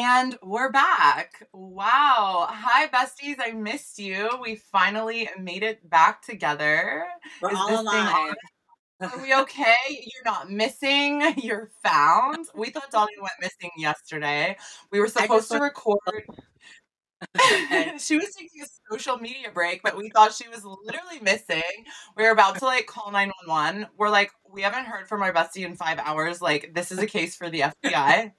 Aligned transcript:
And 0.00 0.38
we're 0.44 0.70
back. 0.70 1.42
Wow. 1.52 2.46
Hi, 2.48 2.86
besties. 2.86 3.34
I 3.40 3.50
missed 3.50 3.98
you. 3.98 4.30
We 4.40 4.54
finally 4.54 5.28
made 5.40 5.64
it 5.64 5.90
back 5.90 6.22
together. 6.22 7.04
We're 7.42 7.50
Is 7.50 7.56
all 7.58 7.80
alive. 7.80 8.36
Are 9.00 9.20
we 9.20 9.34
okay? 9.34 9.74
You're 9.90 10.24
not 10.24 10.52
missing. 10.52 11.34
You're 11.42 11.72
found. 11.82 12.46
We 12.54 12.70
thought 12.70 12.92
Dolly 12.92 13.10
went 13.20 13.32
missing 13.40 13.72
yesterday. 13.76 14.56
We 14.92 15.00
were 15.00 15.08
supposed 15.08 15.50
to 15.50 15.58
record. 15.58 15.98
she 17.98 18.18
was 18.18 18.36
taking 18.36 18.62
a 18.62 18.66
social 18.92 19.18
media 19.18 19.50
break, 19.52 19.82
but 19.82 19.96
we 19.96 20.10
thought 20.10 20.32
she 20.32 20.48
was 20.48 20.64
literally 20.64 21.18
missing. 21.22 21.60
We 22.16 22.22
were 22.22 22.30
about 22.30 22.60
to 22.60 22.66
like 22.66 22.86
call 22.86 23.10
911. 23.10 23.88
We're 23.96 24.10
like, 24.10 24.30
we 24.48 24.62
haven't 24.62 24.84
heard 24.84 25.08
from 25.08 25.22
our 25.22 25.32
bestie 25.32 25.66
in 25.66 25.74
five 25.74 25.98
hours. 25.98 26.40
Like, 26.40 26.72
this 26.72 26.92
is 26.92 27.00
a 27.00 27.06
case 27.06 27.34
for 27.34 27.50
the 27.50 27.64
FBI. 27.84 28.30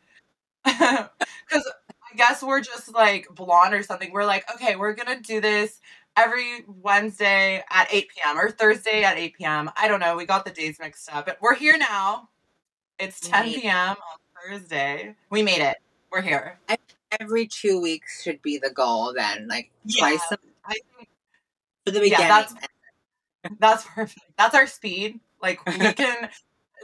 Because 1.49 1.67
I 2.11 2.15
guess 2.15 2.43
we're 2.43 2.61
just 2.61 2.93
like 2.93 3.27
blonde 3.33 3.73
or 3.73 3.81
something. 3.83 4.11
We're 4.11 4.25
like, 4.25 4.45
okay, 4.55 4.75
we're 4.75 4.93
gonna 4.93 5.19
do 5.19 5.41
this 5.41 5.79
every 6.15 6.63
Wednesday 6.67 7.63
at 7.71 7.87
8 7.91 8.07
p.m. 8.09 8.37
or 8.39 8.51
Thursday 8.51 9.03
at 9.03 9.17
8 9.17 9.35
p.m. 9.37 9.71
I 9.75 9.87
don't 9.87 9.99
know. 9.99 10.15
We 10.15 10.25
got 10.25 10.45
the 10.45 10.51
days 10.51 10.77
mixed 10.79 11.11
up. 11.11 11.25
But 11.25 11.37
we're 11.41 11.55
here 11.55 11.77
now. 11.77 12.29
It's 12.99 13.19
10 13.21 13.45
p.m. 13.53 13.89
on 13.89 13.95
Thursday. 14.59 15.15
We 15.29 15.41
made 15.43 15.61
it. 15.61 15.77
We're 16.11 16.21
here. 16.21 16.59
every 17.19 17.47
two 17.47 17.81
weeks 17.81 18.21
should 18.23 18.41
be 18.41 18.57
the 18.59 18.69
goal 18.69 19.13
then. 19.15 19.47
Like 19.47 19.71
Yeah. 19.85 19.99
twice 20.01 20.31
a, 20.31 20.37
I 20.65 20.73
think 20.97 21.09
for 21.85 21.91
the 21.91 21.99
beginning. 22.01 22.27
Yeah, 22.27 22.27
that's- 22.27 22.53
that's 23.59 23.83
perfect. 23.85 24.19
That's 24.37 24.53
our 24.55 24.67
speed. 24.67 25.19
Like 25.41 25.65
we 25.65 25.93
can 25.93 26.29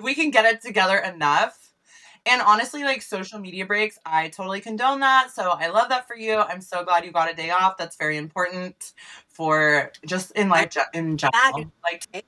we 0.02 0.16
can 0.16 0.32
get 0.32 0.46
it 0.46 0.62
together 0.62 0.98
enough. 0.98 1.65
And 2.28 2.42
honestly, 2.42 2.84
like 2.84 3.04
social 3.04 3.40
media 3.40 3.66
breaks, 3.66 4.00
I 4.06 4.30
totally 4.30 4.60
condone 4.60 5.00
that. 5.02 5.32
So 5.32 5.52
I 5.52 5.68
love 5.70 5.90
that 5.90 6.08
for 6.08 6.16
you. 6.16 6.38
I'm 6.38 6.62
so 6.62 6.84
glad 6.84 7.06
you 7.06 7.12
got 7.12 7.32
a 7.32 7.36
day 7.36 7.52
off. 7.52 7.78
That's 7.78 7.98
very 7.98 8.18
important 8.18 8.94
for 9.28 9.92
just 10.06 10.32
in 10.32 10.50
life 10.50 10.72
ge- 10.72 10.96
in 10.96 11.18
general. 11.18 11.72
Like 11.84 12.26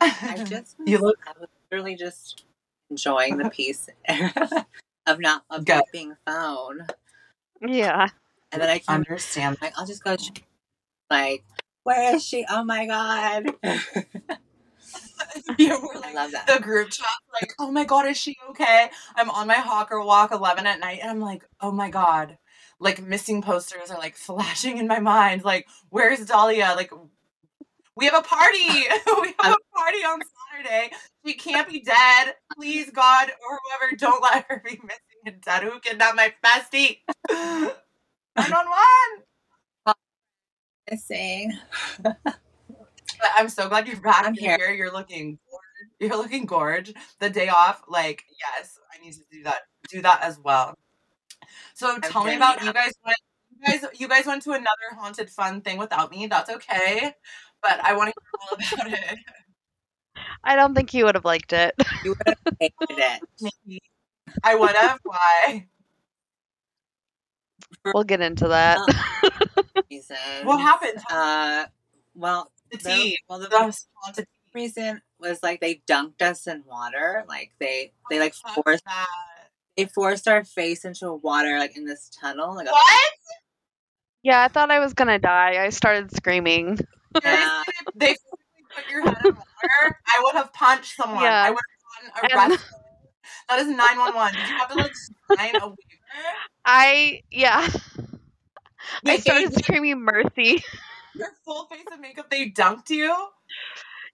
I 0.00 0.42
just 0.46 0.76
you 0.86 0.98
look 0.98 1.18
I 1.26 1.32
was 1.38 1.48
literally 1.70 1.96
just 1.96 2.44
enjoying 2.90 3.36
the 3.36 3.50
peace 3.50 3.88
of 5.06 5.20
not 5.20 5.44
of 5.50 5.64
Good. 5.64 5.74
not 5.74 5.84
being 5.92 6.16
found. 6.26 6.90
Yeah. 7.60 8.08
And 8.52 8.62
then 8.62 8.70
I 8.70 8.78
came 8.78 8.94
understand. 8.96 9.58
like 9.60 9.74
I'll 9.78 9.86
just 9.86 10.02
go 10.04 10.16
like 11.10 11.44
where 11.82 12.14
is 12.14 12.26
she? 12.26 12.46
Oh 12.48 12.64
my 12.64 12.86
god. 12.86 13.50
yeah, 15.58 15.78
we're 15.82 15.96
I 15.96 16.00
like 16.00 16.14
love 16.14 16.32
that. 16.32 16.46
the 16.46 16.60
group 16.62 16.90
chat, 16.90 17.06
like, 17.32 17.52
oh 17.58 17.70
my 17.70 17.84
god, 17.84 18.06
is 18.06 18.16
she 18.16 18.36
okay? 18.50 18.90
I'm 19.16 19.30
on 19.30 19.46
my 19.46 19.54
hawker 19.54 20.00
walk 20.02 20.32
11 20.32 20.66
at 20.66 20.80
night, 20.80 21.00
and 21.02 21.10
I'm 21.10 21.20
like, 21.20 21.44
oh 21.60 21.72
my 21.72 21.90
god, 21.90 22.38
like 22.80 23.02
missing 23.02 23.42
posters 23.42 23.90
are 23.90 23.98
like 23.98 24.16
flashing 24.16 24.78
in 24.78 24.86
my 24.88 24.98
mind. 25.00 25.44
Like, 25.44 25.66
where's 25.90 26.24
Dahlia? 26.26 26.72
Like, 26.76 26.90
we 27.96 28.06
have 28.06 28.14
a 28.14 28.22
party. 28.22 28.58
we 29.22 29.34
have 29.40 29.56
a 29.56 29.76
party 29.76 29.98
on 29.98 30.20
Saturday. 30.52 30.90
She 31.26 31.34
can't 31.34 31.68
be 31.68 31.80
dead. 31.80 32.34
Please, 32.56 32.90
God 32.90 33.28
or 33.28 33.58
whoever, 33.80 33.96
don't 33.96 34.22
let 34.22 34.46
her 34.48 34.62
be 34.64 34.72
missing 34.82 35.22
and 35.26 35.40
dead. 35.40 35.62
Who 35.64 35.78
kidnapped 35.80 36.16
my 36.16 36.32
bestie? 36.44 36.98
911. 38.36 39.24
Missing. 40.90 41.58
But 43.18 43.30
I'm 43.36 43.48
so 43.48 43.68
glad 43.68 43.86
you're 43.86 44.00
back 44.00 44.26
I'm 44.26 44.34
here. 44.34 44.56
here. 44.58 44.74
You're 44.74 44.92
looking 44.92 45.38
gorge. 45.50 45.90
You're 46.00 46.16
looking 46.16 46.46
gorge. 46.46 46.92
The 47.20 47.30
day 47.30 47.48
off, 47.48 47.82
like, 47.88 48.24
yes, 48.40 48.78
I 48.92 49.02
need 49.04 49.12
to 49.14 49.20
do 49.30 49.42
that. 49.44 49.62
Do 49.88 50.02
that 50.02 50.22
as 50.22 50.38
well. 50.38 50.74
So 51.74 51.98
tell 51.98 52.24
me 52.24 52.36
about 52.36 52.62
you 52.62 52.72
guys 52.72 52.92
went 53.04 53.16
you 53.50 53.66
guys 53.66 53.84
you 54.00 54.08
guys 54.08 54.26
went 54.26 54.42
to 54.42 54.52
another 54.52 54.66
haunted 54.98 55.30
fun 55.30 55.60
thing 55.60 55.78
without 55.78 56.10
me. 56.10 56.26
That's 56.26 56.50
okay. 56.50 57.14
But 57.62 57.80
I 57.80 57.94
want 57.94 58.12
to 58.12 58.60
hear 58.60 58.80
all 58.80 58.88
about 58.90 58.92
it. 58.92 59.18
I 60.44 60.56
don't 60.56 60.74
think 60.74 60.94
you 60.94 61.04
would 61.04 61.14
have 61.14 61.24
liked 61.24 61.52
it. 61.52 61.74
You 62.04 62.10
would 62.10 62.26
have 62.26 62.56
hated 62.60 63.22
it. 63.42 63.82
I 64.42 64.54
would 64.54 64.74
have. 64.74 65.00
Why? 65.04 65.66
We'll 67.84 68.04
get 68.04 68.20
into 68.20 68.48
that. 68.48 68.78
Reason. 69.90 70.16
What 70.44 70.60
happened? 70.60 71.02
Uh 71.10 71.66
well 72.14 72.50
The 72.70 72.78
the, 72.78 72.90
tea. 72.90 73.18
well 73.28 73.38
the 73.38 73.48
The 73.48 73.56
haunted 73.94 74.26
reason 74.54 75.02
was 75.20 75.42
like 75.42 75.60
they 75.60 75.82
dunked 75.88 76.22
us 76.22 76.46
in 76.46 76.64
water. 76.66 77.24
Like 77.28 77.52
they 77.60 77.92
oh, 77.94 78.06
they 78.10 78.18
like 78.20 78.34
forced 78.34 78.84
that. 78.84 79.06
they 79.76 79.84
forced 79.86 80.26
our 80.28 80.44
face 80.44 80.84
into 80.84 81.12
water 81.12 81.58
like 81.58 81.76
in 81.76 81.84
this 81.84 82.10
tunnel. 82.20 82.56
Like 82.56 82.66
a, 82.66 82.70
What? 82.70 83.12
Yeah, 84.22 84.42
I 84.42 84.48
thought 84.48 84.70
I 84.70 84.80
was 84.80 84.94
gonna 84.94 85.18
die. 85.18 85.62
I 85.64 85.68
started 85.70 86.14
screaming. 86.14 86.78
Yeah. 87.22 87.62
Seriously? 87.62 87.92
They 87.94 88.16
put 88.74 88.90
your 88.90 89.02
head 89.02 89.16
in 89.24 89.34
water. 89.34 89.98
I 90.06 90.20
would 90.24 90.34
have 90.34 90.52
punched 90.52 90.96
someone. 90.96 91.22
Yeah. 91.22 91.44
I 91.44 91.50
would 91.50 91.58
have 92.14 92.30
gotten 92.30 92.50
arrested. 92.52 92.66
That 93.48 93.60
is 93.60 93.68
911. 93.68 94.34
Did 94.34 94.48
you 94.48 94.56
have 94.56 94.68
to 94.68 94.74
like 94.74 94.92
sign 95.36 95.56
a 95.56 95.66
waiver? 95.68 95.76
I 96.64 97.22
yeah. 97.30 97.68
I 99.04 99.18
started 99.18 99.54
screaming 99.54 100.00
mercy. 100.00 100.64
your 101.16 101.28
full 101.44 101.66
face 101.66 101.84
of 101.92 102.00
makeup. 102.00 102.30
They 102.30 102.50
dunked 102.50 102.90
you. 102.90 103.14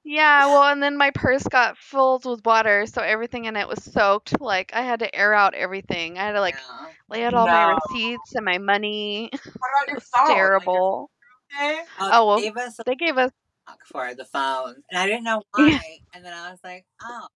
Yeah, 0.05 0.47
well, 0.47 0.65
and 0.73 0.83
then 0.83 0.97
my 0.97 1.11
purse 1.11 1.45
got 1.45 1.79
filled 1.79 2.25
with 2.25 2.45
water, 2.45 2.87
so 2.87 3.03
everything 3.03 3.45
in 3.45 3.57
it 3.57 3.69
was 3.69 3.83
soaked. 3.85 4.41
Like 4.41 4.73
I 4.75 4.83
had 4.83 4.99
to 5.01 5.15
air 5.15 5.33
out 5.33 5.55
everything. 5.55 6.19
I 6.19 6.25
had 6.27 6.33
to 6.33 6.41
like 6.41 6.57
yeah. 6.57 6.87
lay 7.09 7.25
out 7.25 7.35
all 7.35 7.47
my 7.47 7.79
receipts 7.91 8.35
and 8.35 8.45
my 8.45 8.59
money. 8.59 9.31
What 9.33 9.43
about 9.85 9.93
your 9.93 10.01
phone? 10.01 10.35
Terrible. 10.35 11.11
Like, 11.53 11.61
you're 11.61 11.71
okay? 11.73 11.85
Oh, 12.01 12.11
Oh, 12.13 12.27
well, 12.27 12.37
they 12.39 12.43
gave 12.47 12.57
us 12.57 12.79
a 12.81 12.83
They 12.85 12.97
gave 12.97 13.17
us 13.19 13.31
for 13.87 14.13
the 14.15 14.25
phone, 14.25 14.75
and 14.91 14.99
I 14.99 15.07
didn't 15.07 15.23
know 15.25 15.43
Yeah. 15.59 15.67
why. 15.79 15.99
And 16.15 16.25
then 16.25 16.33
I 16.33 16.51
was 16.51 16.59
like, 16.65 16.85
oh, 17.03 17.27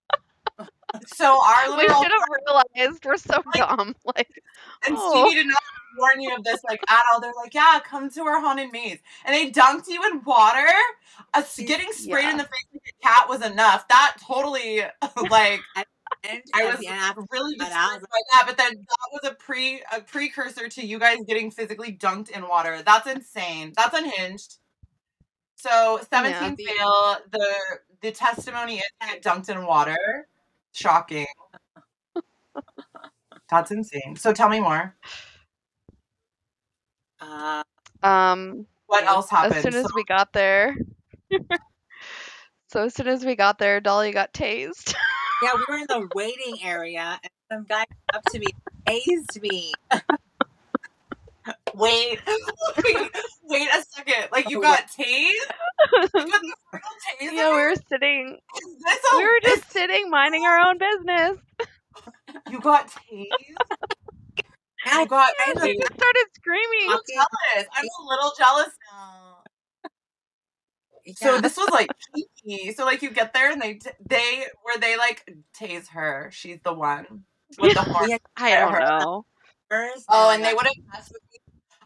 So 1.07 1.27
our 1.41 1.77
we 1.77 1.83
should 1.83 1.93
have 1.93 2.29
realized 2.75 3.05
we're 3.05 3.17
so 3.17 3.43
dumb. 3.55 3.95
Like 4.05 4.43
and 4.87 4.97
Oh. 4.99 5.29
Stevie 5.29 5.43
did 5.43 5.47
not 5.47 5.63
warn 5.99 6.21
you 6.21 6.35
of 6.35 6.45
this 6.45 6.61
like 6.69 6.81
at 6.89 7.03
all. 7.13 7.21
They're 7.21 7.33
like, 7.43 7.55
yeah, 7.55 7.81
come 7.85 8.11
to 8.11 8.23
our 8.23 8.41
haunted 8.41 8.73
maze, 8.73 8.99
and 9.25 9.35
they 9.35 9.51
dunked 9.51 9.89
you 9.89 10.03
in 10.11 10.23
water. 10.25 10.67
Us 11.35 11.57
getting 11.59 11.93
sprayed 11.93 12.29
in 12.29 12.37
the 12.37 12.45
face 12.45 12.67
with 12.73 12.83
a 12.83 13.07
cat 13.07 13.29
was 13.29 13.45
enough. 13.45 13.89
That 13.89 14.17
totally 14.21 14.83
like 15.31 15.61
I 16.55 16.65
was 16.65 16.85
end 16.87 17.17
really 17.31 17.55
disturbed 17.57 18.07
by 18.11 18.21
that. 18.33 18.45
But 18.47 18.57
then 18.57 18.73
that 18.75 19.09
was 19.13 19.31
a 19.31 19.35
pre 19.35 19.83
a 19.93 20.01
precursor 20.01 20.69
to 20.69 20.85
you 20.87 20.99
guys 20.99 21.19
getting 21.27 21.51
physically 21.51 21.93
dunked 21.93 22.31
in 22.31 22.49
water. 22.49 22.83
That's 22.85 23.07
insane. 23.07 23.73
That's 23.77 23.97
unhinged. 23.97 24.57
So 25.57 26.01
seventeen 26.11 26.57
Yeah. 26.59 26.75
fail. 26.77 27.17
The 27.31 27.55
the 28.01 28.13
testimony 28.13 28.77
is 28.79 28.85
get 29.01 29.23
dunked 29.23 29.49
in 29.49 29.65
water. 29.67 30.29
Shocking. 30.73 31.27
That's 33.51 33.71
insane. 33.71 34.17
So 34.17 34.33
tell 34.33 34.49
me 34.49 34.61
more. 34.61 34.95
Uh, 37.29 37.63
um 38.03 38.67
What 38.87 39.05
else 39.05 39.29
happened? 39.31 39.55
as 39.57 39.63
soon 39.63 39.75
as 39.75 39.83
So- 39.85 39.95
we 39.95 40.05
got 40.05 40.33
there 40.33 40.77
So 42.69 42.83
as 42.85 42.95
soon 42.95 43.07
as 43.07 43.25
we 43.25 43.37
got 43.37 43.59
there, 43.59 43.81
Dolly 43.81 44.11
got 44.13 44.35
tased. 44.35 44.93
yeah, 45.43 45.53
we 45.55 45.65
were 45.69 45.79
in 45.79 45.87
the 45.89 46.09
waiting 46.15 46.59
area, 46.65 47.19
and 47.23 47.31
some 47.51 47.65
guy 47.65 47.85
came 47.87 47.97
up 48.13 48.25
to 48.33 48.39
me, 48.41 48.47
tased 48.87 49.41
me. 49.41 49.73
wait, 51.75 52.19
wait, 52.27 53.11
wait 53.45 53.69
a 53.73 53.83
second. 53.89 54.29
Like 54.33 54.51
you 54.51 54.61
got 54.61 54.89
tased? 54.89 55.31
You 55.95 56.11
got 56.13 56.43
taser? 56.43 57.33
yeah, 57.33 57.51
we 57.51 57.57
were 57.63 57.75
sitting 57.89 58.37
Is 58.57 58.77
this 58.85 58.99
a- 59.13 59.17
we 59.17 59.25
were 59.25 59.41
just 59.45 59.71
sitting 59.71 60.11
minding 60.11 60.45
our 60.45 60.59
own 60.59 60.77
business. 60.79 61.39
You 62.51 62.61
got 62.61 62.89
tased? 62.89 63.27
Oh 64.87 64.91
yeah, 64.93 65.01
You 65.03 65.09
got 65.09 65.33
I 65.39 65.53
We 65.63 65.75
just 65.75 65.95
started 65.95 66.27
screaming. 66.37 66.91
I'm 66.91 66.99
jealous. 67.13 67.69
I'm 67.75 67.85
a 67.85 68.09
little 68.09 68.33
jealous 68.39 68.71
now. 68.93 69.39
So 71.17 71.39
this 71.39 71.57
was 71.57 71.69
like. 71.71 71.91
So 72.77 72.85
like 72.85 73.03
you 73.03 73.11
get 73.11 73.33
there 73.35 73.51
and 73.51 73.61
they 73.61 73.75
t- 73.75 73.91
they 74.09 74.45
were 74.65 74.81
they 74.81 74.97
like 74.97 75.29
tase 75.59 75.89
her. 75.89 76.31
She's 76.33 76.59
the 76.65 76.73
one 76.73 77.25
with 77.59 77.75
the 77.75 77.83
horn. 77.83 78.11
Had 78.11 78.21
I 78.37 78.57
don't 78.61 78.73
her. 78.73 78.81
know. 78.81 79.27
Oh, 80.09 80.31
and 80.31 80.45
they 80.45 80.55
wouldn't 80.55 80.77
mess 80.93 81.11
with 81.13 81.23
me. 81.33 81.41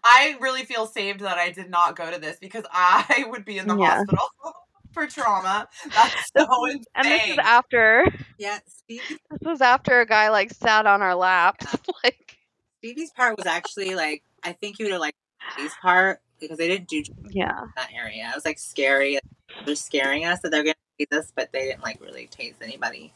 I 0.04 0.36
really 0.40 0.64
feel 0.64 0.86
saved 0.86 1.20
that 1.20 1.38
I 1.38 1.50
did 1.50 1.70
not 1.70 1.96
go 1.96 2.10
to 2.10 2.18
this 2.18 2.36
because 2.40 2.64
I 2.72 3.24
would 3.28 3.44
be 3.44 3.58
in 3.58 3.66
the 3.66 3.74
Yeah. 3.76 3.96
hospital 3.96 4.26
for 4.92 5.06
trauma. 5.06 5.68
That's 5.94 6.32
so 6.36 6.46
insane. 6.66 6.84
And 6.94 7.06
this 7.08 7.30
is 7.30 7.38
after 7.42 8.04
Yeah, 8.38 8.58
this 8.88 9.40
was 9.44 9.60
after 9.60 10.00
a 10.00 10.06
guy 10.06 10.28
like 10.30 10.52
sat 10.52 10.86
on 10.86 11.02
our 11.02 11.14
laps. 11.14 11.66
like 12.04 12.36
Stevie's 12.80 13.10
part 13.10 13.36
was 13.36 13.46
actually 13.46 13.94
like 13.94 14.22
I 14.42 14.52
think 14.52 14.78
you 14.78 14.86
would 14.86 14.92
have 14.92 15.00
liked 15.00 15.16
Stevie's 15.52 15.74
part 15.82 16.20
because 16.40 16.56
they 16.56 16.68
didn't 16.68 16.88
do 16.88 17.02
yeah. 17.28 17.60
that 17.76 17.90
area. 17.94 18.30
It 18.32 18.34
was 18.34 18.44
like 18.44 18.58
scary. 18.58 19.18
They're 19.66 19.74
scaring 19.74 20.24
us 20.24 20.40
that 20.40 20.50
they're 20.50 20.64
gonna 20.64 20.74
tase 20.98 21.16
us, 21.16 21.32
but 21.34 21.52
they 21.52 21.66
didn't 21.66 21.82
like 21.82 22.00
really 22.00 22.28
tase 22.28 22.54
anybody. 22.62 23.12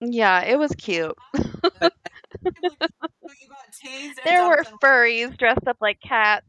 Yeah, 0.00 0.42
it 0.42 0.56
was 0.56 0.72
cute. 0.78 1.16
so 1.34 1.42
you 1.42 1.80
got 1.82 3.72
tased 3.84 3.92
and 3.92 4.24
There 4.24 4.48
were 4.48 4.62
dumped 4.62 4.82
furries 4.82 5.36
dressed 5.36 5.66
up 5.66 5.78
like 5.80 6.00
cats. 6.00 6.46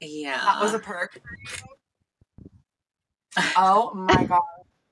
Yeah. 0.00 0.36
that 0.36 0.60
was 0.60 0.74
a 0.74 0.78
perk. 0.78 1.20
Oh 3.56 3.92
my 3.94 4.24
god. 4.24 4.42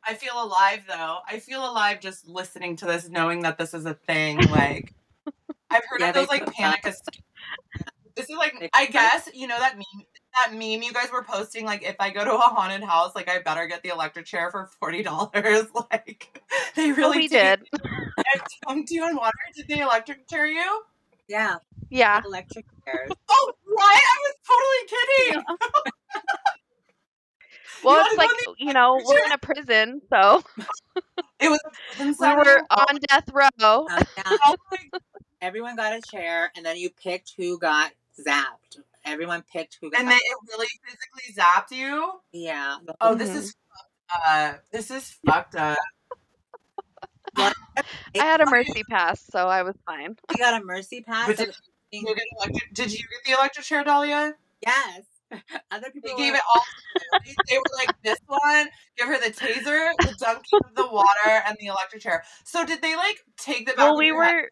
I 0.04 0.14
feel 0.14 0.34
alive 0.34 0.84
though. 0.88 1.18
I 1.28 1.38
feel 1.38 1.64
alive 1.64 2.00
just 2.00 2.26
listening 2.26 2.76
to 2.76 2.86
this, 2.86 3.08
knowing 3.08 3.42
that 3.42 3.58
this 3.58 3.74
is 3.74 3.86
a 3.86 3.94
thing. 3.94 4.38
Like 4.50 4.92
I've 5.72 5.84
heard 5.88 6.00
Yeah, 6.00 6.08
of 6.10 6.14
those 6.14 6.28
like 6.28 6.46
panic 6.54 6.82
that- 6.82 6.96
This 8.14 8.28
is 8.28 8.36
like 8.36 8.70
I 8.74 8.86
guess 8.86 9.30
you 9.32 9.46
know 9.46 9.58
that 9.58 9.74
meme 9.76 10.04
that 10.34 10.52
meme 10.52 10.82
you 10.82 10.92
guys 10.92 11.10
were 11.10 11.24
posting 11.24 11.64
like 11.64 11.82
if 11.82 11.96
I 11.98 12.10
go 12.10 12.22
to 12.24 12.34
a 12.34 12.38
haunted 12.38 12.82
house 12.82 13.14
like 13.14 13.28
I 13.30 13.40
better 13.40 13.66
get 13.66 13.82
the 13.82 13.88
electric 13.88 14.26
chair 14.26 14.50
for 14.50 14.68
forty 14.80 15.02
dollars. 15.02 15.66
Like 15.90 16.42
they 16.76 16.88
Well, 16.92 16.96
really 16.96 17.16
we 17.18 17.28
take 17.28 17.60
did. 17.60 17.68
and 17.82 18.42
dunked 18.68 18.90
you 18.90 19.08
in 19.08 19.16
water? 19.16 19.32
Did 19.56 19.66
they 19.68 19.80
electric 19.80 20.28
chair 20.28 20.46
you? 20.46 20.82
Yeah. 21.28 21.56
Yeah. 21.88 22.20
Electric 22.24 22.66
chairs. 22.84 23.10
oh 23.30 23.52
what? 23.64 23.96
I 23.96 24.18
was 24.26 24.34
totally 24.46 25.40
kidding 25.40 25.44
Well, 27.84 27.96
You 27.98 28.06
it's 28.06 28.16
like 28.18 28.30
you 28.58 28.72
know 28.72 29.00
we're 29.04 29.24
in 29.26 29.32
a 29.32 29.38
prison, 29.38 30.00
so 30.12 30.42
it 31.40 31.48
was 31.48 31.60
we 31.98 32.26
were 32.34 32.62
on 32.70 32.98
death 33.08 33.28
row. 33.32 33.50
Oh 33.88 34.56
Everyone 35.42 35.74
got 35.74 35.92
a 35.92 36.00
chair, 36.00 36.52
and 36.56 36.64
then 36.64 36.76
you 36.76 36.90
picked 36.90 37.32
who 37.36 37.58
got 37.58 37.90
zapped. 38.24 38.78
Everyone 39.04 39.42
picked 39.52 39.78
who 39.80 39.90
got. 39.90 40.00
and 40.00 40.08
then 40.08 40.16
it 40.22 40.36
really 40.48 40.68
physically 40.86 41.34
zapped 41.36 41.72
you. 41.76 42.12
yeah. 42.32 42.76
the 42.86 42.94
Oh, 43.00 43.08
whole- 43.08 43.16
this 43.16 43.30
is 43.34 43.54
uh, 44.26 44.52
this 44.70 44.90
is 44.92 45.18
fucked 45.26 45.56
up. 45.56 45.78
I 47.36 47.52
had 48.14 48.40
a 48.40 48.46
mercy 48.50 48.82
pass, 48.88 49.20
so 49.30 49.48
I 49.48 49.62
was 49.62 49.74
fine. 49.86 50.16
You 50.30 50.36
got 50.38 50.60
a 50.60 50.64
mercy 50.64 51.00
pass. 51.00 51.26
But 51.26 51.38
so 51.38 51.44
did 51.46 51.54
the- 51.54 51.98
you 51.98 52.04
get 52.14 52.24
electric? 52.38 52.74
Did 52.74 52.92
you 52.92 52.98
get 52.98 53.24
the 53.26 53.32
electric 53.38 53.64
chair, 53.66 53.82
Dahlia? 53.84 54.34
yes. 54.64 55.02
Other 55.70 55.90
people 55.90 56.10
They 56.10 56.22
gave 56.22 56.32
like, 56.32 56.42
it 56.42 56.46
all. 56.54 56.64
They 57.48 57.58
were 57.58 57.64
like, 57.76 57.94
this 58.02 58.18
one, 58.26 58.68
give 58.96 59.08
her 59.08 59.18
the 59.18 59.32
taser, 59.32 59.90
the 59.98 60.14
dunking 60.18 60.60
of 60.64 60.74
the 60.74 60.86
water, 60.86 61.42
and 61.46 61.56
the 61.58 61.66
electric 61.66 62.02
chair. 62.02 62.24
So 62.44 62.64
did 62.64 62.82
they 62.82 62.96
like 62.96 63.18
take 63.38 63.66
the 63.66 63.74
Well, 63.76 63.96
we 63.96 64.08
head 64.08 64.14
were 64.14 64.48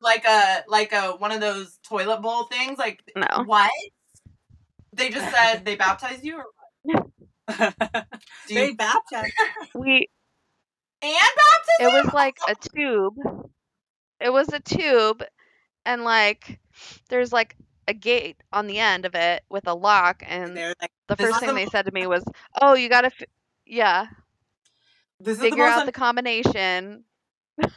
like 0.00 0.24
a 0.24 0.64
like 0.68 0.92
a 0.92 1.12
one 1.18 1.32
of 1.32 1.40
those 1.40 1.78
toilet 1.88 2.22
bowl 2.22 2.44
things? 2.44 2.78
Like 2.78 3.02
no. 3.16 3.44
what? 3.44 3.70
They 4.92 5.10
just 5.10 5.34
said 5.34 5.58
they 5.64 5.76
baptized 5.76 6.24
you, 6.24 6.38
or 6.38 6.44
what? 6.82 7.06
They 8.48 8.72
baptized. 8.72 9.32
We 9.74 10.08
and 11.00 11.12
baptism? 11.12 11.80
it 11.80 12.04
was 12.04 12.12
like 12.12 12.36
a 12.48 12.54
tube. 12.54 13.14
It 14.20 14.30
was 14.30 14.52
a 14.52 14.60
tube, 14.60 15.22
and 15.86 16.02
like 16.02 16.58
there's 17.08 17.32
like 17.32 17.56
a 17.88 17.94
gate 17.94 18.42
on 18.52 18.66
the 18.68 18.78
end 18.78 19.06
of 19.06 19.14
it 19.14 19.42
with 19.48 19.66
a 19.66 19.74
lock, 19.74 20.22
and 20.26 20.56
They're 20.56 20.74
like, 20.80 20.92
the 21.08 21.16
first 21.16 21.40
thing 21.40 21.48
the 21.48 21.54
they 21.54 21.66
said 21.66 21.86
to 21.86 21.92
me 21.92 22.06
was, 22.06 22.22
"Oh, 22.60 22.74
you 22.74 22.88
gotta, 22.88 23.06
f- 23.08 23.22
yeah, 23.66 24.06
this 25.18 25.40
figure 25.40 25.64
the 25.64 25.70
out 25.70 25.86
the 25.86 25.92
combination." 25.92 27.04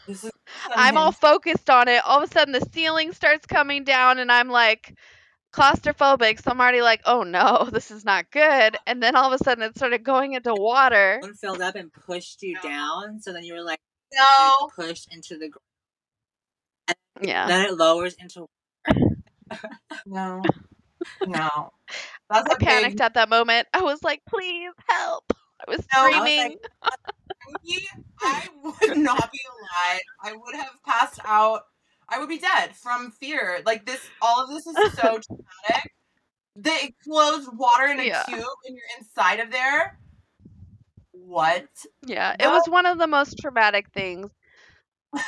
is 0.08 0.30
I'm 0.76 0.98
all 0.98 1.12
focused 1.14 1.70
on 1.70 1.88
it. 1.88 2.04
All 2.06 2.22
of 2.22 2.30
a 2.30 2.32
sudden, 2.32 2.54
the 2.54 2.68
ceiling 2.74 3.14
starts 3.14 3.46
coming 3.48 3.84
down, 3.84 4.20
and 4.20 4.32
I'm 4.32 4.50
like 4.50 4.96
claustrophobic. 5.54 6.42
So 6.44 6.52
I'm 6.52 6.60
already 6.60 6.82
like, 6.82 7.02
"Oh 7.06 7.24
no, 7.24 7.70
this 7.72 7.90
is 7.90 8.06
not 8.06 8.30
good." 8.32 8.78
And 8.86 9.02
then 9.02 9.16
all 9.16 9.32
of 9.32 9.40
a 9.40 9.44
sudden, 9.44 9.64
it 9.64 9.76
started 9.78 10.04
going 10.04 10.34
into 10.34 10.54
water. 10.54 11.20
one 11.22 11.34
filled 11.36 11.62
up 11.62 11.76
and 11.76 11.92
pushed 11.92 12.44
you 12.44 12.58
down. 12.62 13.22
So 13.22 13.34
then 13.34 13.44
you 13.44 13.54
were 13.54 13.64
like, 13.64 13.80
no. 14.14 14.70
pushed 14.76 15.14
into 15.14 15.38
the. 15.38 15.50
gr- 15.50 15.60
Yeah. 17.22 17.48
Then 17.48 17.66
it 17.68 17.78
lowers 17.78 18.16
into. 18.20 18.48
No. 20.06 20.42
No. 21.26 21.72
That's 22.30 22.50
I 22.50 22.54
a 22.54 22.58
big 22.60 22.68
panicked 22.68 23.02
at 23.02 23.14
that 23.16 23.30
moment. 23.30 23.68
I 23.74 23.82
was 23.82 24.04
like, 24.04 24.22
"Please 24.28 24.72
help!" 24.88 25.34
I 25.68 25.72
was 25.72 25.80
No, 25.94 26.02
I 26.02 26.08
was 26.08 26.16
screaming. 26.18 26.58
I 28.22 28.48
would 28.64 28.98
not 28.98 29.32
be 29.32 29.40
alive. 29.50 30.02
I 30.24 30.34
would 30.34 30.56
have 30.56 30.82
passed 30.86 31.20
out. 31.26 31.62
I 32.10 32.20
would 32.20 32.30
be 32.30 32.38
dead 32.40 32.76
from 32.76 33.12
fear. 33.12 33.62
Like 33.66 33.86
this, 33.86 34.02
all 34.22 34.44
of 34.44 34.50
this 34.50 34.66
is 34.68 34.76
so 34.94 35.20
traumatic. 35.28 35.92
The 36.56 36.72
enclosed 36.86 37.50
water 37.54 37.86
in 37.88 38.00
a 38.00 38.04
Yeah. 38.04 38.24
cube 38.26 38.44
and 38.66 38.76
you're 38.76 39.00
inside 39.00 39.40
of 39.40 39.52
there. 39.52 39.98
What? 41.12 41.68
Yeah, 42.06 42.36
it 42.40 42.48
was 42.48 42.68
one 42.68 42.86
of 42.86 42.98
the 42.98 43.08
most 43.08 43.38
traumatic 43.40 43.88
things 43.94 44.32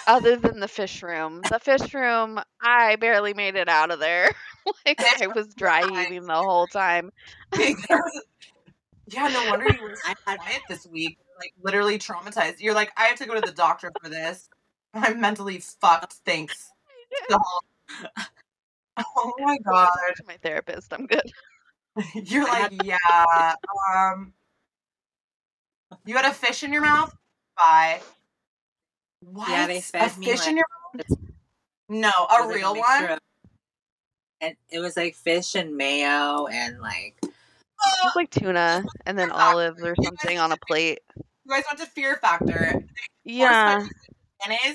other 0.08 0.36
than 0.36 0.60
the 0.60 0.68
fish 0.68 1.04
room. 1.04 1.42
The 1.50 1.60
fish 1.60 1.94
room, 1.94 2.40
I 2.62 2.96
barely 2.96 3.34
made 3.34 3.56
it 3.56 3.70
out 3.70 3.92
of 3.92 4.00
there. 4.00 4.30
like 4.86 5.02
I 5.22 5.28
was 5.28 5.54
dry 5.54 5.82
heaving 5.82 6.26
the 6.26 6.36
whole 6.36 6.68
time. 6.68 7.12
yeah, 7.60 7.68
no 9.28 9.50
wonder 9.50 9.68
you 9.74 9.82
were 9.82 9.96
so 9.96 10.02
I 10.06 10.16
had 10.32 10.40
quiet 10.40 10.62
this 10.70 10.88
week. 10.88 11.18
Like 11.40 11.54
literally 11.62 11.98
traumatized. 11.98 12.60
You're 12.60 12.76
like, 12.76 12.92
I 12.96 13.06
have 13.06 13.18
to 13.18 13.26
go 13.26 13.34
to 13.34 13.42
the 13.42 13.52
doctor 13.52 13.92
for 14.02 14.10
this. 14.10 14.48
I'm 14.94 15.20
mentally 15.20 15.60
fucked. 15.60 16.14
Thanks. 16.26 16.72
So- 17.30 17.40
oh 18.98 19.34
my 19.40 19.58
god. 19.66 19.90
To 20.18 20.24
my 20.28 20.38
therapist, 20.42 20.94
I'm 20.94 21.08
good. 21.08 21.32
You're 22.14 22.46
like, 22.46 22.72
yeah. 22.84 23.56
Um, 23.96 24.34
you 26.06 26.16
had 26.16 26.26
a 26.26 26.34
fish 26.34 26.64
in 26.64 26.74
your 26.74 26.82
mouth. 26.82 27.16
Bye. 27.58 28.02
What? 29.32 29.50
Yeah, 29.50 29.68
they 29.68 29.78
a 29.78 29.82
fed 29.82 30.18
me, 30.18 30.26
fish 30.28 30.48
in 30.48 30.56
like, 30.56 30.66
your 30.66 30.66
mouth? 31.20 31.20
No, 31.90 32.10
a 32.10 32.28
was, 32.30 32.48
like, 32.48 32.56
real 32.56 32.74
mixture 32.74 33.02
one. 33.04 33.12
of- 33.12 33.20
and 34.42 34.56
it 34.70 34.80
was 34.80 34.98
like 34.98 35.16
fish 35.16 35.56
and 35.56 35.78
mayo 35.78 36.48
and 36.48 36.80
like 36.82 37.16
It 37.24 37.32
was 38.04 38.16
like 38.16 38.30
tuna 38.30 38.84
and 39.06 39.18
then 39.18 39.32
olives 39.32 39.82
or 39.82 39.96
something 40.04 40.38
on 40.38 40.52
a 40.52 40.58
plate. 40.68 41.00
You 41.16 41.24
guys 41.50 41.64
went 41.68 41.80
to 41.80 41.86
Fear 41.86 42.18
Factor. 42.18 42.84
Yeah. 43.24 43.86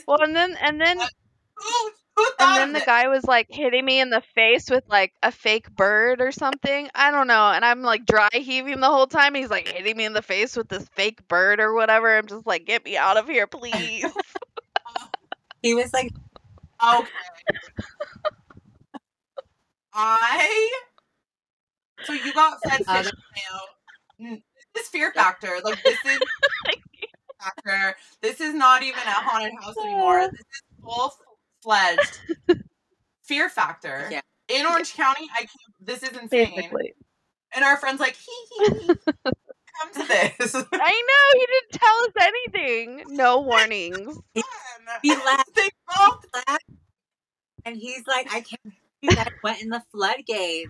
Well, 0.06 0.22
and 0.22 0.34
then 0.34 0.56
and 0.62 0.80
then 0.80 0.98
Who, 0.98 1.90
who 2.16 2.26
and 2.40 2.56
then 2.56 2.72
the 2.72 2.80
it? 2.80 2.86
guy 2.86 3.08
was 3.08 3.24
like 3.24 3.46
hitting 3.50 3.84
me 3.84 4.00
in 4.00 4.08
the 4.08 4.22
face 4.34 4.70
with 4.70 4.84
like 4.88 5.12
a 5.22 5.30
fake 5.30 5.70
bird 5.76 6.22
or 6.22 6.32
something. 6.32 6.88
I 6.94 7.10
don't 7.10 7.26
know. 7.26 7.50
And 7.50 7.62
I'm 7.64 7.82
like 7.82 8.06
dry 8.06 8.28
heaving 8.32 8.80
the 8.80 8.86
whole 8.88 9.06
time. 9.06 9.34
He's 9.34 9.50
like 9.50 9.68
hitting 9.68 9.96
me 9.98 10.06
in 10.06 10.14
the 10.14 10.22
face 10.22 10.56
with 10.56 10.68
this 10.70 10.88
fake 10.94 11.26
bird 11.28 11.60
or 11.60 11.74
whatever. 11.74 12.16
I'm 12.16 12.26
just 12.26 12.46
like, 12.46 12.64
get 12.64 12.84
me 12.86 12.96
out 12.96 13.18
of 13.18 13.28
here, 13.28 13.46
please. 13.46 14.06
He 15.62 15.74
was 15.74 15.92
like 15.92 16.10
Okay. 16.82 17.08
I. 19.92 20.70
So 22.04 22.12
you 22.12 22.32
got 22.32 22.58
fed 22.64 22.82
Uh, 22.86 23.02
fish 23.02 23.12
mayo. 24.20 24.40
This 24.74 24.84
is 24.84 24.88
Fear 24.90 25.12
Factor. 25.12 25.56
Like 25.64 25.82
this 25.82 25.98
is 26.04 26.20
Factor. 27.42 27.96
This 28.22 28.40
is 28.40 28.54
not 28.54 28.82
even 28.82 29.00
a 29.00 29.10
haunted 29.10 29.52
house 29.60 29.76
anymore. 29.82 30.28
This 30.30 30.40
is 30.40 30.62
full 30.82 31.12
fledged 31.62 32.20
Fear 33.24 33.48
Factor. 33.48 34.08
Yeah. 34.10 34.20
In 34.48 34.64
Orange 34.66 34.94
County, 34.94 35.28
I 35.34 35.40
can't. 35.40 35.50
This 35.80 36.02
is 36.04 36.16
insane. 36.16 36.54
Basically. 36.54 36.94
And 37.52 37.64
our 37.64 37.76
friends 37.76 37.98
like, 37.98 38.14
hee 38.16 38.46
hee 38.66 38.78
hee. 38.78 38.94
Come 39.80 39.92
to 39.94 40.08
this. 40.08 40.54
I 40.72 41.02
know 41.08 41.40
he 41.40 41.46
didn't 41.46 41.72
tell 41.72 42.04
us 42.04 42.12
anything. 42.20 43.16
No 43.16 43.40
warnings. 43.40 44.18
he 44.34 44.42
Fun. 45.14 45.24
laughed, 45.26 45.54
They 45.54 45.68
both 45.96 46.24
laughed 46.34 46.64
and 47.64 47.76
he's 47.76 48.06
like, 48.06 48.26
I 48.32 48.40
can't 48.40 48.62
believe 48.62 48.76
you 49.02 49.10
guys 49.14 49.28
went 49.42 49.62
in 49.62 49.68
the 49.68 49.82
floodgate. 49.92 50.68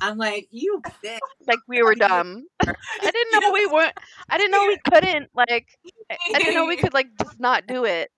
I'm 0.00 0.18
like, 0.18 0.48
you 0.50 0.80
bitch. 1.02 1.18
Like 1.46 1.58
we 1.68 1.82
were 1.82 1.94
dumb. 1.94 2.46
I 2.60 2.74
didn't 3.02 3.40
know 3.40 3.52
we 3.52 3.66
weren't. 3.66 3.92
I 4.28 4.36
didn't 4.38 4.52
know 4.52 4.66
we 4.66 4.78
couldn't. 4.90 5.30
Like 5.34 5.66
I 6.10 6.16
I 6.34 6.38
didn't 6.38 6.54
know 6.54 6.66
we 6.66 6.76
could 6.76 6.94
like 6.94 7.08
just 7.20 7.40
not 7.40 7.66
do 7.66 7.84
it. 7.84 8.10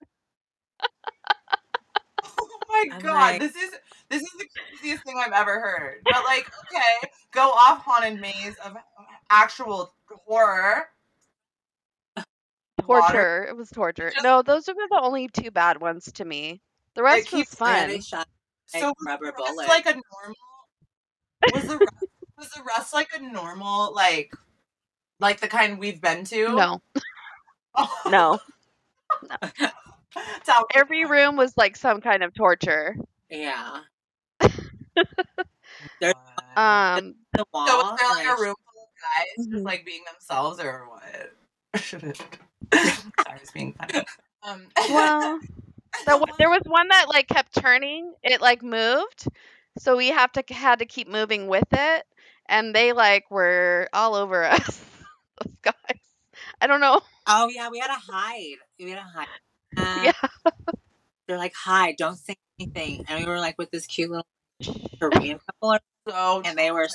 Oh 2.25 2.49
my 2.69 2.85
I'm 2.93 3.01
god, 3.01 3.13
like- 3.15 3.41
this 3.41 3.55
is 3.57 3.71
this 4.11 4.23
is 4.23 4.31
the 4.39 4.47
craziest 4.47 5.05
thing 5.05 5.21
I've 5.25 5.33
ever 5.33 5.61
heard. 5.61 6.01
But 6.05 6.25
like, 6.25 6.51
okay, 6.67 7.11
go 7.33 7.49
off 7.51 7.83
haunted 7.83 8.21
maze 8.21 8.57
of 8.65 8.77
actual 9.31 9.93
horror. 10.27 10.85
Water. 12.87 13.03
Torture. 13.13 13.45
It 13.49 13.57
was 13.57 13.71
torture. 13.71 14.11
Just- 14.11 14.23
No, 14.25 14.41
those 14.43 14.67
were 14.69 14.75
the 14.91 15.01
only 15.03 15.29
two 15.29 15.51
bad 15.51 15.81
ones 15.81 16.11
to 16.13 16.25
me. 16.25 16.61
The 16.95 17.03
rest 17.03 17.31
was 17.33 17.41
keeps- 17.43 17.57
Yeah, 17.61 17.87
fun. 17.89 18.01
shot 18.01 18.29
Like 18.73 18.83
So 18.83 18.89
was 18.89 18.97
rubber 19.07 19.27
the 19.27 19.33
rest 19.33 19.53
bullet. 19.55 19.69
like 19.69 19.87
a 19.87 19.95
normal. 19.95 20.37
Was 21.55 21.63
the 21.65 21.77
rest, 21.79 22.05
was 22.39 22.51
the 22.51 22.63
rest 22.65 22.95
like 22.95 23.09
a 23.15 23.21
normal 23.23 23.95
like 23.95 24.33
like 25.21 25.41
the 25.41 25.49
kind 25.49 25.79
we've 25.79 26.01
been 26.01 26.25
to? 26.25 26.49
No, 26.55 26.81
Oh, 27.75 28.01
no. 28.11 28.39
Tell 30.45 30.61
me. 30.61 30.67
Every 30.75 31.05
room 31.05 31.37
was 31.37 31.57
like 31.57 31.77
some 31.77 32.01
kind 32.01 32.23
of 32.23 32.35
torture. 32.35 32.97
yeah. 33.31 33.81
Um, 36.57 37.15
The 37.33 37.45
wall. 37.53 37.67
so 37.67 37.77
was 37.79 37.99
there 37.99 38.09
like 38.11 38.27
a 38.39 38.41
room 38.41 38.55
full 38.73 38.83
of 38.83 38.89
guys 39.01 39.47
Mhm. 39.47 39.53
just 39.53 39.65
like 39.65 39.85
being 39.87 40.03
themselves 40.11 40.61
or 40.61 40.89
what? 40.89 41.33
Sorry, 41.77 42.15
I 43.27 43.39
was 43.41 43.51
being 43.53 43.73
funny. 43.75 44.05
Um, 44.45 44.69
well, 44.89 45.41
The, 46.07 46.27
there 46.39 46.49
was 46.49 46.63
one 46.67 46.89
that 46.89 47.07
like 47.09 47.27
kept 47.29 47.55
turning. 47.61 48.15
It 48.23 48.41
like 48.41 48.63
moved, 48.63 49.27
so 49.79 49.97
we 49.97 50.09
have 50.09 50.31
to 50.33 50.45
had 50.55 50.79
to 50.79 50.87
keep 50.87 51.09
moving 51.09 51.49
with 51.49 51.67
it, 51.73 52.05
and 52.49 52.75
they 52.75 52.93
like 52.93 53.31
were 53.31 53.89
all 53.93 54.15
over 54.15 54.45
us. 54.45 54.81
Those 55.45 55.55
guys. 55.63 56.01
I 56.61 56.67
don't 56.69 56.81
know. 56.81 57.01
Oh 57.27 57.49
yeah, 57.49 57.69
we 57.69 57.79
had 57.81 57.89
to 57.89 58.01
hide. 58.13 58.57
We 58.79 58.91
had 58.91 58.99
to 59.01 59.03
hide. 59.03 59.27
Uh, 59.77 60.03
Yeah. 60.05 60.29
They're 61.27 61.37
like, 61.39 61.55
hide, 61.55 61.97
don't 61.99 62.17
say 62.17 62.37
anything. 62.61 63.05
And 63.09 63.21
we 63.21 63.27
were 63.31 63.39
like 63.41 63.59
with 63.59 63.71
this 63.71 63.87
cute 63.87 64.11
little 64.11 64.27
Korean 65.01 65.41
couple, 65.41 65.79
so 66.09 66.43
and 66.45 66.59
they 66.59 66.71
were 66.71 66.89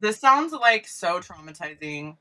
this 0.00 0.18
sounds 0.18 0.52
like 0.52 0.86
so 0.88 1.20
traumatizing. 1.20 2.16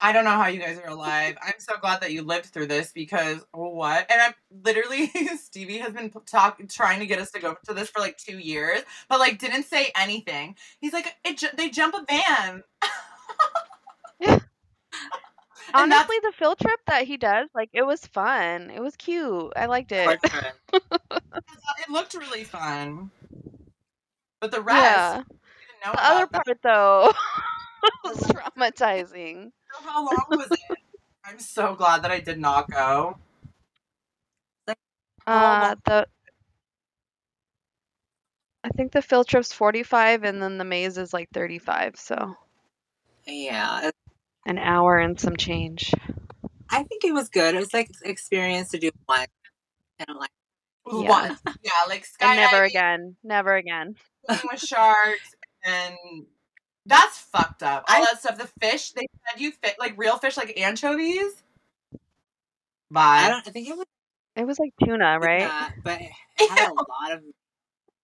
I 0.00 0.12
don't 0.12 0.24
know 0.24 0.30
how 0.32 0.48
you 0.48 0.60
guys 0.60 0.78
are 0.78 0.90
alive. 0.90 1.38
I'm 1.42 1.54
so 1.58 1.74
glad 1.80 2.02
that 2.02 2.12
you 2.12 2.22
lived 2.22 2.46
through 2.46 2.66
this 2.66 2.92
because 2.92 3.44
what? 3.52 4.06
And 4.10 4.20
I'm 4.22 4.34
literally 4.64 5.08
Stevie 5.38 5.78
has 5.78 5.94
been 5.94 6.10
talk 6.26 6.60
trying 6.68 7.00
to 7.00 7.06
get 7.06 7.18
us 7.18 7.30
to 7.32 7.40
go 7.40 7.56
to 7.66 7.74
this 7.74 7.90
for 7.90 8.00
like 8.00 8.18
two 8.18 8.38
years, 8.38 8.82
but 9.08 9.20
like 9.20 9.38
didn't 9.38 9.64
say 9.64 9.92
anything. 9.96 10.56
He's 10.80 10.92
like, 10.92 11.14
it, 11.24 11.38
ju- 11.38 11.48
they 11.56 11.70
jump 11.70 11.94
a 11.94 12.04
van. 12.08 12.62
And 15.74 15.90
that's- 15.92 16.08
Honestly, 16.08 16.18
the 16.22 16.32
field 16.38 16.58
trip 16.60 16.80
that 16.86 17.06
he 17.06 17.16
does, 17.16 17.48
like, 17.54 17.70
it 17.72 17.82
was 17.82 18.04
fun. 18.06 18.70
It 18.70 18.80
was 18.80 18.96
cute. 18.96 19.52
I 19.56 19.66
liked 19.66 19.92
it. 19.92 20.18
It 20.72 21.90
looked 21.90 22.14
really 22.14 22.44
fun, 22.44 23.10
but 24.40 24.50
the 24.50 24.60
rest, 24.62 24.80
Yeah. 24.82 25.14
Didn't 25.16 25.32
know 25.84 25.92
The 25.92 26.04
other 26.04 26.24
about 26.24 26.32
that. 26.32 26.44
part, 26.46 26.62
though, 26.62 27.12
was 28.04 28.18
traumatizing. 28.18 29.52
How 29.84 30.04
long 30.04 30.24
was 30.30 30.48
it? 30.50 30.78
I'm 31.24 31.38
so 31.38 31.74
glad 31.74 32.02
that 32.02 32.10
I 32.10 32.20
did 32.20 32.38
not 32.38 32.70
go. 32.70 33.18
Uh, 35.26 35.74
the 35.84 36.06
I 38.64 38.68
think 38.70 38.92
the 38.92 39.02
field 39.02 39.28
trip's 39.28 39.52
45 39.52 40.24
and 40.24 40.40
then 40.42 40.58
the 40.58 40.64
maze 40.64 40.98
is 40.98 41.12
like 41.12 41.28
35, 41.32 41.96
so 41.96 42.36
Yeah, 43.26 43.90
an 44.46 44.56
hour 44.58 44.96
and 44.98 45.20
some 45.20 45.36
change. 45.36 45.92
I 46.70 46.82
think 46.84 47.04
it 47.04 47.12
was 47.12 47.28
good. 47.28 47.54
It 47.54 47.58
was 47.58 47.74
like 47.74 47.90
experience 48.04 48.70
to 48.70 48.78
do 48.78 48.90
one, 49.04 49.26
and 49.98 50.08
I'm 50.08 50.16
like, 50.16 50.30
Yeah. 50.90 51.08
Once. 51.08 51.40
Yeah, 51.62 51.70
like 51.88 52.06
And 52.20 52.36
never 52.36 52.62
again. 52.64 53.16
Never 53.22 53.54
again. 53.56 53.96
with 54.28 54.60
sharks, 54.60 55.34
and 55.64 55.94
that's 56.86 57.18
fucked 57.18 57.62
up. 57.62 57.84
All 57.88 57.96
I- 57.96 58.04
that 58.04 58.20
stuff. 58.20 58.38
The 58.38 58.48
fish, 58.60 58.92
they 58.92 59.06
said 59.28 59.40
you 59.40 59.50
fit 59.52 59.76
like 59.78 59.94
real 59.98 60.16
fish, 60.18 60.36
like 60.36 60.58
anchovies. 60.58 61.42
Bye. 62.90 63.22
I 63.24 63.28
don't. 63.28 63.46
I 63.46 63.50
think 63.50 63.68
it 63.68 63.76
was 63.76 63.86
It 64.36 64.46
was 64.46 64.58
like 64.58 64.72
tuna, 64.84 65.18
right? 65.20 65.42
uh, 65.42 65.70
but 65.82 66.00
it 66.00 66.50
had 66.50 66.70
a 66.70 66.74
lot 66.74 67.12
of. 67.12 67.22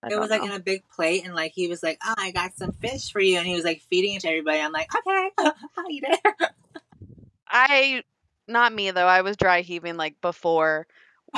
I 0.03 0.09
It 0.09 0.19
was 0.19 0.31
like 0.31 0.41
know. 0.41 0.47
in 0.47 0.53
a 0.53 0.61
big 0.61 0.89
plate, 0.89 1.25
and 1.25 1.35
like 1.35 1.53
he 1.53 1.69
was 1.69 1.83
like, 1.83 1.99
"Oh, 2.05 2.15
I 2.19 2.31
got 2.33 2.57
some 2.57 2.73
fish 2.73 3.13
for 3.13 3.21
you," 3.21 3.39
and 3.39 3.47
he 3.47 3.55
was 3.55 3.65
like 3.65 3.83
feeding 3.91 4.15
it 4.15 4.23
to 4.23 4.29
everybody. 4.29 4.61
I'm 4.61 4.73
like, 4.73 4.89
"Okay, 4.95 5.31
I'll 5.77 5.91
eat 5.91 6.05
it." 6.07 6.51
I 7.49 8.03
not 8.49 8.73
me 8.73 8.91
though. 8.91 9.07
I 9.07 9.23
was 9.23 9.37
dry 9.37 9.61
heaving 9.63 9.97
like 9.97 10.21
before 10.21 10.87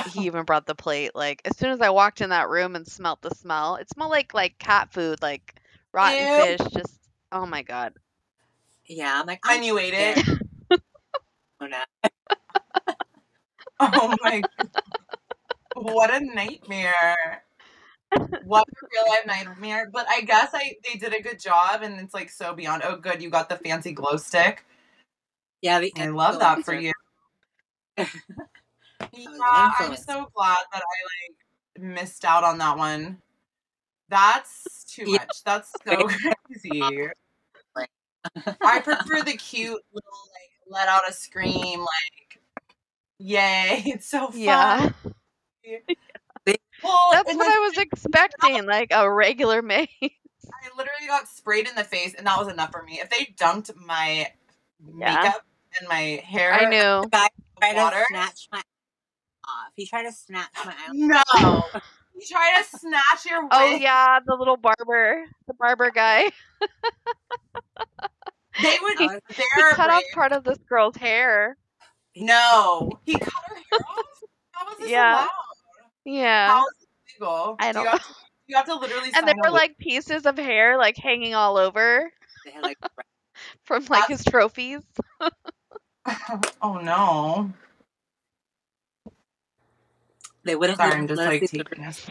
he 0.03 0.25
even 0.25 0.45
brought 0.45 0.65
the 0.65 0.75
plate. 0.75 1.15
Like 1.15 1.41
as 1.45 1.57
soon 1.57 1.71
as 1.71 1.81
I 1.81 1.89
walked 1.89 2.21
in 2.21 2.29
that 2.29 2.49
room 2.49 2.75
and 2.75 2.87
smelt 2.87 3.21
the 3.21 3.31
smell, 3.35 3.75
it 3.75 3.89
smelled 3.89 4.11
like 4.11 4.33
like 4.33 4.57
cat 4.59 4.91
food, 4.93 5.21
like 5.21 5.55
rotten 5.93 6.27
Ew. 6.27 6.27
fish. 6.27 6.59
Just 6.73 6.99
oh 7.31 7.45
my 7.45 7.63
god. 7.63 7.93
Yeah, 8.87 9.19
I'm 9.19 9.25
like, 9.27 9.41
And 9.49 9.63
I'm 9.63 9.63
you 9.63 9.77
ate 9.79 9.93
it. 9.93 10.19
scared. 10.19 10.39
Oh, 11.61 11.67
no. 11.67 11.83
Oh 13.79 14.17
my 14.23 14.41
god. 14.57 14.69
What 15.73 16.09
a 16.13 16.19
nightmare. 16.21 17.43
What 18.45 18.67
a 18.67 18.85
real 18.91 19.03
life 19.09 19.25
nightmare. 19.25 19.89
But 19.91 20.07
I 20.09 20.21
guess 20.21 20.49
I 20.53 20.75
they 20.83 20.97
did 20.99 21.13
a 21.13 21.21
good 21.21 21.39
job 21.39 21.81
and 21.81 21.99
it's 21.99 22.13
like 22.13 22.29
so 22.29 22.53
beyond 22.53 22.83
oh 22.85 22.97
good, 22.97 23.21
you 23.21 23.29
got 23.29 23.49
the 23.49 23.57
fancy 23.57 23.91
glow 23.91 24.17
stick. 24.17 24.65
Yeah, 25.61 25.79
the 25.79 25.91
I 25.95 26.07
love 26.07 26.39
that 26.39 26.63
for 26.63 26.73
you. 26.73 26.91
Oh, 29.17 29.19
yeah, 29.37 29.69
I'm 29.79 29.95
so 29.95 30.27
glad 30.35 30.57
that 30.73 30.81
I 30.81 31.81
like 31.81 31.81
missed 31.81 32.25
out 32.25 32.43
on 32.43 32.57
that 32.57 32.77
one. 32.77 33.21
That's 34.09 34.83
too 34.85 35.05
Yeah. 35.05 35.19
much. 35.19 35.43
That's 35.45 35.71
so 35.87 36.07
crazy. 36.49 37.09
I 38.61 38.79
prefer 38.81 39.21
the 39.23 39.37
cute 39.37 39.81
little 39.93 40.19
like 40.33 40.51
let 40.67 40.87
out 40.87 41.03
a 41.07 41.13
scream 41.13 41.79
like 41.79 42.41
yay. 43.19 43.83
It's 43.85 44.07
so 44.07 44.27
fun. 44.27 44.35
Yeah. 44.37 44.89
Well, 46.83 47.09
That's 47.11 47.33
what 47.35 47.45
the- 47.45 47.53
I 47.55 47.59
was 47.59 47.77
expecting, 47.77 48.65
like 48.65 48.89
a 48.91 49.09
regular 49.11 49.61
maze. 49.63 49.87
I 50.01 50.69
literally 50.77 51.07
got 51.07 51.27
sprayed 51.27 51.67
in 51.67 51.75
the 51.75 51.83
face 51.83 52.13
and 52.13 52.27
that 52.27 52.37
was 52.37 52.47
enough 52.47 52.71
for 52.71 52.83
me. 52.83 52.99
If 53.01 53.09
they 53.09 53.25
dunked 53.37 53.75
my 53.75 54.31
Yeah. 54.97 55.15
makeup 55.15 55.45
and 55.79 55.87
my 55.89 56.21
hair 56.25 56.53
I 56.53 56.65
knew. 56.69 57.03
in 57.03 57.09
tried 57.09 57.29
to 57.73 57.75
water. 57.77 58.05
snatch 58.09 58.47
my 58.51 58.59
off. 59.47 59.71
He 59.75 59.85
tried 59.87 60.03
to 60.03 60.11
snatch 60.11 60.49
my 60.65 60.73
eyelash. 60.73 61.23
No. 61.33 61.63
you 62.15 62.21
try 62.29 62.61
to 62.61 62.77
snatch 62.77 63.25
your 63.25 63.39
oh, 63.51 63.71
wig. 63.71 63.79
Oh 63.79 63.83
yeah, 63.83 64.19
the 64.25 64.35
little 64.35 64.57
barber, 64.57 65.25
the 65.47 65.53
barber 65.55 65.89
guy. 65.91 66.25
They 68.61 68.77
would 68.81 69.01
oh, 69.01 69.03
I 69.03 69.13
was- 69.15 69.21
He 69.35 69.43
they're 69.57 69.71
cut 69.71 69.89
off 69.89 70.03
part 70.13 70.31
of 70.31 70.45
this 70.45 70.57
girl's 70.69 70.95
hair. 70.95 71.57
No. 72.15 72.89
He 73.05 73.13
cut 73.19 73.33
her 73.49 73.55
hair 73.55 73.79
off? 73.89 74.05
How 74.51 74.71
is 74.71 74.77
this 74.77 74.89
Yeah. 74.89 75.15
allowed? 75.17 75.29
Yeah. 76.05 76.49
How 76.51 76.61
is 76.67 76.73
it 76.83 77.21
legal? 77.21 77.55
I 77.59 77.71
Do 77.71 77.79
you 77.79 77.85
don't 77.85 77.91
have 77.93 78.07
to, 78.07 78.13
you 78.47 78.55
have 78.55 78.65
to 78.67 78.75
literally 78.75 79.09
And 79.15 79.27
there 79.27 79.33
sign 79.35 79.37
were 79.37 79.47
a 79.49 79.51
like 79.51 79.77
pieces 79.77 80.25
of 80.25 80.37
hair 80.37 80.77
like 80.77 80.97
hanging 80.97 81.33
all 81.35 81.57
over 81.57 82.11
They 82.45 82.51
had 82.51 82.63
like 82.63 82.77
from 83.65 83.85
like 83.89 84.07
his 84.07 84.23
trophies. 84.23 84.81
Oh 86.61 86.77
no. 86.77 87.51
they 90.43 90.55
wouldn't 90.55 90.77
Sorry, 90.77 90.91
let, 90.91 90.99
I'm 90.99 91.07
just 91.07 91.17
let 91.17 91.25
us 91.27 91.31
like 91.33 91.41
leave 91.41 91.49
taking 91.65 91.81
the- 91.81 91.87
this. 91.87 92.07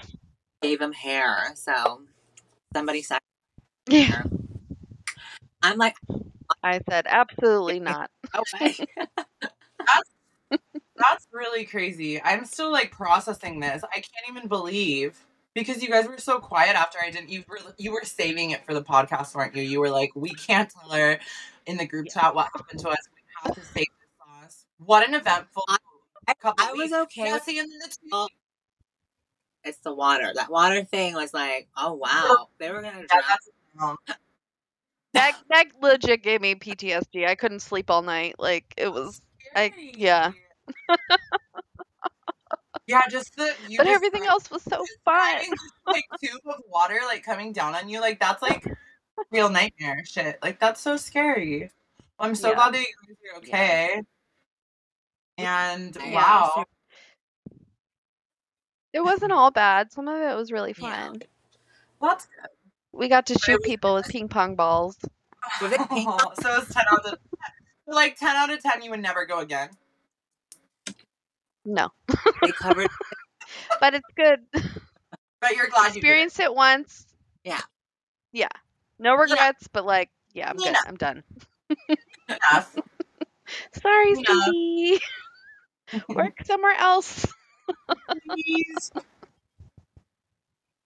gave 0.62 0.80
him 0.80 0.92
hair. 0.92 1.52
So 1.54 2.00
somebody 2.74 3.02
said 3.02 3.20
Yeah. 3.88 4.24
I'm 5.62 5.78
like, 5.78 5.96
I 6.62 6.80
said 6.90 7.06
absolutely 7.08 7.78
not. 7.80 8.10
okay. 8.34 8.74
That's 10.96 11.26
really 11.32 11.64
crazy. 11.64 12.22
I'm 12.22 12.44
still 12.44 12.70
like 12.70 12.90
processing 12.92 13.60
this. 13.60 13.82
I 13.84 13.94
can't 13.96 14.28
even 14.28 14.48
believe 14.48 15.18
because 15.54 15.82
you 15.82 15.88
guys 15.88 16.06
were 16.06 16.18
so 16.18 16.38
quiet 16.38 16.76
after 16.76 16.98
I 17.04 17.10
didn't. 17.10 17.30
You 17.30 17.44
were 17.48 17.58
you 17.78 17.92
were 17.92 18.02
saving 18.04 18.50
it 18.52 18.64
for 18.64 18.74
the 18.74 18.82
podcast, 18.82 19.34
weren't 19.34 19.54
you? 19.56 19.62
You 19.62 19.80
were 19.80 19.90
like, 19.90 20.12
we 20.14 20.30
can't 20.30 20.70
tell 20.70 20.90
her 20.90 21.18
in 21.66 21.76
the 21.76 21.86
group 21.86 22.06
chat 22.12 22.34
what 22.34 22.48
happened 22.54 22.80
to 22.80 22.88
us. 22.90 22.98
We 23.14 23.22
have 23.48 23.54
to 23.56 23.60
save 23.64 23.86
this 23.86 24.10
sauce. 24.18 24.66
What 24.78 25.06
an 25.08 25.14
eventful 25.14 25.64
I- 25.68 26.34
couple 26.40 26.64
I 26.64 26.72
was 26.72 26.78
weeks. 26.90 26.92
okay 26.94 27.32
with- 27.32 27.42
Jesse 27.44 27.58
and 27.58 27.68
the 27.70 27.88
two. 27.88 28.08
Oh, 28.12 28.28
it's 29.64 29.78
the 29.78 29.94
water. 29.94 30.30
That 30.34 30.50
water 30.50 30.84
thing 30.84 31.14
was 31.14 31.34
like, 31.34 31.68
oh 31.76 31.94
wow, 31.94 32.48
they 32.58 32.70
were 32.70 32.82
gonna 32.82 33.00
Yeah, 33.12 33.20
drown. 33.76 33.96
that's 34.06 34.18
That 35.14 35.32
that 35.50 35.64
legit 35.82 36.22
gave 36.22 36.40
me 36.40 36.54
PTSD. 36.54 37.26
I 37.26 37.34
couldn't 37.34 37.60
sleep 37.60 37.90
all 37.90 38.02
night. 38.02 38.36
Like 38.38 38.72
it 38.76 38.92
was 38.92 39.20
I- 39.56 39.72
yeah. 39.96 40.32
Yeah, 42.86 43.02
just 43.10 43.34
the 43.36 43.52
you 43.66 43.78
but 43.78 43.84
just, 43.84 43.94
everything 43.94 44.22
like, 44.22 44.30
else 44.30 44.50
was 44.50 44.62
so 44.62 44.84
fun. 45.04 45.42
like 45.86 46.04
tube 46.22 46.40
of 46.46 46.56
water 46.68 46.98
like 47.06 47.22
coming 47.24 47.52
down 47.52 47.74
on 47.74 47.88
you 47.88 48.00
like 48.00 48.18
that's 48.20 48.42
like 48.42 48.64
real 49.30 49.48
nightmare 49.50 50.02
shit 50.04 50.38
like 50.42 50.58
that's 50.58 50.80
so 50.80 50.96
scary 50.96 51.70
i'm 52.18 52.34
so 52.34 52.48
Yeah. 52.50 52.54
glad 52.54 52.74
that 52.74 52.84
you're 53.24 53.36
okay 53.38 54.00
and 55.38 55.96
Yeah. 55.96 56.14
wow 56.14 56.64
It 58.92 59.02
wasn't 59.02 59.32
all 59.32 59.50
bad. 59.50 59.90
Some 59.90 60.06
of 60.06 60.16
it 60.22 60.36
was 60.36 60.52
really 60.52 60.72
Yeah. 60.78 61.08
fun. 61.08 61.22
that's 62.00 62.28
We 62.92 63.08
got 63.08 63.26
to 63.26 63.34
shoot 63.38 63.60
people 63.64 63.94
with 63.94 64.06
ping 64.06 64.28
pong 64.28 64.54
balls. 64.54 64.96
Was 65.60 65.72
it 65.72 65.88
pink? 65.90 66.08
good 66.08 66.36
so 66.36 66.56
it's 66.60 66.72
10 66.72 66.84
out 66.92 67.06
of 67.06 67.18
like 67.88 68.16
10 68.16 68.36
out 68.36 68.50
of 68.50 68.60
10 68.62 68.82
you 68.82 68.90
would 68.90 69.00
never 69.02 69.26
go 69.26 69.40
again 69.40 69.68
No. 71.64 71.88
They 72.42 72.52
covered. 72.52 72.88
But 73.80 73.94
it's 73.94 74.08
good. 74.16 74.40
but 75.40 75.54
you're 75.54 75.68
glad 75.68 75.88
Experience 75.88 76.40
it 76.40 76.52
once. 76.54 77.06
Yeah. 77.44 77.60
Yeah. 78.32 78.48
No 78.98 79.14
regrets, 79.14 79.68
but 79.68 79.84
like, 79.84 80.10
yeah, 80.32 80.48
I'm 80.48 80.56
good. 80.56 80.74
I'm 80.86 80.96
done. 80.96 81.22
you 81.88 81.96
enough 82.28 82.74
Sorry, 83.82 84.12
Enough. 84.12 84.24
Stevie. 84.24 85.00
Work 86.08 86.38
somewhere 86.44 86.74
else. 86.78 87.26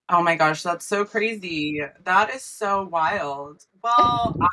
Oh 0.08 0.22
my 0.22 0.36
gosh, 0.36 0.62
that's 0.62 0.84
so 0.86 1.04
crazy. 1.04 1.82
That 2.04 2.34
is 2.34 2.42
so 2.42 2.84
wild. 2.84 3.64
Well, 3.82 4.36
I 4.40 4.46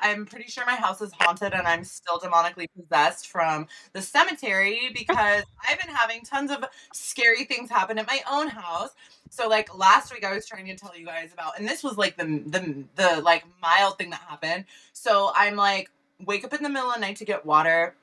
I'm 0.00 0.26
pretty 0.26 0.48
sure 0.50 0.64
my 0.66 0.74
house 0.74 1.00
is 1.00 1.12
haunted 1.12 1.52
and 1.52 1.66
I'm 1.66 1.84
still 1.84 2.18
demonically 2.18 2.66
possessed 2.76 3.28
from 3.28 3.66
the 3.92 4.02
cemetery 4.02 4.90
because 4.94 5.44
I've 5.68 5.80
been 5.80 5.94
having 5.94 6.22
tons 6.22 6.50
of 6.50 6.64
scary 6.92 7.44
things 7.44 7.70
happen 7.70 7.98
at 7.98 8.06
my 8.06 8.20
own 8.30 8.48
house. 8.48 8.90
So 9.30 9.48
like 9.48 9.76
last 9.76 10.12
week 10.12 10.24
I 10.24 10.34
was 10.34 10.46
trying 10.46 10.66
to 10.66 10.76
tell 10.76 10.96
you 10.96 11.06
guys 11.06 11.32
about 11.32 11.58
and 11.58 11.68
this 11.68 11.82
was 11.82 11.96
like 11.96 12.16
the 12.16 12.42
the 12.46 12.84
the 12.96 13.20
like 13.22 13.44
mild 13.60 13.98
thing 13.98 14.10
that 14.10 14.20
happened. 14.28 14.66
So 14.92 15.32
I'm 15.34 15.56
like 15.56 15.90
wake 16.24 16.44
up 16.44 16.52
in 16.52 16.62
the 16.62 16.68
middle 16.68 16.88
of 16.88 16.94
the 16.94 17.00
night 17.00 17.16
to 17.16 17.24
get 17.24 17.44
water 17.46 17.94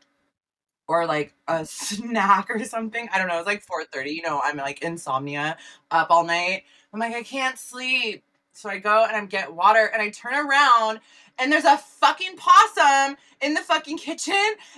or 0.88 1.06
like 1.06 1.34
a 1.48 1.66
snack 1.66 2.50
or 2.50 2.64
something. 2.66 3.08
I 3.14 3.20
don't 3.20 3.28
know. 3.28 3.38
It's 3.38 3.48
like 3.48 3.64
4:30. 3.66 4.14
You 4.16 4.24
know, 4.24 4.42
I'm 4.44 4.58
like 4.58 4.82
insomnia 4.82 5.58
up 5.92 6.08
all 6.10 6.26
night. 6.26 6.64
I'm 6.94 7.00
like 7.00 7.14
I 7.14 7.24
can't 7.24 7.58
sleep. 7.58 8.24
So 8.52 8.70
I 8.70 8.80
go 8.80 9.06
and 9.06 9.16
I 9.16 9.26
get 9.26 9.54
water 9.54 9.86
and 9.94 10.02
I 10.02 10.10
turn 10.10 10.34
around 10.34 11.00
and 11.40 11.52
there's 11.52 11.66
a 11.66 11.78
fucking 11.78 12.36
possum 12.38 13.18
in 13.42 13.54
the 13.54 13.62
fucking 13.62 13.98
kitchen 13.98 14.36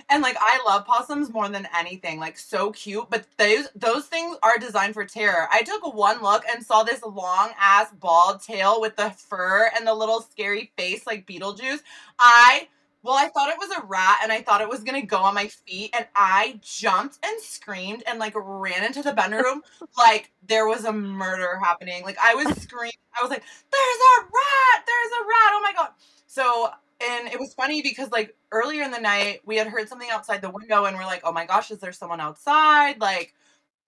and 0.08 0.22
like 0.22 0.36
I 0.38 0.60
love 0.66 0.86
possums 0.86 1.30
more 1.30 1.48
than 1.48 1.68
anything. 1.76 2.20
Like 2.20 2.38
so 2.38 2.70
cute, 2.72 3.06
but 3.10 3.26
those 3.36 3.68
those 3.74 4.06
things 4.06 4.36
are 4.42 4.58
designed 4.58 4.94
for 4.94 5.04
terror. 5.04 5.48
I 5.50 5.62
took 5.62 5.94
one 5.94 6.22
look 6.22 6.44
and 6.52 6.64
saw 6.64 6.82
this 6.82 7.02
long 7.02 7.50
ass 7.58 7.88
bald 7.92 8.42
tail 8.42 8.80
with 8.80 8.96
the 8.96 9.10
fur 9.10 9.70
and 9.76 9.86
the 9.86 9.94
little 9.94 10.20
scary 10.22 10.72
face 10.76 11.06
like 11.06 11.26
Beetlejuice. 11.26 11.80
I 12.18 12.68
well, 13.04 13.14
I 13.16 13.28
thought 13.28 13.50
it 13.50 13.58
was 13.58 13.70
a 13.76 13.84
rat 13.86 14.20
and 14.22 14.30
I 14.30 14.42
thought 14.42 14.60
it 14.60 14.68
was 14.68 14.84
gonna 14.84 15.02
go 15.04 15.18
on 15.18 15.34
my 15.34 15.48
feet 15.48 15.90
and 15.96 16.06
I 16.14 16.60
jumped 16.62 17.18
and 17.24 17.40
screamed 17.40 18.04
and 18.06 18.20
like 18.20 18.34
ran 18.36 18.84
into 18.84 19.02
the 19.02 19.12
bedroom 19.12 19.62
like 19.98 20.30
there 20.46 20.66
was 20.68 20.84
a 20.84 20.92
murder 20.92 21.58
happening. 21.62 22.04
Like 22.04 22.18
I 22.22 22.34
was 22.36 22.46
screaming, 22.62 22.92
I 23.18 23.22
was 23.22 23.30
like, 23.30 23.42
There's 23.42 23.98
a 24.18 24.22
rat, 24.22 24.86
there's 24.86 25.12
a 25.20 25.24
rat, 25.24 25.52
oh 25.54 25.60
my 25.62 25.72
god. 25.76 25.88
So 26.32 26.70
and 27.04 27.28
it 27.28 27.38
was 27.38 27.52
funny 27.52 27.82
because 27.82 28.10
like 28.10 28.34
earlier 28.52 28.82
in 28.82 28.90
the 28.90 29.00
night 29.00 29.40
we 29.44 29.56
had 29.56 29.66
heard 29.66 29.86
something 29.86 30.08
outside 30.10 30.40
the 30.40 30.48
window 30.48 30.86
and 30.86 30.96
we're 30.96 31.04
like, 31.04 31.20
Oh 31.24 31.32
my 31.32 31.44
gosh, 31.44 31.70
is 31.70 31.78
there 31.78 31.92
someone 31.92 32.20
outside? 32.22 32.98
Like 33.02 33.34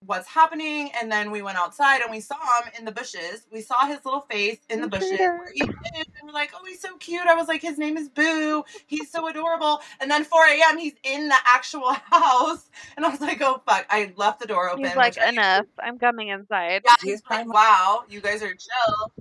what's 0.04 0.28
happening? 0.28 0.90
And 1.00 1.10
then 1.10 1.30
we 1.30 1.40
went 1.40 1.56
outside 1.56 2.02
and 2.02 2.10
we 2.10 2.20
saw 2.20 2.34
him 2.62 2.70
in 2.78 2.84
the 2.84 2.92
bushes. 2.92 3.46
We 3.50 3.62
saw 3.62 3.86
his 3.86 4.04
little 4.04 4.20
face 4.20 4.58
in 4.68 4.82
the 4.82 4.88
bushes 4.88 5.18
he 5.54 5.62
lived, 5.62 5.78
and 5.96 6.26
we're 6.26 6.32
like 6.32 6.50
oh 6.54 6.62
he's 6.66 6.80
so 6.82 6.94
cute. 6.98 7.26
I 7.26 7.34
was 7.34 7.48
like 7.48 7.62
his 7.62 7.78
name 7.78 7.96
is 7.96 8.10
boo. 8.10 8.62
He's 8.86 9.10
so 9.10 9.26
adorable. 9.26 9.80
And 10.00 10.10
then 10.10 10.22
4 10.24 10.44
a.m 10.44 10.76
he's 10.76 10.94
in 11.02 11.28
the 11.30 11.38
actual 11.46 11.92
house. 12.10 12.68
And 12.98 13.06
i 13.06 13.08
was 13.08 13.22
like 13.22 13.40
oh 13.40 13.62
fuck. 13.66 13.86
I 13.88 14.12
left 14.16 14.40
the 14.40 14.46
door 14.46 14.68
open 14.68 14.84
He's 14.84 14.96
like, 14.96 15.16
I- 15.16 15.30
enough. 15.30 15.64
I'm 15.82 15.98
coming 15.98 16.28
inside. 16.28 16.82
yeah 16.84 16.94
he's 17.02 17.22
like 17.30 17.50
wow 17.50 18.02
you 18.10 18.20
guys 18.20 18.42
are 18.42 18.52
chill 18.54 19.12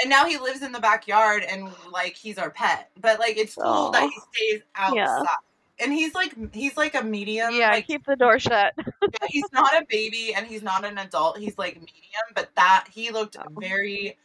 and 0.00 0.08
now 0.10 0.24
he 0.26 0.38
lives 0.38 0.62
in 0.62 0.72
the 0.72 0.80
backyard 0.80 1.42
and 1.48 1.68
like 1.92 2.14
he's 2.14 2.38
our 2.38 2.50
pet 2.50 2.90
but 3.00 3.18
like 3.18 3.36
it's 3.36 3.54
cool 3.54 3.90
that 3.90 4.02
he 4.02 4.20
stays 4.32 4.62
outside 4.74 4.94
Yeah. 4.96 5.22
and 5.80 5.92
he's 5.92 6.14
like 6.14 6.34
he's 6.54 6.76
like 6.76 6.94
a 6.94 7.02
medium 7.02 7.54
Yeah, 7.54 7.70
like 7.70 7.86
keep 7.86 8.04
the 8.06 8.16
door 8.16 8.38
shut. 8.38 8.74
he's 9.28 9.50
not 9.52 9.72
a 9.74 9.84
baby 9.88 10.34
and 10.34 10.46
he's 10.46 10.62
not 10.62 10.84
an 10.84 10.98
adult. 10.98 11.38
He's 11.38 11.56
like 11.58 11.74
medium, 11.76 12.22
but 12.34 12.50
that 12.56 12.86
he 12.90 13.10
looked 13.10 13.36
Oh. 13.38 13.44
very 13.58 14.16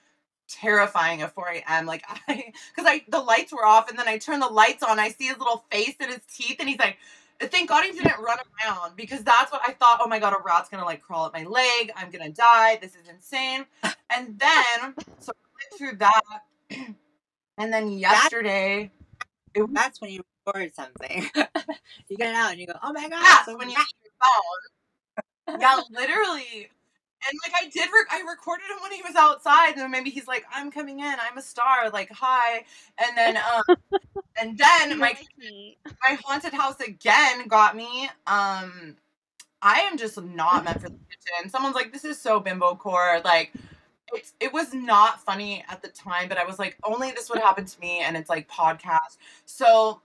terrifying 0.47 1.21
at 1.21 1.33
4 1.33 1.47
a.m. 1.49 1.85
Like 1.85 2.03
I, 2.27 2.51
because 2.75 2.89
I 2.89 3.03
the 3.07 3.19
lights 3.21 3.51
were 3.53 3.65
off 3.65 3.89
and 3.89 3.97
then 3.97 4.07
I 4.07 4.17
turn 4.17 4.39
the 4.39 4.47
lights 4.47 4.83
on. 4.83 4.99
I 4.99 5.09
see 5.09 5.27
his 5.27 5.37
little 5.39 5.63
face 5.71 5.95
and 5.99 6.11
his 6.11 6.21
teeth, 6.31 6.57
and 6.59 6.67
he's 6.69 6.79
like. 6.79 6.97
Thank 7.41 7.67
God 7.67 7.83
he 7.83 7.91
didn't 7.91 8.21
run 8.21 8.37
around 8.63 8.95
because 8.95 9.21
that's 9.23 9.51
what 9.51 9.59
I 9.67 9.73
thought. 9.73 9.99
Oh 10.01 10.07
my 10.07 10.17
God, 10.17 10.31
a 10.33 10.37
rat's 10.45 10.69
gonna 10.69 10.85
like 10.85 11.01
crawl 11.01 11.25
up 11.25 11.33
my 11.33 11.43
leg. 11.43 11.91
I'm 11.97 12.09
gonna 12.09 12.29
die. 12.29 12.77
This 12.81 12.91
is 12.95 13.09
insane. 13.09 13.65
And 13.83 14.39
then, 14.39 14.93
so 15.19 15.33
through 15.77 15.97
that. 15.97 16.21
And 17.57 17.71
then 17.71 17.89
yesterday, 17.89 18.91
it 19.53 19.73
That's 19.73 20.01
when 20.01 20.11
you 20.11 20.23
record 20.45 20.73
something. 20.75 21.29
you 22.09 22.17
get 22.17 22.29
it 22.29 22.35
out 22.35 22.51
and 22.51 22.59
you 22.59 22.67
go, 22.67 22.73
oh 22.83 22.93
my 22.93 23.07
god. 23.09 23.21
Yeah, 23.23 23.45
so 23.45 23.57
when 23.57 23.69
you 23.69 23.75
bad." 23.75 23.85
your 24.03 25.57
phone. 25.57 25.59
Yeah, 25.61 25.81
literally. 25.91 26.69
And 27.29 27.39
like 27.45 27.53
I 27.55 27.69
did, 27.69 27.89
rec- 27.93 28.11
I 28.11 28.21
recorded 28.29 28.65
him 28.65 28.81
when 28.81 28.91
he 28.91 29.01
was 29.01 29.15
outside, 29.15 29.77
and 29.77 29.89
maybe 29.91 30.09
he's 30.09 30.27
like, 30.27 30.43
"I'm 30.53 30.69
coming 30.71 30.99
in, 30.99 31.05
I'm 31.05 31.37
a 31.37 31.41
star," 31.41 31.89
like 31.89 32.11
hi. 32.11 32.65
And 32.97 33.17
then, 33.17 33.37
um, 33.37 33.77
and 34.41 34.57
then 34.57 34.99
my 34.99 35.15
my 36.03 36.17
haunted 36.25 36.53
house 36.53 36.81
again 36.81 37.47
got 37.47 37.77
me. 37.77 38.09
Um, 38.27 38.97
I 39.61 39.81
am 39.89 39.97
just 39.97 40.21
not 40.21 40.65
meant 40.65 40.81
for 40.81 40.89
the 40.89 40.99
kitchen. 41.09 41.49
Someone's 41.49 41.75
like, 41.75 41.93
"This 41.93 42.05
is 42.05 42.19
so 42.19 42.39
bimbo 42.41 42.75
core," 42.75 43.21
like. 43.23 43.53
It's, 44.13 44.33
it 44.39 44.53
was 44.53 44.73
not 44.73 45.23
funny 45.23 45.63
at 45.69 45.81
the 45.81 45.89
time, 45.89 46.29
but 46.29 46.37
I 46.37 46.45
was 46.45 46.59
like, 46.59 46.77
only 46.83 47.11
this 47.11 47.29
would 47.29 47.39
happen 47.39 47.65
to 47.65 47.79
me, 47.79 47.99
and 47.99 48.15
it's 48.15 48.29
like 48.29 48.49
podcast. 48.49 49.17
So, 49.45 50.01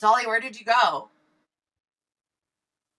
Dolly, 0.00 0.26
where 0.26 0.40
did 0.40 0.58
you 0.58 0.66
go? 0.66 1.08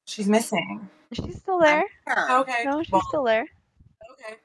She's 0.05 0.27
missing. 0.27 0.89
She's 1.13 1.37
still 1.37 1.59
there. 1.59 1.83
Okay. 2.09 2.63
No, 2.65 2.83
she's 2.83 2.91
well, 2.91 3.01
still 3.07 3.23
there. 3.23 3.45
Okay. 4.11 4.35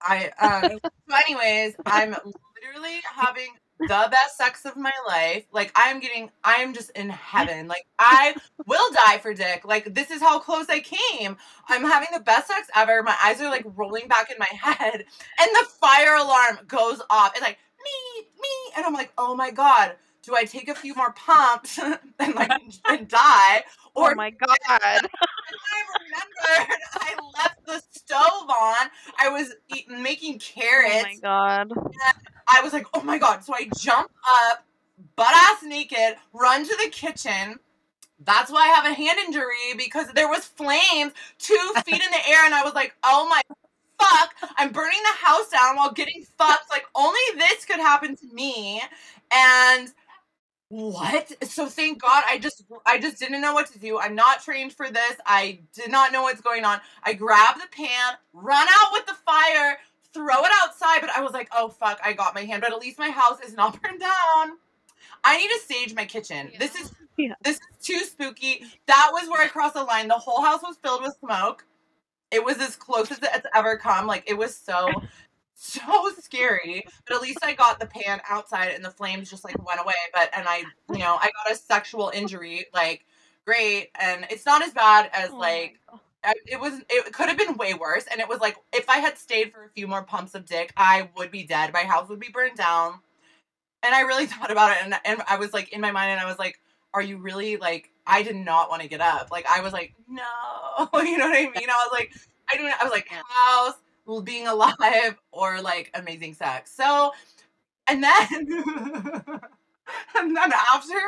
I 0.00 0.30
um 0.40 0.78
so 1.08 1.16
anyways, 1.26 1.74
I'm 1.86 2.14
literally 2.62 3.00
having 3.14 3.48
the 3.82 4.08
best 4.10 4.36
sex 4.36 4.64
of 4.64 4.76
my 4.76 4.92
life. 5.06 5.44
Like 5.52 5.72
I'm 5.74 6.00
getting 6.00 6.30
I'm 6.44 6.74
just 6.74 6.90
in 6.90 7.08
mm. 7.08 7.12
heaven. 7.12 7.68
Like 7.68 7.86
I 7.98 8.34
will 8.66 8.92
die 8.92 9.18
for 9.18 9.34
dick. 9.34 9.64
Like 9.64 9.94
this 9.94 10.10
is 10.10 10.20
how 10.20 10.38
close 10.38 10.66
I 10.68 10.80
came. 10.80 11.36
I'm 11.68 11.82
having 11.82 12.08
the 12.12 12.20
best 12.20 12.48
sex 12.48 12.68
ever. 12.74 13.02
My 13.02 13.16
eyes 13.22 13.40
are 13.40 13.50
like 13.50 13.64
rolling 13.74 14.08
back 14.08 14.30
in 14.30 14.36
my 14.38 14.46
head 14.62 14.94
and 14.94 15.50
the 15.54 15.66
fire 15.80 16.16
alarm 16.16 16.58
goes 16.66 17.00
off. 17.10 17.32
It's 17.34 17.42
like 17.42 17.58
me, 17.82 18.26
me 18.40 18.48
and 18.76 18.86
I'm 18.86 18.94
like, 18.94 19.12
"Oh 19.18 19.34
my 19.34 19.50
god, 19.50 19.96
do 20.22 20.36
I 20.36 20.44
take 20.44 20.68
a 20.68 20.74
few 20.74 20.94
more 20.94 21.12
pumps 21.12 21.78
and 22.18 22.34
like 22.34 22.52
and 22.88 23.08
die 23.08 23.64
or 23.94 24.12
oh 24.12 24.14
my 24.14 24.30
god. 24.30 24.48
I 24.68 25.00
remembered 26.00 26.76
I 26.94 27.14
left 27.36 27.66
the 27.66 27.82
stove 27.90 28.48
on. 28.48 28.88
I 29.20 29.28
was 29.28 29.54
eat- 29.74 29.88
making 29.88 30.38
carrots. 30.38 30.94
Oh 30.94 31.02
my 31.02 31.16
god. 31.22 31.72
I 32.48 32.62
was 32.62 32.72
like, 32.72 32.86
oh 32.94 33.02
my 33.02 33.18
god. 33.18 33.44
So 33.44 33.54
I 33.54 33.68
jump 33.78 34.10
up, 34.50 34.64
butt 35.16 35.34
ass 35.34 35.62
naked, 35.62 36.16
run 36.32 36.64
to 36.64 36.76
the 36.82 36.90
kitchen. 36.90 37.58
That's 38.24 38.52
why 38.52 38.62
I 38.62 38.68
have 38.68 38.86
a 38.86 38.94
hand 38.94 39.18
injury 39.26 39.74
because 39.76 40.06
there 40.12 40.28
was 40.28 40.44
flames 40.44 41.12
two 41.38 41.58
feet 41.84 42.02
in 42.02 42.10
the 42.10 42.28
air, 42.28 42.44
and 42.44 42.54
I 42.54 42.62
was 42.62 42.74
like, 42.74 42.94
oh 43.02 43.28
my 43.28 43.40
fuck, 44.00 44.34
I'm 44.56 44.72
burning 44.72 45.00
the 45.02 45.26
house 45.26 45.48
down 45.50 45.76
while 45.76 45.92
getting 45.92 46.24
fucked. 46.38 46.70
Like 46.70 46.84
only 46.94 47.20
this 47.36 47.64
could 47.64 47.80
happen 47.80 48.16
to 48.16 48.26
me. 48.32 48.82
And 49.32 49.92
what? 50.72 51.30
So 51.44 51.66
thank 51.68 52.00
God 52.00 52.24
I 52.26 52.38
just 52.38 52.64
I 52.86 52.98
just 52.98 53.18
didn't 53.18 53.42
know 53.42 53.52
what 53.52 53.70
to 53.72 53.78
do. 53.78 53.98
I'm 53.98 54.14
not 54.14 54.42
trained 54.42 54.72
for 54.72 54.88
this. 54.88 55.16
I 55.26 55.58
did 55.74 55.90
not 55.90 56.12
know 56.12 56.22
what's 56.22 56.40
going 56.40 56.64
on. 56.64 56.80
I 57.04 57.12
grab 57.12 57.56
the 57.56 57.66
pan, 57.70 58.14
run 58.32 58.66
out 58.70 58.90
with 58.92 59.04
the 59.04 59.12
fire, 59.26 59.76
throw 60.14 60.42
it 60.42 60.50
outside, 60.62 61.02
but 61.02 61.10
I 61.10 61.20
was 61.20 61.32
like, 61.32 61.50
"Oh 61.54 61.68
fuck, 61.68 62.00
I 62.02 62.14
got 62.14 62.34
my 62.34 62.44
hand, 62.44 62.62
but 62.62 62.72
at 62.72 62.78
least 62.78 62.98
my 62.98 63.10
house 63.10 63.38
is 63.46 63.52
not 63.52 63.80
burned 63.82 64.00
down." 64.00 64.56
I 65.24 65.36
need 65.36 65.48
to 65.48 65.58
stage 65.60 65.94
my 65.94 66.06
kitchen. 66.06 66.50
This 66.58 66.74
is 66.74 66.90
Yeah. 67.18 67.34
this 67.42 67.56
is 67.56 67.86
too 67.86 67.98
spooky. 67.98 68.64
That 68.86 69.10
was 69.12 69.28
where 69.28 69.42
I 69.44 69.48
crossed 69.48 69.74
the 69.74 69.84
line. 69.84 70.08
The 70.08 70.14
whole 70.14 70.42
house 70.42 70.62
was 70.62 70.78
filled 70.82 71.02
with 71.02 71.14
smoke. 71.20 71.66
It 72.30 72.42
was 72.42 72.56
as 72.62 72.76
close 72.76 73.10
as 73.12 73.18
it's 73.22 73.46
ever 73.54 73.76
come. 73.76 74.06
Like 74.06 74.24
it 74.26 74.38
was 74.38 74.56
so 74.56 74.88
so 75.54 76.10
scary. 76.18 76.84
But 77.06 77.16
at 77.16 77.22
least 77.22 77.38
I 77.44 77.54
got 77.54 77.80
the 77.80 77.86
pan 77.86 78.20
outside 78.28 78.72
and 78.74 78.84
the 78.84 78.90
flames 78.90 79.30
just 79.30 79.44
like 79.44 79.56
went 79.66 79.80
away. 79.80 79.94
But 80.12 80.30
and 80.36 80.46
I, 80.48 80.58
you 80.92 80.98
know, 80.98 81.16
I 81.20 81.30
got 81.44 81.52
a 81.52 81.56
sexual 81.56 82.10
injury. 82.14 82.66
Like 82.74 83.04
great, 83.46 83.90
and 84.00 84.26
it's 84.30 84.46
not 84.46 84.62
as 84.62 84.72
bad 84.72 85.10
as 85.12 85.30
Oh 85.32 85.36
like 85.38 85.78
I- 86.24 86.34
it 86.46 86.60
was. 86.60 86.80
It 86.88 87.12
could 87.12 87.28
have 87.28 87.38
been 87.38 87.56
way 87.56 87.74
worse. 87.74 88.04
And 88.10 88.20
it 88.20 88.28
was 88.28 88.40
like 88.40 88.56
if 88.72 88.88
I 88.88 88.98
had 88.98 89.18
stayed 89.18 89.52
for 89.52 89.64
a 89.64 89.70
few 89.70 89.86
more 89.88 90.02
pumps 90.04 90.34
of 90.34 90.46
dick, 90.46 90.72
I 90.76 91.10
would 91.16 91.30
be 91.30 91.44
dead. 91.44 91.72
My 91.72 91.84
house 91.84 92.08
would 92.08 92.20
be 92.20 92.30
burned 92.32 92.56
down. 92.56 93.00
And 93.82 93.94
I 93.94 94.00
really 94.02 94.26
thought 94.28 94.50
about 94.50 94.72
it, 94.72 94.78
and 94.82 94.94
and 95.04 95.22
I 95.28 95.36
was 95.36 95.52
like 95.52 95.72
in 95.72 95.80
my 95.80 95.90
mind, 95.92 96.10
and 96.12 96.20
I 96.20 96.26
was 96.26 96.38
like, 96.38 96.58
"Are 96.94 97.02
you 97.02 97.18
really 97.18 97.56
like?" 97.56 97.90
I 98.06 98.22
did 98.22 98.36
not 98.36 98.68
want 98.70 98.82
to 98.82 98.88
get 98.88 99.00
up. 99.00 99.28
Like 99.30 99.46
I 99.46 99.60
was 99.60 99.72
like, 99.72 99.94
"No," 100.08 100.22
you 101.02 101.18
know 101.18 101.28
what 101.28 101.36
I 101.36 101.42
mean? 101.44 101.70
I 101.70 101.86
was 101.86 101.90
like, 101.92 102.12
I 102.52 102.56
don't. 102.56 102.66
I 102.80 102.84
was 102.84 102.92
like, 102.92 103.08
house, 103.08 103.74
being 104.24 104.46
alive, 104.46 105.16
or 105.32 105.60
like 105.60 105.90
amazing 105.94 106.34
sex. 106.34 106.72
So, 106.74 107.12
and 107.88 108.02
then, 108.02 108.28
and 110.16 110.36
then 110.36 110.52
after, 110.52 110.98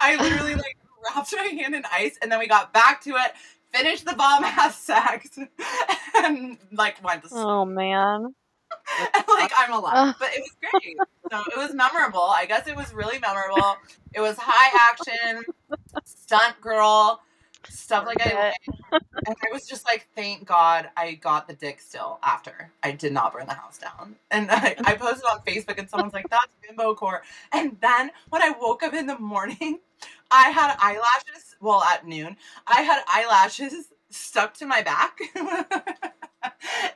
I 0.00 0.16
literally 0.20 0.54
like 0.54 0.76
wrapped 1.14 1.34
my 1.34 1.42
hand 1.42 1.74
in 1.74 1.84
ice, 1.92 2.18
and 2.22 2.30
then 2.30 2.38
we 2.38 2.46
got 2.46 2.72
back 2.72 3.02
to 3.04 3.10
it, 3.10 3.32
finished 3.72 4.04
the 4.04 4.14
bomb 4.14 4.44
ass 4.44 4.80
sex, 4.80 5.38
and 6.16 6.58
like 6.72 7.02
went 7.04 7.22
to 7.22 7.28
sleep. 7.28 7.42
Oh 7.44 7.64
man. 7.64 8.34
like 9.28 9.52
I'm 9.56 9.72
alive. 9.72 10.14
But 10.18 10.30
it 10.32 10.40
was 10.40 10.56
great. 10.60 10.96
So 11.30 11.42
it 11.52 11.56
was 11.56 11.74
memorable. 11.74 12.22
I 12.22 12.46
guess 12.46 12.66
it 12.66 12.76
was 12.76 12.92
really 12.92 13.18
memorable. 13.18 13.76
It 14.14 14.20
was 14.20 14.36
high 14.38 14.90
action, 14.90 15.44
stunt 16.04 16.60
girl. 16.60 17.20
Stuff 17.68 18.06
like 18.06 18.20
I 18.20 18.52
And 19.26 19.36
I 19.44 19.52
was 19.52 19.66
just 19.66 19.84
like, 19.84 20.08
thank 20.14 20.46
God 20.46 20.88
I 20.96 21.14
got 21.14 21.46
the 21.46 21.54
dick 21.54 21.80
still 21.80 22.18
after. 22.22 22.70
I 22.82 22.92
did 22.92 23.12
not 23.12 23.32
burn 23.32 23.46
the 23.46 23.54
house 23.54 23.78
down. 23.78 24.16
And 24.30 24.50
I, 24.50 24.74
I 24.84 24.94
posted 24.94 25.24
on 25.24 25.40
Facebook 25.40 25.78
and 25.78 25.88
someone's 25.88 26.14
like, 26.14 26.28
that's 26.30 26.52
bimbo 26.66 26.94
core. 26.94 27.22
And 27.52 27.76
then 27.80 28.10
when 28.30 28.42
I 28.42 28.50
woke 28.60 28.82
up 28.82 28.94
in 28.94 29.06
the 29.06 29.18
morning, 29.18 29.80
I 30.30 30.50
had 30.50 30.76
eyelashes, 30.80 31.56
well, 31.60 31.82
at 31.82 32.06
noon, 32.06 32.36
I 32.66 32.82
had 32.82 33.02
eyelashes 33.08 33.88
stuck 34.10 34.54
to 34.54 34.66
my 34.66 34.82
back. 34.82 35.18
and 35.36 35.44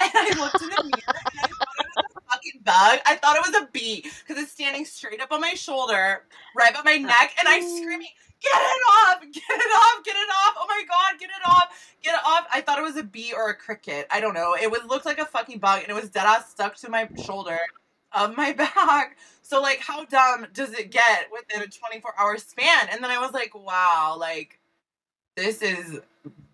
I 0.00 0.34
looked 0.38 0.62
in 0.62 0.68
the 0.70 0.82
mirror 0.84 1.20
and 1.30 1.40
I 1.42 1.48
thought 1.48 1.76
it 1.78 1.86
was 1.86 2.06
a 2.16 2.30
fucking 2.30 2.60
bug. 2.64 3.00
I 3.06 3.16
thought 3.16 3.36
it 3.36 3.46
was 3.46 3.62
a 3.62 3.68
bee 3.72 4.02
because 4.26 4.42
it's 4.42 4.52
standing 4.52 4.84
straight 4.84 5.20
up 5.20 5.32
on 5.32 5.40
my 5.40 5.54
shoulder, 5.54 6.24
right 6.56 6.74
by 6.74 6.82
my 6.84 6.96
neck, 6.96 7.34
and 7.38 7.48
I'm 7.48 7.62
screaming, 7.62 8.08
Get 8.44 8.60
it 8.60 8.82
off! 8.88 9.20
Get 9.22 9.42
it 9.48 9.72
off! 9.74 10.04
Get 10.04 10.16
it 10.16 10.28
off! 10.28 10.54
Oh 10.58 10.66
my 10.68 10.82
god, 10.88 11.18
get 11.18 11.30
it 11.30 11.48
off! 11.48 11.96
Get 12.02 12.14
it 12.14 12.20
off! 12.24 12.46
I 12.52 12.60
thought 12.60 12.78
it 12.78 12.82
was 12.82 12.96
a 12.96 13.02
bee 13.02 13.32
or 13.34 13.48
a 13.48 13.54
cricket. 13.54 14.06
I 14.10 14.20
don't 14.20 14.34
know. 14.34 14.54
It 14.60 14.70
would 14.70 14.84
look 14.88 15.04
like 15.04 15.18
a 15.18 15.24
fucking 15.26 15.58
bug 15.58 15.80
and 15.82 15.90
it 15.90 15.94
was 16.00 16.10
dead 16.10 16.26
ass 16.26 16.50
stuck 16.50 16.76
to 16.76 16.90
my 16.90 17.08
shoulder 17.24 17.58
of 18.12 18.36
my 18.36 18.52
back. 18.76 19.16
So 19.42 19.60
like 19.60 19.78
how 19.80 20.04
dumb 20.04 20.46
does 20.52 20.72
it 20.72 20.90
get 20.90 21.28
within 21.32 21.62
a 21.62 21.66
24 21.66 22.12
hour 22.18 22.36
span? 22.38 22.88
And 22.90 23.02
then 23.02 23.10
I 23.10 23.18
was 23.18 23.32
like, 23.32 23.54
wow, 23.54 24.16
like 24.18 24.58
this 25.36 25.62
is 25.62 26.00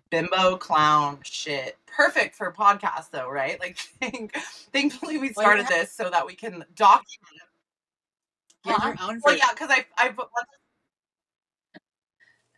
bimbo 0.09 0.57
clown 0.57 1.19
shit. 1.23 1.77
Perfect 1.85 2.35
for 2.35 2.51
podcast 2.51 3.11
though, 3.11 3.29
right? 3.29 3.59
Like 3.59 3.77
think, 3.99 4.33
thankfully 4.73 5.17
we 5.17 5.31
Well, 5.35 5.45
started 5.45 5.67
this 5.67 5.91
so 5.91 6.09
that 6.09 6.25
we 6.25 6.35
can 6.35 6.63
document 6.75 7.35
it. 7.35 7.41
Get 8.63 8.75
Huh? 8.79 8.87
your 8.99 9.09
own 9.09 9.21
Well, 9.23 9.35
yeah, 9.37 9.47
because 9.51 9.69
I, 9.71 9.85
I, 9.97 10.13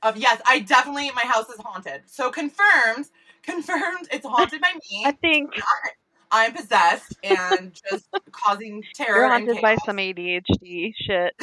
of 0.03 0.17
yes, 0.17 0.41
I 0.45 0.59
definitely 0.59 1.11
my 1.15 1.21
house 1.23 1.49
is 1.49 1.59
haunted. 1.59 2.01
So 2.07 2.29
confirmed, 2.31 3.07
confirmed, 3.43 4.07
it's 4.11 4.25
haunted 4.25 4.61
by 4.61 4.73
me. 4.73 5.03
I 5.05 5.11
think 5.13 5.51
I'm 6.31 6.53
possessed 6.53 7.15
and 7.23 7.73
just 7.89 8.05
causing 8.31 8.83
terror 8.95 9.17
you're 9.17 9.25
and 9.31 9.45
haunted 9.47 9.61
by 9.61 9.75
some 9.85 9.97
ADHD 9.97 10.93
shit. 10.95 11.33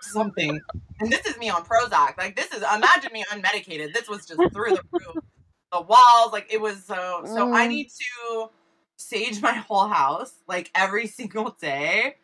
something. 0.00 0.60
And 1.00 1.10
this 1.12 1.26
is 1.26 1.36
me 1.38 1.50
on 1.50 1.64
Prozac. 1.64 2.16
Like 2.18 2.36
this 2.36 2.52
is 2.52 2.58
imagine 2.62 3.12
me 3.12 3.24
unmedicated. 3.32 3.92
This 3.94 4.08
was 4.08 4.26
just 4.26 4.38
through 4.52 4.70
the 4.76 4.82
roof, 4.92 5.24
the 5.72 5.80
walls. 5.80 6.32
Like 6.32 6.52
it 6.52 6.60
was 6.60 6.84
so. 6.84 7.22
So 7.26 7.52
I 7.52 7.66
Mm. 7.66 7.70
need 7.70 7.88
to 7.88 8.50
sage 8.96 9.40
my 9.42 9.52
whole 9.52 9.86
house 9.88 10.32
like 10.48 10.70
every 10.74 11.06
single 11.06 11.56
day. 11.60 12.16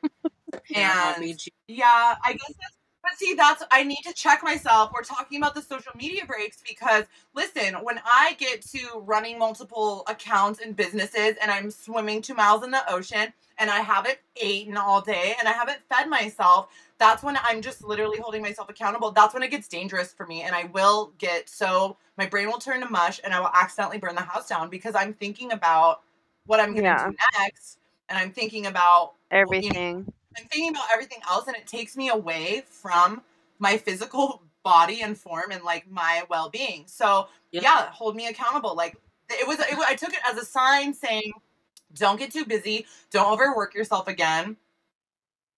And- 0.74 1.38
Yeah, 1.66 2.14
I 2.24 2.32
guess 2.32 2.48
that's. 2.48 2.76
But 3.04 3.18
see, 3.18 3.34
that's 3.34 3.62
I 3.70 3.84
need 3.84 4.02
to 4.06 4.14
check 4.14 4.42
myself. 4.42 4.90
We're 4.94 5.02
talking 5.02 5.38
about 5.38 5.54
the 5.54 5.60
social 5.60 5.92
media 5.94 6.24
breaks 6.26 6.62
because 6.66 7.04
listen, 7.34 7.74
when 7.82 8.00
I 8.04 8.34
get 8.38 8.62
to 8.68 9.02
running 9.04 9.38
multiple 9.38 10.04
accounts 10.08 10.58
and 10.60 10.74
businesses 10.74 11.36
and 11.42 11.50
I'm 11.50 11.70
swimming 11.70 12.22
two 12.22 12.32
miles 12.34 12.64
in 12.64 12.70
the 12.70 12.90
ocean 12.90 13.34
and 13.58 13.70
I 13.70 13.80
haven't 13.80 14.18
eaten 14.42 14.78
all 14.78 15.02
day 15.02 15.34
and 15.38 15.46
I 15.46 15.52
haven't 15.52 15.80
fed 15.92 16.08
myself, 16.08 16.70
that's 16.98 17.22
when 17.22 17.36
I'm 17.44 17.60
just 17.60 17.84
literally 17.84 18.18
holding 18.18 18.40
myself 18.40 18.70
accountable. 18.70 19.10
That's 19.10 19.34
when 19.34 19.42
it 19.42 19.50
gets 19.50 19.68
dangerous 19.68 20.14
for 20.14 20.26
me 20.26 20.40
and 20.42 20.54
I 20.54 20.64
will 20.72 21.12
get 21.18 21.50
so 21.50 21.98
my 22.16 22.24
brain 22.24 22.46
will 22.46 22.58
turn 22.58 22.80
to 22.80 22.88
mush 22.88 23.20
and 23.22 23.34
I 23.34 23.40
will 23.40 23.50
accidentally 23.52 23.98
burn 23.98 24.14
the 24.14 24.22
house 24.22 24.48
down 24.48 24.70
because 24.70 24.94
I'm 24.94 25.12
thinking 25.12 25.52
about 25.52 26.00
what 26.46 26.58
I'm 26.58 26.72
going 26.72 26.84
to 26.84 26.94
Yeah. 26.94 27.10
do 27.10 27.14
next 27.38 27.78
and 28.08 28.18
I'm 28.18 28.32
thinking 28.32 28.64
about 28.64 29.12
Everything. 29.30 30.13
I'm 30.36 30.46
thinking 30.46 30.70
about 30.70 30.84
everything 30.92 31.18
else 31.28 31.46
and 31.46 31.56
it 31.56 31.66
takes 31.66 31.96
me 31.96 32.08
away 32.08 32.64
from 32.68 33.22
my 33.58 33.76
physical 33.76 34.42
body 34.62 35.02
and 35.02 35.16
form 35.16 35.50
and 35.52 35.62
like 35.62 35.90
my 35.90 36.24
well-being. 36.30 36.84
So, 36.86 37.28
Yeah. 37.52 37.62
yeah, 37.62 37.90
hold 37.90 38.16
me 38.16 38.26
accountable. 38.28 38.74
Like 38.74 38.96
it 39.30 39.46
was, 39.46 39.58
it 39.60 39.78
I 39.78 39.94
took 39.94 40.12
it 40.12 40.20
as 40.28 40.36
a 40.38 40.44
sign 40.44 40.94
saying 40.94 41.32
don't 41.94 42.18
get 42.18 42.32
too 42.32 42.44
busy, 42.44 42.86
don't 43.10 43.32
overwork 43.32 43.74
yourself 43.74 44.08
again 44.08 44.56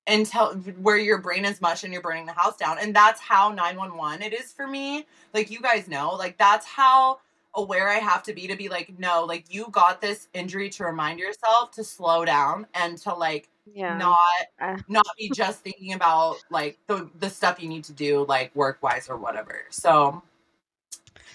until 0.07 0.55
where 0.81 0.97
your 0.99 1.19
brain 1.19 1.45
is 1.45 1.61
mush 1.61 1.83
and 1.85 1.93
you're 1.93 2.03
burning 2.03 2.27
the 2.27 2.33
house 2.33 2.57
down. 2.57 2.79
And 2.79 2.95
that's 2.95 3.21
how 3.21 3.51
911 3.51 4.23
it 4.23 4.33
is 4.33 4.53
for 4.53 4.67
me. 4.67 5.07
Like 5.35 5.51
you 5.51 5.61
guys 5.61 5.89
know, 5.89 6.11
like 6.15 6.39
that's 6.39 6.67
how 6.67 7.19
aware 7.55 7.89
I 7.89 7.97
have 7.97 8.23
to 8.25 8.33
be 8.33 8.47
to 8.47 8.57
be 8.57 8.69
like, 8.69 8.99
no, 8.99 9.25
like 9.25 9.53
you 9.53 9.69
got 9.71 10.01
this 10.01 10.29
injury 10.35 10.69
to 10.71 10.85
remind 10.85 11.19
yourself 11.19 11.73
to 11.73 11.85
slow 11.85 12.25
down 12.25 12.67
and 12.75 12.99
to 12.99 13.15
like 13.15 13.49
Yeah. 13.73 13.97
not 13.99 14.19
Uh. 14.61 14.77
not 14.89 15.07
be 15.19 15.31
just 15.35 15.61
thinking 15.61 15.93
about 15.93 16.37
like 16.51 16.79
the 16.87 17.11
the 17.19 17.29
stuff 17.29 17.61
you 17.61 17.69
need 17.69 17.85
to 17.85 17.93
do 17.93 18.25
like 18.29 18.55
work 18.55 18.79
wise 18.83 19.09
or 19.09 19.17
whatever. 19.17 19.63
So 19.71 20.23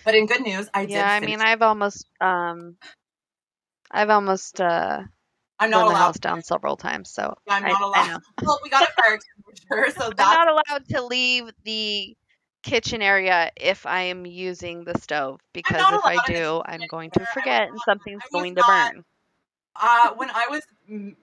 but 0.04 0.16
in 0.16 0.26
good 0.26 0.42
news, 0.42 0.70
I 0.74 0.82
did 0.86 0.92
yeah, 0.94 1.12
I 1.12 1.20
mean, 1.20 1.42
I've 1.42 1.62
almost, 1.62 2.08
um, 2.20 2.76
I've 3.92 4.10
almost 4.10 4.60
uh, 4.60 5.04
I'm 5.60 5.70
not 5.70 5.80
the 5.86 5.92
allowed 5.92 5.96
house 5.98 6.20
down 6.20 6.42
several 6.42 6.76
times, 6.76 7.12
so 7.12 7.36
I'm 7.48 7.64
not 7.64 7.82
I 7.82 7.86
allowed. 7.86 8.08
know. 8.08 8.20
well, 8.44 8.60
we 8.64 8.70
got 8.70 8.84
a 8.84 8.92
fire 8.94 9.16
extinguisher, 9.16 10.00
so 10.00 10.08
I'm 10.08 10.16
not 10.18 10.48
allowed 10.50 10.88
to 10.90 11.06
leave 11.06 11.52
the 11.66 12.16
kitchen 12.64 13.02
area 13.02 13.52
if 13.58 13.86
I 13.86 14.02
am 14.04 14.26
using 14.26 14.84
the 14.86 14.98
stove 15.00 15.40
because 15.54 15.82
if 15.94 16.04
I 16.06 16.16
the 16.28 16.34
do, 16.34 16.62
I'm 16.66 16.82
going 16.90 17.12
to 17.12 17.26
forget 17.34 17.68
and 17.70 17.80
something's 17.86 18.22
I 18.24 18.28
going 18.40 18.56
to 18.56 18.62
not- 18.62 18.94
burn. 18.94 19.04
Uh 19.76 20.12
when 20.16 20.30
I 20.30 20.48
was 20.50 20.62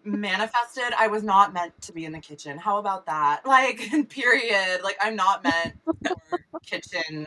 manifested, 0.05 0.93
I 0.99 1.09
was 1.09 1.23
not 1.23 1.53
meant 1.53 1.81
to 1.83 1.93
be 1.93 2.05
in 2.05 2.13
the 2.13 2.21
kitchen. 2.21 2.59
How 2.59 2.79
about 2.79 3.07
that? 3.07 3.45
Like 3.47 3.81
period. 4.09 4.81
Like 4.83 4.97
I'm 5.01 5.17
not 5.17 5.45
meant 5.45 5.75
for 6.29 6.61
kitchen 6.65 7.27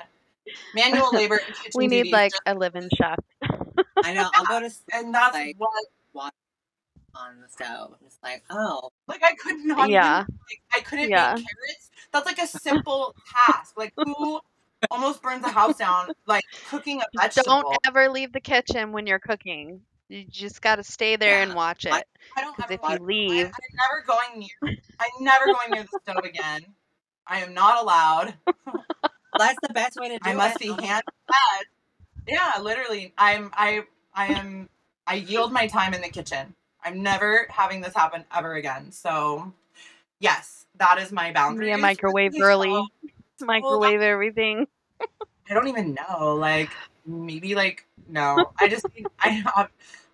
manual 0.73 1.09
labor 1.13 1.35
and 1.45 1.55
kitchen 1.55 1.71
We 1.75 1.87
need 1.87 1.97
duties, 2.03 2.13
like 2.13 2.31
just- 2.31 2.41
a 2.45 2.55
live-in 2.55 2.89
chef. 2.97 3.19
I 4.03 4.13
know. 4.13 4.29
I'll 4.33 4.45
go 4.45 4.59
to 4.59 4.69
sleep 4.69 4.87
and 4.93 5.13
that's 5.13 5.35
like- 5.35 5.55
what 5.59 6.33
on 7.13 7.41
the 7.41 7.47
stove. 7.49 7.95
It's 8.05 8.17
like, 8.23 8.41
oh, 8.49 8.89
like 9.07 9.21
I 9.23 9.33
could 9.35 9.57
not 9.65 9.79
even 9.79 9.91
Yeah. 9.91 10.19
like, 10.19 10.61
I 10.73 10.79
couldn't 10.79 11.09
Yeah. 11.09 11.33
make 11.35 11.45
carrots. 11.45 11.91
That's 12.11 12.25
like 12.25 12.39
a 12.39 12.47
simple 12.47 13.13
task. 13.47 13.77
Like 13.77 13.93
who 13.97 14.39
almost 14.89 15.21
burns 15.21 15.43
a 15.45 15.49
house 15.49 15.77
down 15.77 16.09
like 16.25 16.43
cooking 16.69 17.01
a 17.01 17.05
vegetable? 17.19 17.61
Don't 17.61 17.77
ever 17.85 18.09
leave 18.09 18.31
the 18.33 18.39
kitchen 18.39 18.91
when 18.93 19.05
you're 19.07 19.19
cooking. 19.19 19.81
You 20.11 20.25
just 20.25 20.61
got 20.61 20.75
to 20.75 20.83
stay 20.83 21.15
there 21.15 21.41
and 21.41 21.55
watch 21.55 21.85
it. 21.85 21.93
I 21.93 22.41
don't 22.41 22.53
Because 22.57 22.69
ever 22.69 22.73
if 22.73 22.81
want- 22.81 22.99
you 22.99 23.07
leave, 23.07 23.45
I, 23.45 23.45
I'm 23.45 23.75
never 23.77 24.05
going 24.05 24.39
near. 24.39 24.77
I'm 24.99 25.23
never 25.23 25.45
going 25.45 25.71
near 25.71 25.83
the 25.83 25.99
stove 26.03 26.25
again. 26.25 26.65
I 27.25 27.39
am 27.39 27.53
not 27.53 27.81
allowed. 27.81 28.33
that's 29.37 29.59
the 29.61 29.69
best 29.73 29.95
way 29.97 30.09
to 30.09 30.15
do 30.15 30.19
I 30.23 30.31
it. 30.31 30.33
I 30.33 30.37
must 30.37 30.59
be 30.59 30.67
hand 30.67 31.03
fed. 31.27 31.65
Yeah, 32.27 32.61
literally. 32.61 33.13
I'm. 33.17 33.51
I. 33.53 33.83
I 34.13 34.27
am. 34.27 34.67
I 35.07 35.13
yield 35.15 35.53
my 35.53 35.67
time 35.67 35.93
in 35.93 36.01
the 36.01 36.09
kitchen. 36.09 36.55
I'm 36.83 37.01
never 37.01 37.47
having 37.49 37.79
this 37.79 37.93
happen 37.95 38.25
ever 38.35 38.55
again. 38.55 38.91
So, 38.91 39.53
yes, 40.19 40.65
that 40.77 40.99
is 40.99 41.13
my 41.13 41.31
boundary. 41.31 41.69
yeah, 41.69 41.77
microwave 41.77 42.33
early, 42.41 42.83
microwave 43.39 44.01
everything. 44.01 44.67
I 45.49 45.53
don't 45.53 45.69
even 45.69 45.93
know. 45.95 46.35
Like 46.35 46.69
maybe 47.05 47.55
like 47.55 47.85
no. 48.09 48.51
I 48.59 48.67
just 48.67 48.85
I 49.19 49.29
have. 49.29 49.69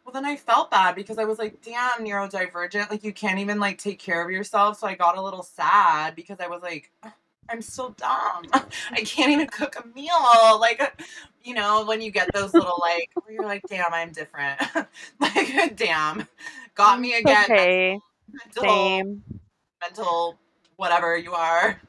Well, 0.07 0.13
then 0.13 0.25
I 0.25 0.37
felt 0.37 0.71
bad 0.71 0.95
because 0.95 1.17
I 1.17 1.25
was 1.25 1.37
like, 1.37 1.61
damn, 1.61 1.99
neurodivergent. 1.99 2.89
Like 2.89 3.03
you 3.03 3.11
can't 3.11 3.39
even 3.39 3.59
like 3.59 3.77
take 3.77 3.99
care 3.99 4.23
of 4.23 4.31
yourself. 4.31 4.79
So 4.79 4.87
I 4.87 4.95
got 4.95 5.17
a 5.17 5.21
little 5.21 5.43
sad 5.43 6.15
because 6.15 6.39
I 6.39 6.47
was 6.47 6.61
like, 6.61 6.89
I'm 7.49 7.61
still 7.61 7.89
dumb. 7.89 8.45
I 8.53 9.01
can't 9.03 9.33
even 9.33 9.47
cook 9.47 9.75
a 9.75 9.85
meal. 9.93 10.13
Like, 10.61 11.03
you 11.43 11.53
know, 11.53 11.83
when 11.83 11.99
you 11.99 12.09
get 12.09 12.31
those 12.33 12.53
little 12.53 12.79
like, 12.79 13.09
where 13.15 13.33
you're 13.33 13.43
like, 13.43 13.63
damn, 13.67 13.93
I'm 13.93 14.13
different. 14.13 14.61
like, 15.19 15.75
damn, 15.75 16.25
got 16.73 17.01
me 17.01 17.17
again. 17.17 17.43
Okay, 17.43 17.99
Mental, 18.31 18.63
same. 18.63 19.23
mental, 19.81 20.37
whatever 20.77 21.17
you 21.17 21.33
are. 21.33 21.81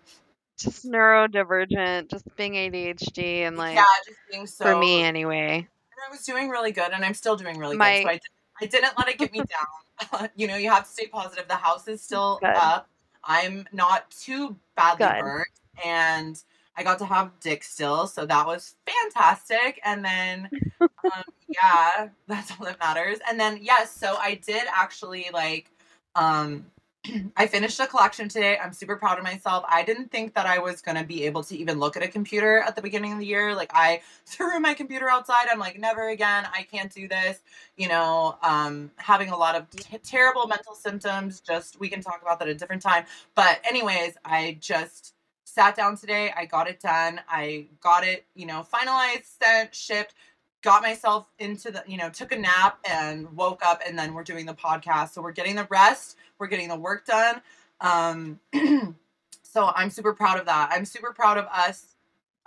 Just 0.58 0.84
neurodivergent, 0.84 2.10
just 2.10 2.24
being 2.34 2.54
ADHD, 2.54 3.42
and 3.42 3.56
like 3.56 3.76
yeah, 3.76 3.84
just 4.04 4.18
being 4.28 4.48
so. 4.48 4.64
for 4.64 4.76
me 4.76 5.04
anyway. 5.04 5.68
I 6.06 6.10
was 6.10 6.24
doing 6.24 6.48
really 6.48 6.72
good, 6.72 6.92
and 6.92 7.04
I'm 7.04 7.14
still 7.14 7.36
doing 7.36 7.58
really 7.58 7.76
My- 7.76 7.98
good. 7.98 8.02
So 8.02 8.08
I, 8.08 8.12
did, 8.14 8.22
I 8.62 8.66
didn't 8.66 8.98
let 8.98 9.08
it 9.08 9.18
get 9.18 9.32
me 9.32 9.40
down. 9.40 10.28
you 10.36 10.46
know, 10.46 10.56
you 10.56 10.70
have 10.70 10.84
to 10.84 10.90
stay 10.90 11.06
positive. 11.06 11.48
The 11.48 11.56
house 11.56 11.88
is 11.88 12.02
still 12.08 12.38
Good. 12.40 12.54
up. 12.56 12.88
I'm 13.24 13.66
not 13.72 14.10
too 14.10 14.56
badly 14.76 15.06
Good. 15.06 15.20
burnt, 15.20 15.48
and 15.84 16.42
I 16.76 16.82
got 16.84 16.98
to 17.00 17.04
have 17.06 17.32
Dick 17.40 17.64
still, 17.64 18.06
so 18.06 18.24
that 18.26 18.46
was 18.46 18.76
fantastic. 18.86 19.80
And 19.84 20.04
then, 20.04 20.48
um, 20.80 21.22
yeah, 21.48 22.08
that's 22.28 22.52
all 22.52 22.66
that 22.66 22.78
matters. 22.78 23.18
And 23.28 23.38
then, 23.38 23.58
yes, 23.60 23.90
so 23.94 24.16
I 24.18 24.34
did 24.34 24.62
actually 24.72 25.26
like. 25.32 25.70
Um, 26.14 26.66
I 27.36 27.46
finished 27.46 27.78
a 27.80 27.86
collection 27.86 28.28
today. 28.28 28.58
I'm 28.58 28.72
super 28.72 28.96
proud 28.96 29.18
of 29.18 29.24
myself. 29.24 29.64
I 29.68 29.82
didn't 29.84 30.10
think 30.10 30.34
that 30.34 30.46
I 30.46 30.58
was 30.58 30.80
going 30.80 30.96
to 30.96 31.04
be 31.04 31.24
able 31.24 31.42
to 31.44 31.56
even 31.56 31.78
look 31.78 31.96
at 31.96 32.02
a 32.02 32.08
computer 32.08 32.60
at 32.60 32.76
the 32.76 32.82
beginning 32.82 33.12
of 33.12 33.18
the 33.18 33.26
year. 33.26 33.54
Like 33.54 33.70
I 33.72 34.02
threw 34.26 34.58
my 34.60 34.74
computer 34.74 35.08
outside. 35.08 35.46
I'm 35.50 35.58
like, 35.58 35.78
never 35.78 36.08
again. 36.08 36.46
I 36.52 36.62
can't 36.62 36.92
do 36.92 37.08
this. 37.08 37.40
You 37.76 37.88
know, 37.88 38.38
um, 38.42 38.90
having 38.96 39.30
a 39.30 39.36
lot 39.36 39.54
of 39.54 39.66
terrible 40.02 40.46
mental 40.46 40.74
symptoms. 40.74 41.40
Just 41.40 41.78
we 41.80 41.88
can 41.88 42.00
talk 42.00 42.20
about 42.22 42.38
that 42.40 42.48
at 42.48 42.54
a 42.54 42.58
different 42.58 42.82
time. 42.82 43.04
But 43.34 43.60
anyways, 43.68 44.14
I 44.24 44.58
just 44.60 45.14
sat 45.44 45.74
down 45.74 45.96
today. 45.96 46.32
I 46.36 46.44
got 46.44 46.68
it 46.68 46.80
done. 46.80 47.20
I 47.28 47.66
got 47.80 48.04
it, 48.04 48.26
you 48.34 48.46
know, 48.46 48.66
finalized, 48.72 49.38
sent, 49.42 49.74
shipped. 49.74 50.14
Got 50.62 50.82
myself 50.82 51.30
into 51.38 51.70
the, 51.70 51.84
you 51.86 51.96
know, 51.96 52.10
took 52.10 52.32
a 52.32 52.38
nap 52.38 52.78
and 52.88 53.30
woke 53.36 53.60
up, 53.64 53.80
and 53.86 53.96
then 53.96 54.12
we're 54.12 54.24
doing 54.24 54.44
the 54.44 54.54
podcast. 54.54 55.10
So 55.10 55.22
we're 55.22 55.32
getting 55.32 55.54
the 55.54 55.68
rest. 55.70 56.16
We're 56.38 56.46
getting 56.46 56.68
the 56.68 56.76
work 56.76 57.06
done. 57.06 57.40
Um, 57.80 58.40
so 59.42 59.70
I'm 59.74 59.90
super 59.90 60.14
proud 60.14 60.38
of 60.38 60.46
that. 60.46 60.70
I'm 60.72 60.84
super 60.84 61.12
proud 61.12 61.38
of 61.38 61.46
us, 61.46 61.94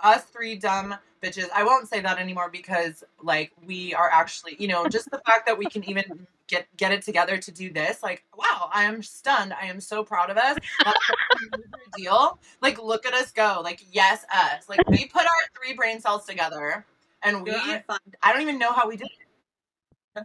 us 0.00 0.24
three 0.24 0.56
dumb 0.56 0.94
bitches. 1.22 1.48
I 1.54 1.64
won't 1.64 1.88
say 1.88 2.00
that 2.00 2.18
anymore 2.18 2.50
because 2.50 3.04
like 3.22 3.52
we 3.64 3.94
are 3.94 4.10
actually, 4.10 4.56
you 4.58 4.68
know, 4.68 4.86
just 4.88 5.10
the 5.10 5.18
fact 5.26 5.46
that 5.46 5.58
we 5.58 5.66
can 5.66 5.88
even 5.88 6.26
get 6.48 6.66
get 6.76 6.92
it 6.92 7.02
together 7.02 7.38
to 7.38 7.50
do 7.50 7.72
this, 7.72 8.02
like, 8.02 8.24
wow, 8.36 8.68
I 8.72 8.84
am 8.84 9.02
stunned. 9.02 9.52
I 9.52 9.66
am 9.66 9.80
so 9.80 10.04
proud 10.04 10.30
of 10.30 10.36
us. 10.36 10.58
That's 10.84 10.98
a 11.10 11.96
deal. 11.96 12.38
Like, 12.60 12.82
look 12.82 13.06
at 13.06 13.14
us 13.14 13.30
go. 13.30 13.60
Like, 13.62 13.82
yes, 13.90 14.24
us. 14.32 14.68
Like 14.68 14.86
we 14.88 15.06
put 15.06 15.22
our 15.22 15.42
three 15.56 15.74
brain 15.74 16.00
cells 16.00 16.24
together 16.26 16.84
and 17.22 17.42
we 17.42 17.52
I 17.54 18.32
don't 18.32 18.42
even 18.42 18.58
know 18.58 18.72
how 18.72 18.88
we 18.88 18.96
did 18.96 19.06
it. 19.06 19.21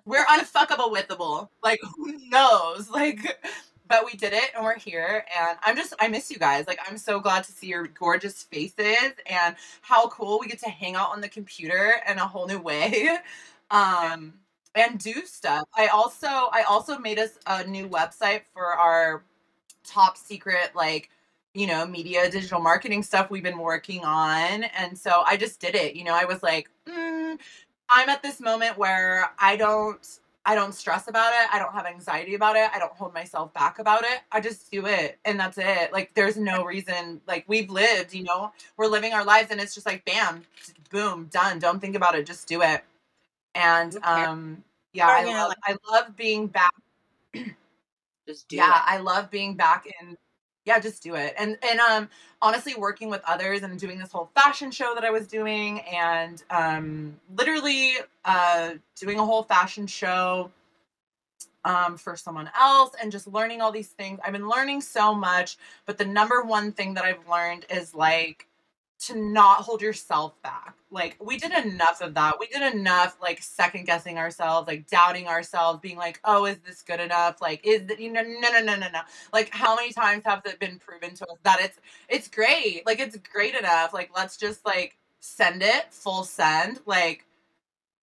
We're 0.05 0.25
unfuckable 0.25 0.91
withable. 0.93 1.49
Like 1.63 1.79
who 1.95 2.17
knows? 2.29 2.89
Like 2.97 3.39
but 3.89 4.05
we 4.05 4.13
did 4.17 4.33
it 4.33 4.51
and 4.53 4.65
we're 4.65 4.77
here 4.77 5.23
and 5.39 5.57
I'm 5.63 5.75
just 5.77 5.93
I 5.99 6.07
miss 6.09 6.29
you 6.29 6.37
guys. 6.37 6.67
Like 6.67 6.79
I'm 6.89 6.97
so 6.97 7.19
glad 7.19 7.43
to 7.45 7.51
see 7.53 7.67
your 7.67 7.87
gorgeous 7.87 8.43
faces 8.43 9.13
and 9.27 9.55
how 9.81 10.09
cool 10.09 10.39
we 10.39 10.47
get 10.47 10.59
to 10.59 10.69
hang 10.69 10.95
out 10.95 11.09
on 11.11 11.21
the 11.21 11.29
computer 11.29 11.93
in 12.09 12.17
a 12.17 12.27
whole 12.27 12.47
new 12.47 12.59
way. 12.59 13.09
Um 13.69 14.33
and 14.75 14.97
do 14.99 15.25
stuff. 15.25 15.67
I 15.75 15.87
also 15.87 16.27
I 16.27 16.63
also 16.69 16.97
made 16.97 17.19
us 17.19 17.31
a 17.47 17.65
new 17.65 17.89
website 17.89 18.43
for 18.53 18.65
our 18.67 19.23
top 19.83 20.17
secret 20.17 20.71
like 20.75 21.09
you 21.53 21.65
know 21.67 21.85
media 21.85 22.29
digital 22.29 22.59
marketing 22.59 23.01
stuff 23.03 23.29
we've 23.31 23.43
been 23.43 23.57
working 23.57 24.03
on 24.03 24.63
and 24.63 24.97
so 24.97 25.23
i 25.25 25.37
just 25.37 25.59
did 25.59 25.75
it 25.75 25.95
you 25.95 26.03
know 26.03 26.13
i 26.13 26.25
was 26.25 26.43
like 26.43 26.69
mm, 26.87 27.37
i'm 27.89 28.09
at 28.09 28.21
this 28.21 28.39
moment 28.39 28.77
where 28.77 29.31
i 29.39 29.55
don't 29.55 30.19
i 30.45 30.55
don't 30.55 30.73
stress 30.73 31.09
about 31.09 31.33
it. 31.33 31.53
I 31.53 31.59
don't 31.59 31.73
have 31.73 31.85
anxiety 31.85 32.33
about 32.35 32.55
it. 32.55 32.69
I 32.73 32.79
don't 32.79 32.93
hold 32.93 33.13
myself 33.13 33.53
back 33.53 33.79
about 33.79 34.03
it. 34.03 34.21
I 34.31 34.39
just 34.39 34.71
do 34.71 34.85
it 34.85 35.19
and 35.25 35.37
that's 35.37 35.57
it. 35.57 35.91
Like 35.91 36.13
there's 36.13 36.37
no 36.37 36.63
reason 36.63 37.19
like 37.27 37.43
we've 37.47 37.69
lived 37.69 38.13
you 38.13 38.23
know? 38.23 38.53
We're 38.77 38.87
living 38.87 39.11
our 39.11 39.25
lives 39.25 39.51
and 39.51 39.59
it's 39.59 39.75
just 39.75 39.85
like 39.85 40.05
bam 40.05 40.43
boom 40.89 41.27
done. 41.31 41.59
Don't 41.59 41.81
think 41.81 41.95
about 41.97 42.15
it. 42.15 42.25
Just 42.25 42.47
do 42.47 42.61
it. 42.61 42.83
And 43.55 43.97
um 44.03 44.63
yeah 44.93 45.07
i 45.07 45.23
love 45.25 45.53
i 45.63 45.75
love 45.91 46.15
being 46.15 46.47
back 46.47 46.71
Just 48.27 48.47
do 48.47 48.55
yeah 48.55 48.77
it. 48.77 48.83
i 48.85 48.97
love 48.97 49.29
being 49.29 49.53
back 49.55 49.85
in 50.01 50.17
yeah 50.67 50.79
just 50.79 51.01
do 51.01 51.15
it. 51.15 51.33
And 51.39 51.57
and 51.63 51.79
um 51.79 52.09
honestly 52.41 52.75
working 52.75 53.09
with 53.09 53.21
others 53.25 53.63
and 53.63 53.79
doing 53.79 53.97
this 53.97 54.11
whole 54.11 54.29
fashion 54.35 54.69
show 54.69 54.93
that 54.93 55.03
i 55.03 55.09
was 55.09 55.25
doing 55.27 55.79
and 55.81 56.43
um 56.51 57.15
literally 57.35 57.93
uh 58.25 58.71
doing 58.95 59.17
a 59.17 59.25
whole 59.25 59.41
fashion 59.41 59.87
show 59.87 60.51
um 61.65 61.97
for 61.97 62.15
someone 62.15 62.51
else 62.59 62.91
and 63.01 63.11
just 63.11 63.27
learning 63.27 63.59
all 63.61 63.71
these 63.71 63.87
things. 63.87 64.19
I've 64.23 64.33
been 64.33 64.47
learning 64.49 64.81
so 64.81 65.15
much 65.15 65.57
but 65.87 65.97
the 65.97 66.05
number 66.05 66.43
one 66.43 66.71
thing 66.73 66.93
that 66.95 67.05
i've 67.05 67.27
learned 67.27 67.65
is 67.69 67.95
like 67.95 68.45
to 68.99 69.15
not 69.15 69.61
hold 69.61 69.81
yourself 69.81 70.41
back. 70.41 70.75
Like 70.89 71.17
we 71.19 71.37
did 71.37 71.51
enough 71.51 72.01
of 72.01 72.13
that. 72.15 72.39
We 72.39 72.47
did 72.47 72.73
enough 72.73 73.17
like 73.21 73.41
second 73.41 73.85
guessing 73.85 74.17
ourselves, 74.17 74.67
like 74.67 74.87
doubting 74.87 75.27
ourselves, 75.27 75.79
being 75.81 75.97
like, 75.97 76.19
"Oh, 76.23 76.45
is 76.45 76.57
this 76.65 76.81
good 76.81 76.99
enough? 76.99 77.41
Like 77.41 77.61
is 77.65 77.85
that 77.87 77.99
you 77.99 78.11
know 78.11 78.21
no 78.23 78.51
no 78.51 78.59
no 78.61 78.75
no 78.75 78.87
no." 78.89 79.01
Like 79.33 79.49
how 79.51 79.75
many 79.75 79.91
times 79.91 80.23
have 80.25 80.41
it 80.45 80.59
been 80.59 80.79
proven 80.79 81.13
to 81.15 81.25
us 81.27 81.37
that 81.43 81.59
it's 81.61 81.79
it's 82.09 82.27
great. 82.27 82.83
Like 82.85 82.99
it's 82.99 83.17
great 83.17 83.55
enough. 83.55 83.93
Like 83.93 84.11
let's 84.15 84.37
just 84.37 84.65
like 84.65 84.97
send 85.19 85.61
it 85.61 85.93
full 85.93 86.23
send. 86.23 86.79
Like 86.85 87.25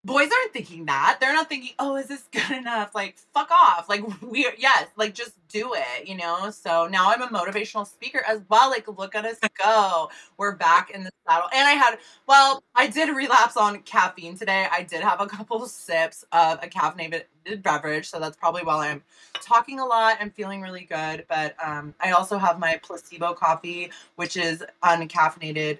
boys 0.05 0.31
aren't 0.31 0.53
thinking 0.53 0.87
that. 0.87 1.19
They're 1.21 1.33
not 1.33 1.49
thinking, 1.49 1.71
"Oh, 1.79 1.97
is 1.97 2.09
this 2.09 2.25
good 2.33 2.57
enough?" 2.57 2.95
Like 2.95 3.17
fuck 3.33 3.51
off. 3.51 3.88
Like 3.88 4.03
we 4.23 4.49
yes, 4.59 4.88
like 4.97 5.14
just 5.14 5.33
do 5.49 5.75
it, 5.75 6.09
you 6.09 6.17
know? 6.17 6.51
So 6.51 6.87
now 6.87 7.11
I'm 7.11 7.23
a 7.23 7.29
motivational 7.29 7.87
speaker 7.87 8.23
as 8.27 8.40
well. 8.49 8.71
Like 8.71 8.87
look 8.88 9.14
at 9.14 9.25
us 9.25 9.38
go 9.59 10.11
we're 10.37 10.57
back 10.57 10.90
in 10.90 11.05
the 11.05 11.11
saddle. 11.29 11.49
And 11.55 11.67
I 11.67 11.73
had, 11.73 11.99
well, 12.27 12.62
I 12.75 12.87
did 12.87 13.14
relapse 13.14 13.57
on 13.57 13.81
caffeine 13.83 14.37
today. 14.37 14.67
I 14.71 14.83
did 14.83 15.03
have 15.03 15.21
a 15.21 15.27
couple 15.27 15.64
sips 15.67 16.25
of 16.33 16.59
a 16.62 16.67
caffeinated 16.67 17.25
beverage, 17.62 18.09
so 18.09 18.19
that's 18.19 18.37
probably 18.37 18.62
why 18.62 18.90
I'm 18.90 19.03
talking 19.40 19.81
a 19.81 19.85
lot 19.85 20.17
and 20.21 20.35
feeling 20.35 20.61
really 20.61 20.85
good. 20.85 21.25
But 21.29 21.55
um, 21.64 21.95
I 22.01 22.12
also 22.12 22.38
have 22.38 22.59
my 22.59 22.81
placebo 22.83 23.35
coffee, 23.35 23.90
which 24.17 24.37
is 24.37 24.64
uncaffeinated 24.83 25.79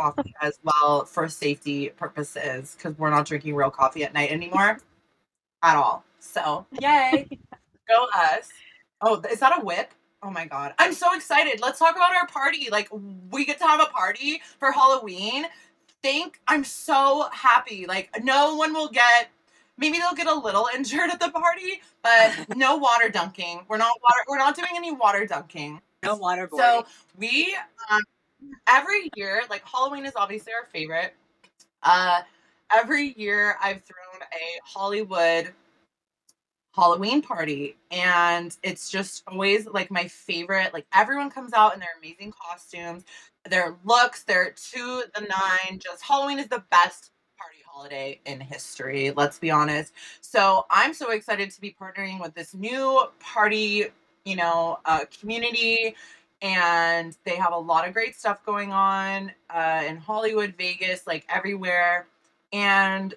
coffee 0.00 0.34
as 0.40 0.58
well 0.62 1.04
for 1.04 1.28
safety 1.28 1.90
purposes 1.90 2.76
because 2.76 2.98
we're 2.98 3.10
not 3.10 3.26
drinking 3.26 3.54
real 3.54 3.70
coffee 3.70 4.04
at 4.04 4.14
night 4.14 4.30
anymore 4.30 4.78
at 5.62 5.76
all. 5.76 6.04
So, 6.20 6.66
yay, 6.80 7.28
go 7.88 8.06
us. 8.14 8.48
Oh, 9.00 9.20
is 9.30 9.40
that 9.40 9.58
a 9.58 9.64
whip? 9.64 9.92
Oh 10.22 10.30
my 10.30 10.46
god. 10.46 10.74
I'm 10.78 10.92
so 10.92 11.14
excited. 11.14 11.60
Let's 11.60 11.78
talk 11.78 11.96
about 11.96 12.14
our 12.14 12.26
party. 12.26 12.68
Like 12.70 12.88
we 13.30 13.44
get 13.44 13.58
to 13.58 13.64
have 13.64 13.80
a 13.80 13.86
party 13.86 14.42
for 14.58 14.70
Halloween. 14.70 15.46
Think 16.02 16.40
I'm 16.46 16.64
so 16.64 17.28
happy. 17.32 17.86
Like 17.86 18.10
no 18.22 18.56
one 18.56 18.74
will 18.74 18.88
get 18.88 19.28
maybe 19.78 19.98
they'll 19.98 20.14
get 20.14 20.26
a 20.26 20.34
little 20.34 20.68
injured 20.74 21.10
at 21.10 21.20
the 21.20 21.30
party, 21.30 21.80
but 22.02 22.56
no 22.56 22.76
water 22.78 23.08
dunking. 23.08 23.64
We're 23.68 23.78
not 23.78 23.94
water 24.02 24.20
we're 24.28 24.38
not 24.38 24.56
doing 24.56 24.72
any 24.74 24.92
water 24.92 25.26
dunking. 25.26 25.80
No 26.02 26.18
waterboarding. 26.18 26.56
So 26.56 26.86
we 27.16 27.56
um, 27.90 28.00
every 28.68 29.10
year, 29.16 29.42
like 29.50 29.62
Halloween 29.66 30.06
is 30.06 30.12
obviously 30.16 30.52
our 30.52 30.66
favorite. 30.66 31.14
Uh, 31.82 32.20
every 32.74 33.14
year 33.16 33.56
I've 33.62 33.82
thrown 33.82 34.22
a 34.22 34.60
Hollywood 34.64 35.52
Halloween 36.74 37.20
party, 37.20 37.76
and 37.90 38.56
it's 38.62 38.90
just 38.90 39.22
always 39.26 39.66
like 39.66 39.90
my 39.90 40.06
favorite. 40.06 40.72
Like 40.72 40.86
everyone 40.94 41.30
comes 41.30 41.52
out 41.52 41.74
in 41.74 41.80
their 41.80 41.88
amazing 41.98 42.32
costumes, 42.32 43.04
their 43.48 43.76
looks, 43.84 44.22
they're 44.22 44.54
to 44.72 45.04
the 45.14 45.20
nine. 45.22 45.78
Just 45.78 46.02
Halloween 46.02 46.38
is 46.38 46.48
the 46.48 46.62
best 46.70 47.10
party 47.38 47.58
holiday 47.66 48.20
in 48.24 48.40
history. 48.40 49.10
Let's 49.10 49.38
be 49.38 49.50
honest. 49.50 49.92
So 50.20 50.66
I'm 50.70 50.94
so 50.94 51.10
excited 51.10 51.50
to 51.50 51.60
be 51.60 51.74
partnering 51.78 52.20
with 52.20 52.34
this 52.34 52.54
new 52.54 53.04
party, 53.18 53.86
you 54.24 54.36
know, 54.36 54.78
uh, 54.84 55.00
community 55.20 55.96
and 56.42 57.16
they 57.24 57.36
have 57.36 57.52
a 57.52 57.58
lot 57.58 57.86
of 57.86 57.92
great 57.92 58.16
stuff 58.16 58.44
going 58.44 58.72
on 58.72 59.32
uh, 59.50 59.84
in 59.86 59.96
Hollywood, 59.96 60.54
Vegas, 60.56 61.06
like 61.06 61.26
everywhere. 61.28 62.06
And 62.52 63.14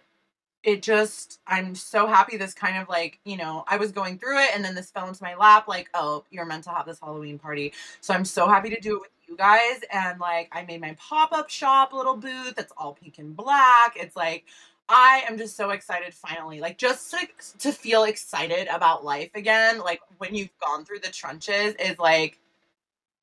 it 0.64 0.82
just, 0.82 1.40
I'm 1.48 1.76
so 1.76 2.08
happy 2.08 2.38
this 2.38 2.54
kind 2.54 2.78
of 2.78 2.88
like, 2.88 3.20
you 3.26 3.38
know, 3.38 3.66
I 3.68 3.78
was 3.78 3.92
going 3.92 4.18
through 4.18 4.40
it 4.40 4.50
and 4.54 4.64
then 4.64 4.76
this 4.76 4.92
fell 4.92 5.08
into 5.08 5.24
my 5.24 5.36
lap, 5.36 5.68
like, 5.68 5.90
oh, 5.94 6.24
you're 6.32 6.46
meant 6.46 6.64
to 6.66 6.70
have 6.70 6.86
this 6.86 7.00
Halloween 7.00 7.38
party. 7.38 7.74
So 8.02 8.14
I'm 8.14 8.26
so 8.26 8.48
happy 8.48 8.70
to 8.70 8.80
do 8.80 8.96
it 8.96 9.02
with 9.02 9.12
you 9.28 9.36
guys. 9.36 9.82
And 9.92 10.20
like, 10.20 10.50
I 10.52 10.64
made 10.64 10.82
my 10.82 10.96
pop 11.00 11.34
up 11.34 11.50
shop 11.50 11.92
little 11.92 12.16
booth 12.16 12.56
that's 12.56 12.74
all 12.78 12.94
pink 12.94 13.18
and 13.20 13.36
black. 13.36 13.98
It's 13.98 14.16
like, 14.16 14.46
I 14.88 15.24
am 15.28 15.38
just 15.38 15.56
so 15.56 15.72
excited 15.72 16.14
finally. 16.14 16.60
Like 16.60 16.78
just 16.78 17.12
to, 17.12 17.28
to 17.60 17.72
feel 17.72 18.04
excited 18.04 18.68
about 18.68 19.04
life 19.04 19.32
again, 19.36 19.80
like 19.80 20.02
when 20.18 20.36
you've 20.36 20.58
gone 20.60 20.86
through 20.86 21.00
the 21.00 21.10
trenches 21.10 21.74
is 21.76 21.98
like 22.00 22.40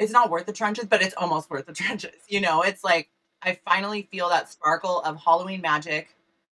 it's 0.00 0.10
not 0.10 0.30
worth 0.30 0.46
the 0.46 0.52
trenches, 0.52 0.86
but 0.86 1.02
it's 1.02 1.14
almost 1.14 1.50
worth 1.50 1.66
the 1.66 1.72
trenches. 1.74 2.16
You 2.26 2.40
know, 2.40 2.62
it's 2.62 2.82
like 2.82 3.10
I 3.42 3.58
finally 3.64 4.08
feel 4.10 4.28
that 4.30 4.50
sparkle 4.50 5.00
of 5.02 5.16
Halloween 5.22 5.60
magic, 5.60 6.08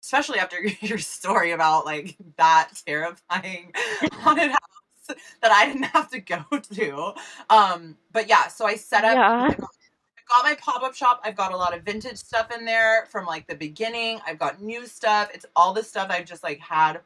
especially 0.02 0.40
after 0.40 0.56
your 0.80 0.98
story 0.98 1.52
about 1.52 1.84
like 1.84 2.16
that 2.36 2.70
terrifying 2.84 3.72
haunted 4.14 4.50
house 4.50 5.18
that 5.42 5.52
I 5.52 5.66
didn't 5.66 5.84
have 5.84 6.10
to 6.10 6.20
go 6.20 6.44
to. 6.72 7.12
Um, 7.50 7.96
but 8.12 8.28
yeah, 8.28 8.48
so 8.48 8.66
I 8.66 8.76
set 8.76 9.04
up. 9.04 9.14
Yeah. 9.14 9.48
I 9.50 9.54
got, 10.28 10.44
my 10.44 10.54
pop 10.54 10.82
up 10.82 10.94
shop. 10.94 11.20
I've 11.22 11.36
got 11.36 11.52
a 11.52 11.56
lot 11.56 11.76
of 11.76 11.82
vintage 11.82 12.16
stuff 12.16 12.50
in 12.50 12.64
there 12.64 13.06
from 13.10 13.26
like 13.26 13.46
the 13.46 13.54
beginning. 13.54 14.20
I've 14.26 14.38
got 14.38 14.62
new 14.62 14.86
stuff. 14.86 15.28
It's 15.34 15.44
all 15.54 15.74
the 15.74 15.82
stuff 15.82 16.08
I've 16.10 16.24
just 16.24 16.42
like 16.42 16.58
had 16.58 17.00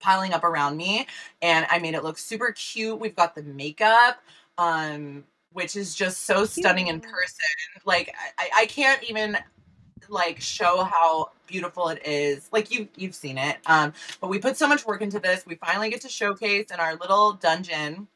piling 0.00 0.32
up 0.32 0.42
around 0.42 0.76
me 0.76 1.06
and 1.40 1.66
I 1.70 1.78
made 1.78 1.94
it 1.94 2.02
look 2.02 2.18
super 2.18 2.52
cute. 2.52 2.98
We've 2.98 3.14
got 3.14 3.34
the 3.34 3.42
makeup 3.42 4.20
um 4.60 5.24
which 5.52 5.74
is 5.74 5.96
just 5.96 6.26
so 6.26 6.44
stunning 6.44 6.86
in 6.86 7.00
person. 7.00 7.38
Like 7.84 8.14
I, 8.38 8.50
I 8.58 8.66
can't 8.66 9.02
even 9.08 9.36
like 10.08 10.40
show 10.40 10.84
how 10.84 11.30
beautiful 11.48 11.88
it 11.88 12.02
is. 12.06 12.48
Like 12.52 12.70
you 12.70 12.88
you've 12.96 13.14
seen 13.14 13.38
it. 13.38 13.56
Um 13.66 13.92
but 14.20 14.28
we 14.28 14.38
put 14.38 14.56
so 14.56 14.68
much 14.68 14.86
work 14.86 15.02
into 15.02 15.18
this. 15.18 15.44
We 15.46 15.56
finally 15.56 15.90
get 15.90 16.02
to 16.02 16.08
showcase 16.08 16.66
in 16.72 16.78
our 16.78 16.94
little 16.94 17.32
dungeon 17.32 18.06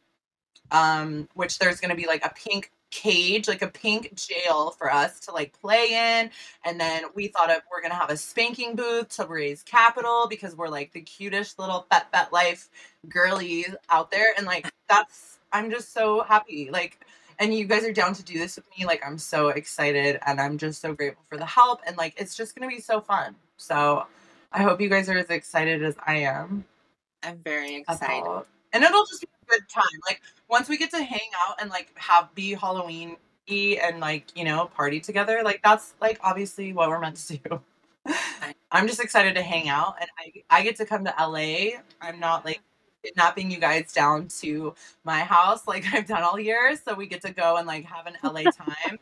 um 0.71 1.29
which 1.35 1.59
there's 1.59 1.81
going 1.81 1.91
to 1.91 1.97
be 1.97 2.07
like 2.07 2.25
a 2.25 2.33
pink 2.35 2.71
cage, 2.91 3.49
like 3.49 3.63
a 3.63 3.69
pink 3.69 4.15
jail 4.15 4.71
for 4.71 4.91
us 4.91 5.19
to 5.21 5.33
like 5.33 5.59
play 5.61 6.21
in. 6.21 6.31
And 6.65 6.79
then 6.81 7.05
we 7.15 7.27
thought 7.27 7.51
of 7.51 7.63
we're 7.71 7.83
gonna 7.83 7.95
have 7.95 8.11
a 8.11 8.17
spanking 8.17 8.77
booth 8.77 9.09
to 9.17 9.27
raise 9.27 9.63
capital 9.65 10.27
because 10.31 10.55
we're 10.55 10.69
like 10.69 10.93
the 10.93 11.01
cutest 11.01 11.59
little 11.59 11.87
fat 11.91 12.11
fat 12.13 12.33
life 12.33 12.69
girlies 13.09 13.75
out 13.91 14.11
there. 14.13 14.29
And 14.37 14.47
like 14.47 14.71
that's 14.89 15.39
I'm 15.55 15.71
just 15.71 15.95
so 15.95 16.23
happy. 16.23 16.69
Like 16.71 17.01
and 17.39 17.55
you 17.55 17.65
guys 17.65 17.85
are 17.85 17.93
down 17.93 18.13
to 18.15 18.23
do 18.23 18.39
this 18.39 18.57
with 18.57 18.67
me, 18.77 18.85
like 18.85 19.03
I'm 19.07 19.19
so 19.19 19.49
excited 19.49 20.19
and 20.27 20.41
I'm 20.41 20.59
just 20.59 20.81
so 20.81 20.93
grateful 20.93 21.25
for 21.29 21.39
the 21.39 21.47
help 21.47 21.81
and 21.87 21.97
like 21.97 22.15
it's 22.17 22.37
just 22.37 22.55
gonna 22.55 22.69
be 22.69 22.81
so 22.81 23.01
fun. 23.01 23.35
So 23.57 24.07
I 24.53 24.63
hope 24.63 24.81
you 24.81 24.89
guys 24.89 25.09
are 25.09 25.17
as 25.17 25.31
excited 25.31 25.83
as 25.83 25.97
I 26.07 26.17
am. 26.19 26.65
I'm 27.23 27.39
very 27.39 27.77
excited. 27.77 28.23
About, 28.23 28.47
and 28.73 28.85
it'll 28.85 29.07
just 29.07 29.23
be 29.23 29.29
a 29.47 29.51
good 29.51 29.69
time. 29.69 29.85
Like 30.07 30.21
once 30.49 30.69
we 30.69 30.77
get 30.77 30.91
to 30.91 31.03
hang 31.03 31.31
out 31.47 31.61
and 31.61 31.71
like 31.71 31.91
have 31.97 32.35
be 32.35 32.55
Halloween 32.55 33.17
and 33.49 34.01
like, 34.01 34.37
you 34.37 34.45
know, 34.45 34.67
party 34.75 35.01
together, 35.01 35.43
like 35.45 35.61
that's 35.63 35.95
like 36.01 36.19
obviously 36.23 36.73
what 36.73 36.89
we're 36.89 37.01
meant 37.01 37.17
to 37.17 37.37
do. 37.39 37.61
I'm 38.73 38.87
just 38.87 39.01
excited 39.01 39.35
to 39.37 39.43
hang 39.43 39.69
out 39.69 39.97
and 40.01 40.11
I 40.19 40.59
I 40.59 40.63
get 40.63 40.77
to 40.77 40.85
come 40.85 41.05
to 41.05 41.15
LA. 41.19 41.79
I'm 42.01 42.19
not 42.21 42.45
like 42.45 42.61
kidnapping 43.05 43.51
you 43.51 43.59
guys 43.59 43.93
down 43.93 44.29
to 44.41 44.75
my 45.05 45.21
house 45.21 45.67
like 45.67 45.85
I've 45.93 46.07
done 46.07 46.23
all 46.23 46.39
year. 46.41 46.77
So 46.85 46.95
we 46.95 47.07
get 47.07 47.23
to 47.23 47.33
go 47.33 47.57
and 47.57 47.67
like 47.67 47.85
have 47.85 48.07
an 48.07 48.15
LA 48.23 48.51
time. 48.51 48.99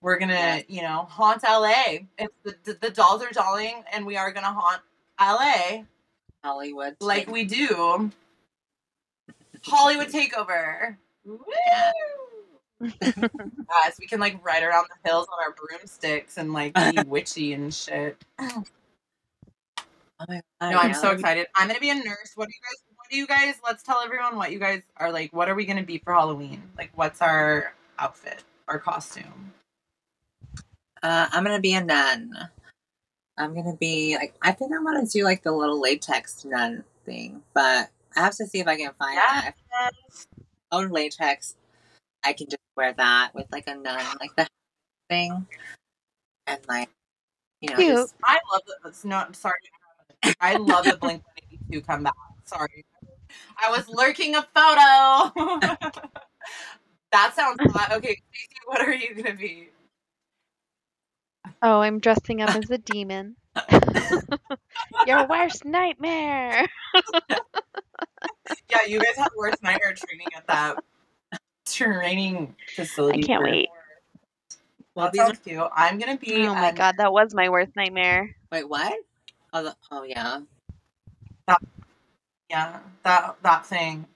We're 0.00 0.18
gonna, 0.18 0.32
Yes. 0.34 0.64
you 0.68 0.82
know, 0.82 1.06
haunt 1.10 1.42
LA. 1.42 1.98
It's 2.18 2.34
the, 2.44 2.54
the 2.64 2.74
the 2.82 2.90
dolls 2.90 3.22
are 3.22 3.30
dolling, 3.32 3.82
and 3.92 4.06
we 4.06 4.16
are 4.16 4.30
gonna 4.32 4.52
haunt 4.52 4.80
LA 5.20 5.82
Hollywood. 6.44 6.96
like 7.00 7.26
take- 7.26 7.32
we 7.34 7.44
do. 7.44 8.10
Hollywood 9.64 10.08
takeover. 10.08 10.96
Woo! 11.24 11.38
yes, 13.02 13.98
we 13.98 14.06
can 14.06 14.20
like 14.20 14.42
ride 14.46 14.62
around 14.62 14.86
the 14.88 15.10
hills 15.10 15.26
on 15.32 15.38
our 15.44 15.52
broomsticks 15.52 16.38
and 16.38 16.52
like 16.52 16.74
be 16.74 17.02
witchy 17.08 17.52
and 17.52 17.74
shit. 17.74 18.16
Oh 18.40 18.62
my. 20.28 20.40
No, 20.60 20.78
I'm 20.78 20.94
so 20.94 21.10
excited. 21.10 21.46
I'm 21.56 21.66
gonna 21.66 21.80
be 21.80 21.90
a 21.90 21.94
nurse. 21.96 22.32
What 22.36 22.46
do 22.48 22.54
you 22.54 22.60
guys? 22.62 22.87
What 23.08 23.12
do 23.12 23.20
you 23.20 23.26
guys? 23.26 23.54
Let's 23.64 23.82
tell 23.82 24.02
everyone 24.04 24.36
what 24.36 24.52
you 24.52 24.58
guys 24.58 24.82
are 24.98 25.10
like. 25.10 25.32
What 25.32 25.48
are 25.48 25.54
we 25.54 25.64
gonna 25.64 25.82
be 25.82 25.96
for 25.96 26.12
Halloween? 26.12 26.62
Like, 26.76 26.90
what's 26.94 27.22
our 27.22 27.72
outfit, 27.98 28.44
our 28.68 28.78
costume? 28.78 29.54
Uh, 31.02 31.26
I'm 31.32 31.42
gonna 31.42 31.58
be 31.58 31.72
a 31.72 31.82
nun. 31.82 32.34
I'm 33.38 33.54
gonna 33.54 33.76
be 33.76 34.14
like 34.14 34.34
I 34.42 34.52
think 34.52 34.74
I 34.74 34.78
want 34.80 35.08
to 35.08 35.10
do 35.10 35.24
like 35.24 35.42
the 35.42 35.52
little 35.52 35.80
latex 35.80 36.44
nun 36.44 36.84
thing, 37.06 37.42
but 37.54 37.88
I 38.14 38.20
have 38.20 38.36
to 38.36 38.46
see 38.46 38.60
if 38.60 38.66
I 38.66 38.76
can 38.76 38.92
find 38.98 39.16
that. 39.16 39.54
If 39.56 40.26
own 40.70 40.90
latex, 40.90 41.56
I 42.22 42.34
can 42.34 42.48
just 42.50 42.60
wear 42.76 42.92
that 42.92 43.34
with 43.34 43.46
like 43.50 43.68
a 43.68 43.74
nun, 43.74 44.04
like 44.20 44.36
the 44.36 44.46
thing, 45.08 45.46
and 46.46 46.60
like 46.68 46.90
you 47.62 47.70
know, 47.70 47.76
Cute. 47.76 47.88
just, 47.88 48.14
I 48.22 48.38
love 48.52 48.62
the. 48.66 48.90
it's 48.90 49.06
No, 49.06 49.24
sorry. 49.32 49.54
I 50.42 50.56
love 50.56 50.84
the 50.84 50.98
Blink 51.00 51.22
182 51.70 51.80
comeback. 51.80 52.12
Sorry, 52.44 52.84
I 53.62 53.70
was 53.70 53.88
lurking 53.88 54.34
a 54.34 54.42
photo. 54.42 55.32
that 57.12 57.34
sounds 57.34 57.58
hot. 57.72 57.92
Okay, 57.96 58.16
Stacey, 58.30 58.60
what 58.66 58.80
are 58.80 58.92
you 58.94 59.14
gonna 59.14 59.34
be? 59.36 59.68
Oh, 61.62 61.80
I'm 61.80 61.98
dressing 61.98 62.40
up 62.42 62.54
as 62.54 62.70
a 62.70 62.78
demon. 62.78 63.36
Your 65.06 65.26
worst 65.26 65.64
nightmare. 65.64 66.66
Yeah, 68.70 68.84
you 68.86 68.98
guys 69.00 69.16
had 69.16 69.28
worst 69.36 69.62
nightmare 69.62 69.94
training 69.94 70.28
at 70.36 70.46
that 70.46 70.76
training 71.66 72.54
facility. 72.74 73.24
I 73.24 73.26
can't 73.26 73.42
wait. 73.42 73.68
well, 74.94 75.06
That 75.06 75.12
these 75.12 75.20
are, 75.22 75.26
sounds 75.26 75.38
cute. 75.38 75.68
I'm 75.74 75.98
gonna 75.98 76.18
be. 76.18 76.46
Oh 76.46 76.54
my 76.54 76.68
a- 76.68 76.72
god, 76.72 76.96
that 76.98 77.12
was 77.12 77.34
my 77.34 77.48
worst 77.48 77.74
nightmare. 77.76 78.36
wait, 78.52 78.68
what? 78.68 78.92
Oh, 79.54 79.62
the, 79.62 79.76
oh 79.90 80.02
yeah. 80.02 80.40
Yeah, 82.50 82.78
that 83.02 83.36
that 83.42 83.66
thing. 83.66 84.06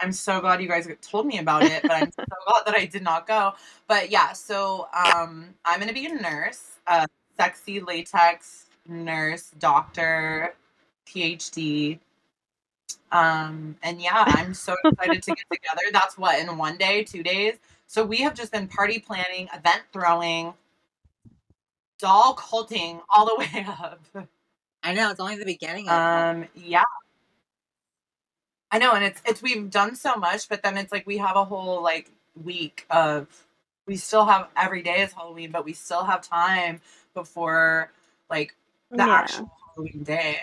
I'm 0.00 0.12
so 0.12 0.40
glad 0.40 0.60
you 0.60 0.68
guys 0.68 0.88
told 1.00 1.26
me 1.26 1.38
about 1.38 1.62
it, 1.62 1.82
but 1.82 1.92
I'm 1.92 2.10
so 2.18 2.24
glad 2.46 2.66
that 2.66 2.74
I 2.74 2.86
did 2.86 3.02
not 3.02 3.26
go. 3.26 3.54
But 3.86 4.10
yeah, 4.10 4.32
so 4.32 4.88
um, 4.92 5.54
I'm 5.64 5.78
gonna 5.78 5.92
be 5.92 6.06
a 6.06 6.14
nurse, 6.14 6.78
a 6.86 7.06
sexy 7.38 7.80
latex 7.80 8.66
nurse, 8.88 9.50
doctor, 9.58 10.54
PhD. 11.06 11.98
Um, 13.12 13.76
and 13.82 14.00
yeah, 14.00 14.24
I'm 14.26 14.54
so 14.54 14.74
excited 14.84 15.22
to 15.22 15.30
get 15.30 15.44
together. 15.52 15.82
That's 15.92 16.18
what 16.18 16.38
in 16.40 16.56
one 16.56 16.78
day, 16.78 17.04
two 17.04 17.22
days. 17.22 17.58
So 17.86 18.04
we 18.04 18.18
have 18.18 18.34
just 18.34 18.52
been 18.52 18.68
party 18.68 18.98
planning, 18.98 19.48
event 19.54 19.82
throwing, 19.92 20.54
doll 21.98 22.34
culting 22.34 23.00
all 23.14 23.26
the 23.26 23.36
way 23.36 23.66
up. 23.68 24.00
I 24.82 24.94
know 24.94 25.10
it's 25.10 25.20
only 25.20 25.36
the 25.36 25.44
beginning. 25.44 25.88
Of 25.88 25.94
Um, 25.94 26.48
yeah. 26.56 26.82
I 28.72 28.78
know, 28.78 28.92
and 28.92 29.04
it's 29.04 29.20
it's 29.26 29.42
we've 29.42 29.70
done 29.70 29.94
so 29.94 30.16
much, 30.16 30.48
but 30.48 30.62
then 30.62 30.78
it's 30.78 30.90
like 30.90 31.06
we 31.06 31.18
have 31.18 31.36
a 31.36 31.44
whole 31.44 31.82
like 31.82 32.10
week 32.42 32.86
of 32.90 33.28
we 33.86 33.96
still 33.96 34.24
have 34.24 34.48
every 34.56 34.82
day 34.82 35.02
is 35.02 35.12
Halloween, 35.12 35.50
but 35.50 35.64
we 35.66 35.74
still 35.74 36.04
have 36.04 36.26
time 36.26 36.80
before 37.12 37.92
like 38.30 38.56
the 38.90 38.96
yeah. 38.96 39.12
actual 39.12 39.52
Halloween 39.74 40.02
day. 40.02 40.38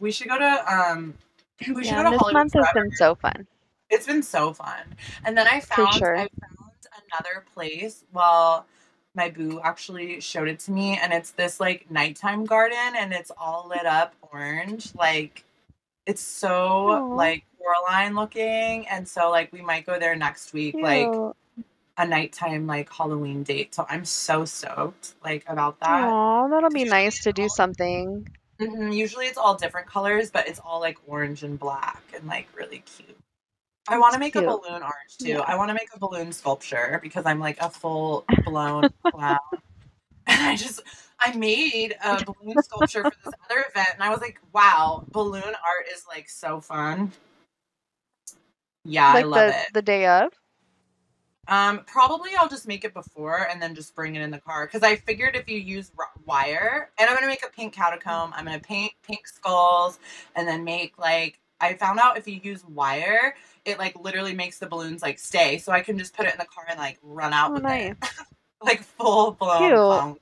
We 0.00 0.10
should 0.10 0.28
go 0.28 0.38
to 0.38 0.74
um 0.74 1.14
we 1.60 1.84
should 1.84 1.92
yeah, 1.92 2.02
go 2.02 2.04
to 2.04 2.10
this 2.10 2.20
Hollywood 2.20 2.32
month 2.34 2.52
has 2.54 2.66
been 2.74 2.90
so 2.92 3.14
fun. 3.14 3.46
It's 3.90 4.06
been 4.06 4.22
so 4.24 4.52
fun. 4.52 4.96
And 5.24 5.38
then 5.38 5.46
I 5.46 5.60
found 5.60 5.94
sure. 5.94 6.16
I 6.16 6.28
found 6.28 6.72
another 7.12 7.44
place. 7.54 8.04
Well, 8.12 8.66
my 9.14 9.28
boo 9.28 9.60
actually 9.62 10.20
showed 10.20 10.48
it 10.48 10.58
to 10.60 10.72
me 10.72 10.98
and 11.00 11.12
it's 11.12 11.30
this 11.32 11.60
like 11.60 11.90
nighttime 11.90 12.44
garden 12.44 12.94
and 12.96 13.12
it's 13.12 13.30
all 13.38 13.68
lit 13.68 13.86
up 13.86 14.14
orange. 14.32 14.94
Like 14.96 15.44
it's 16.06 16.22
so 16.22 16.90
Aw. 16.90 17.14
like 17.14 17.44
Coraline 17.62 18.14
looking. 18.14 18.86
And 18.88 19.06
so 19.06 19.30
like 19.30 19.52
we 19.52 19.62
might 19.62 19.86
go 19.86 19.98
there 19.98 20.16
next 20.16 20.52
week, 20.52 20.74
like 20.74 21.08
a 21.98 22.06
nighttime 22.06 22.66
like 22.66 22.92
Halloween 22.92 23.42
date. 23.42 23.74
So 23.74 23.86
I'm 23.88 24.04
so 24.04 24.44
stoked 24.44 25.14
like 25.24 25.44
about 25.46 25.78
that. 25.80 26.08
Oh, 26.10 26.48
that'll 26.50 26.70
be 26.70 26.84
nice 26.84 27.22
to 27.24 27.32
do 27.32 27.48
something. 27.48 28.28
Mhm, 28.60 28.94
Usually 28.94 29.26
it's 29.26 29.38
all 29.38 29.54
different 29.56 29.86
colors, 29.88 30.30
but 30.30 30.46
it's 30.48 30.60
all 30.64 30.80
like 30.80 30.98
orange 31.06 31.42
and 31.42 31.58
black 31.58 32.02
and 32.14 32.26
like 32.26 32.48
really 32.54 32.78
cute. 32.96 33.16
I 33.88 33.98
want 33.98 34.14
to 34.14 34.20
make 34.20 34.36
a 34.36 34.42
balloon 34.42 34.82
orange 34.82 35.18
too. 35.18 35.28
Yeah. 35.28 35.40
I 35.40 35.56
want 35.56 35.68
to 35.70 35.74
make 35.74 35.88
a 35.94 35.98
balloon 35.98 36.32
sculpture 36.32 37.00
because 37.02 37.26
I'm 37.26 37.40
like 37.40 37.60
a 37.60 37.68
full 37.68 38.24
blown 38.44 38.88
clown. 39.10 39.38
And 40.26 40.40
I 40.40 40.54
just 40.56 40.80
I 41.18 41.36
made 41.36 41.96
a 42.04 42.24
balloon 42.24 42.62
sculpture 42.62 43.02
for 43.02 43.12
this 43.24 43.34
other 43.50 43.64
event 43.68 43.88
and 43.94 44.02
I 44.02 44.10
was 44.10 44.20
like, 44.20 44.38
wow, 44.52 45.04
balloon 45.10 45.42
art 45.42 45.86
is 45.92 46.04
like 46.08 46.28
so 46.28 46.60
fun. 46.60 47.10
Yeah, 48.84 49.06
I 49.08 49.14
like 49.14 49.24
love 49.24 49.48
the 49.48 49.54
it. 49.54 49.66
the 49.72 49.82
day 49.82 50.06
of. 50.06 50.32
Um, 51.48 51.80
probably 51.86 52.30
I'll 52.38 52.48
just 52.48 52.68
make 52.68 52.84
it 52.84 52.94
before 52.94 53.48
and 53.48 53.60
then 53.60 53.74
just 53.74 53.94
bring 53.96 54.14
it 54.14 54.22
in 54.22 54.30
the 54.30 54.38
car 54.38 54.66
because 54.66 54.82
I 54.84 54.96
figured 54.96 55.34
if 55.34 55.48
you 55.48 55.58
use 55.58 55.90
r- 55.98 56.06
wire, 56.24 56.90
and 56.98 57.10
I'm 57.10 57.16
gonna 57.16 57.26
make 57.26 57.44
a 57.44 57.50
pink 57.50 57.72
catacomb. 57.74 58.32
I'm 58.34 58.44
gonna 58.44 58.60
paint 58.60 58.92
pink 59.02 59.26
skulls 59.26 59.98
and 60.36 60.46
then 60.46 60.62
make 60.64 60.98
like 60.98 61.40
I 61.60 61.74
found 61.74 61.98
out 61.98 62.16
if 62.16 62.28
you 62.28 62.40
use 62.42 62.64
wire, 62.64 63.34
it 63.64 63.78
like 63.78 63.96
literally 63.98 64.34
makes 64.34 64.58
the 64.60 64.66
balloons 64.68 65.02
like 65.02 65.18
stay. 65.18 65.58
So 65.58 65.72
I 65.72 65.80
can 65.80 65.98
just 65.98 66.14
put 66.16 66.26
it 66.26 66.32
in 66.32 66.38
the 66.38 66.46
car 66.46 66.64
and 66.68 66.78
like 66.78 66.98
run 67.02 67.32
out 67.32 67.54
Oh, 67.54 67.54
with 67.54 67.64
nice. 67.64 67.96
it, 68.02 68.08
like 68.62 68.82
full 68.82 69.32
blown. 69.32 70.16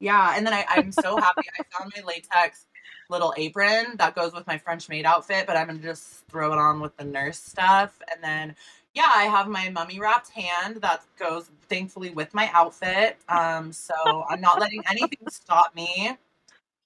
Yeah, 0.00 0.34
and 0.36 0.46
then 0.46 0.52
I, 0.52 0.64
I'm 0.68 0.92
so 0.92 1.18
happy 1.18 1.46
I 1.58 1.62
found 1.78 1.92
my 1.96 2.02
latex 2.06 2.66
little 3.08 3.34
apron 3.36 3.96
that 3.96 4.14
goes 4.14 4.32
with 4.32 4.46
my 4.46 4.58
French 4.58 4.88
maid 4.88 5.04
outfit, 5.04 5.46
but 5.46 5.56
I'm 5.56 5.66
gonna 5.66 5.78
just 5.78 6.26
throw 6.28 6.52
it 6.52 6.58
on 6.58 6.80
with 6.80 6.96
the 6.96 7.04
nurse 7.04 7.38
stuff. 7.38 8.00
And 8.12 8.22
then 8.22 8.54
yeah, 8.94 9.12
I 9.14 9.24
have 9.24 9.48
my 9.48 9.68
mummy 9.68 10.00
wrapped 10.00 10.30
hand 10.30 10.76
that 10.76 11.02
goes 11.18 11.50
thankfully 11.68 12.10
with 12.10 12.32
my 12.32 12.50
outfit. 12.54 13.18
Um, 13.28 13.72
so 13.72 13.94
I'm 14.28 14.40
not 14.40 14.58
letting 14.60 14.82
anything 14.90 15.18
stop 15.30 15.74
me. 15.74 16.16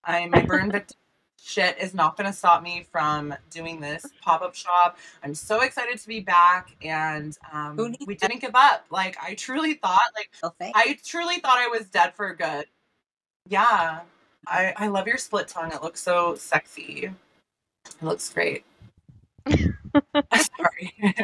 I 0.04 0.26
my 0.26 0.42
burn 0.42 0.70
victim 0.72 0.96
shit 1.42 1.78
is 1.78 1.94
not 1.94 2.16
gonna 2.16 2.32
stop 2.32 2.62
me 2.62 2.86
from 2.90 3.34
doing 3.50 3.80
this 3.80 4.04
pop-up 4.22 4.54
shop. 4.54 4.98
I'm 5.22 5.34
so 5.34 5.62
excited 5.62 5.98
to 5.98 6.08
be 6.08 6.20
back 6.20 6.76
and 6.82 7.36
um 7.52 7.76
we 8.06 8.14
didn't 8.14 8.40
give 8.40 8.54
up. 8.54 8.86
Like 8.90 9.16
I 9.22 9.34
truly 9.34 9.74
thought 9.74 10.00
like 10.14 10.30
Oh, 10.42 10.52
I 10.74 10.98
truly 11.04 11.38
thought 11.38 11.58
I 11.58 11.68
was 11.68 11.86
dead 11.86 12.14
for 12.14 12.34
good. 12.34 12.66
Yeah. 13.48 14.00
I, 14.46 14.72
I 14.76 14.86
love 14.88 15.06
your 15.06 15.18
split 15.18 15.48
tongue. 15.48 15.72
It 15.72 15.82
looks 15.82 16.00
so 16.00 16.34
sexy. 16.34 17.10
It 17.86 18.02
looks 18.02 18.32
great. 18.32 18.64
Sorry. 20.56 20.94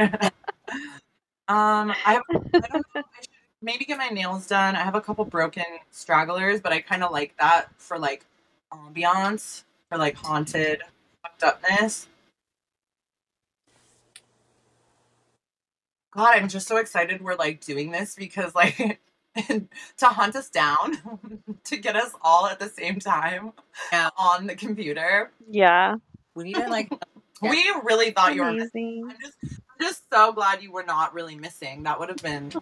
um, 1.48 1.92
I, 2.05 2.14
have, 2.14 2.22
I 2.31 2.59
don't 2.59 2.72
know. 2.74 2.83
I 2.94 3.02
should 3.20 3.29
maybe 3.62 3.84
get 3.84 3.99
my 3.99 4.09
nails 4.09 4.47
done. 4.47 4.76
I 4.76 4.80
have 4.82 4.95
a 4.95 5.01
couple 5.01 5.24
broken 5.24 5.64
stragglers, 5.90 6.61
but 6.61 6.72
I 6.72 6.80
kind 6.80 7.03
of 7.03 7.12
like 7.12 7.34
that 7.38 7.68
for 7.78 7.99
like 7.99 8.24
ambiance, 8.72 9.64
for 9.88 9.99
like 9.99 10.16
haunted 10.16 10.82
fucked 11.22 11.43
upness. 11.43 12.07
God, 16.12 16.34
I'm 16.34 16.49
just 16.49 16.66
so 16.66 16.78
excited 16.78 17.20
we're 17.20 17.34
like 17.34 17.61
doing 17.61 17.90
this 17.90 18.14
because 18.14 18.55
like 18.55 19.01
to 19.99 20.07
hunt 20.07 20.37
us 20.37 20.49
down, 20.49 20.97
to 21.64 21.76
get 21.76 21.97
us 21.97 22.12
all 22.22 22.47
at 22.47 22.59
the 22.59 22.68
same 22.68 22.99
time 22.99 23.53
Yeah. 23.93 24.11
on 24.16 24.47
the 24.47 24.55
computer. 24.55 25.30
Yeah. 25.51 25.97
We 26.34 26.45
need 26.45 26.57
to 26.57 26.68
like 26.68 26.89
Yeah. 26.91 26.99
We 27.51 27.70
really 27.84 28.12
thought 28.12 28.34
you 28.34 28.43
were. 28.43 28.53
missing. 28.53 29.07
I'm 29.11 29.16
just, 29.20 29.34
I'm 29.45 29.59
just 29.80 30.03
so 30.11 30.32
glad 30.32 30.62
you 30.62 30.72
were 30.72 30.84
not 30.84 31.12
really 31.12 31.37
missing. 31.37 31.82
That 31.82 32.01
would 32.01 32.09
have 32.09 32.22
been. 32.22 32.51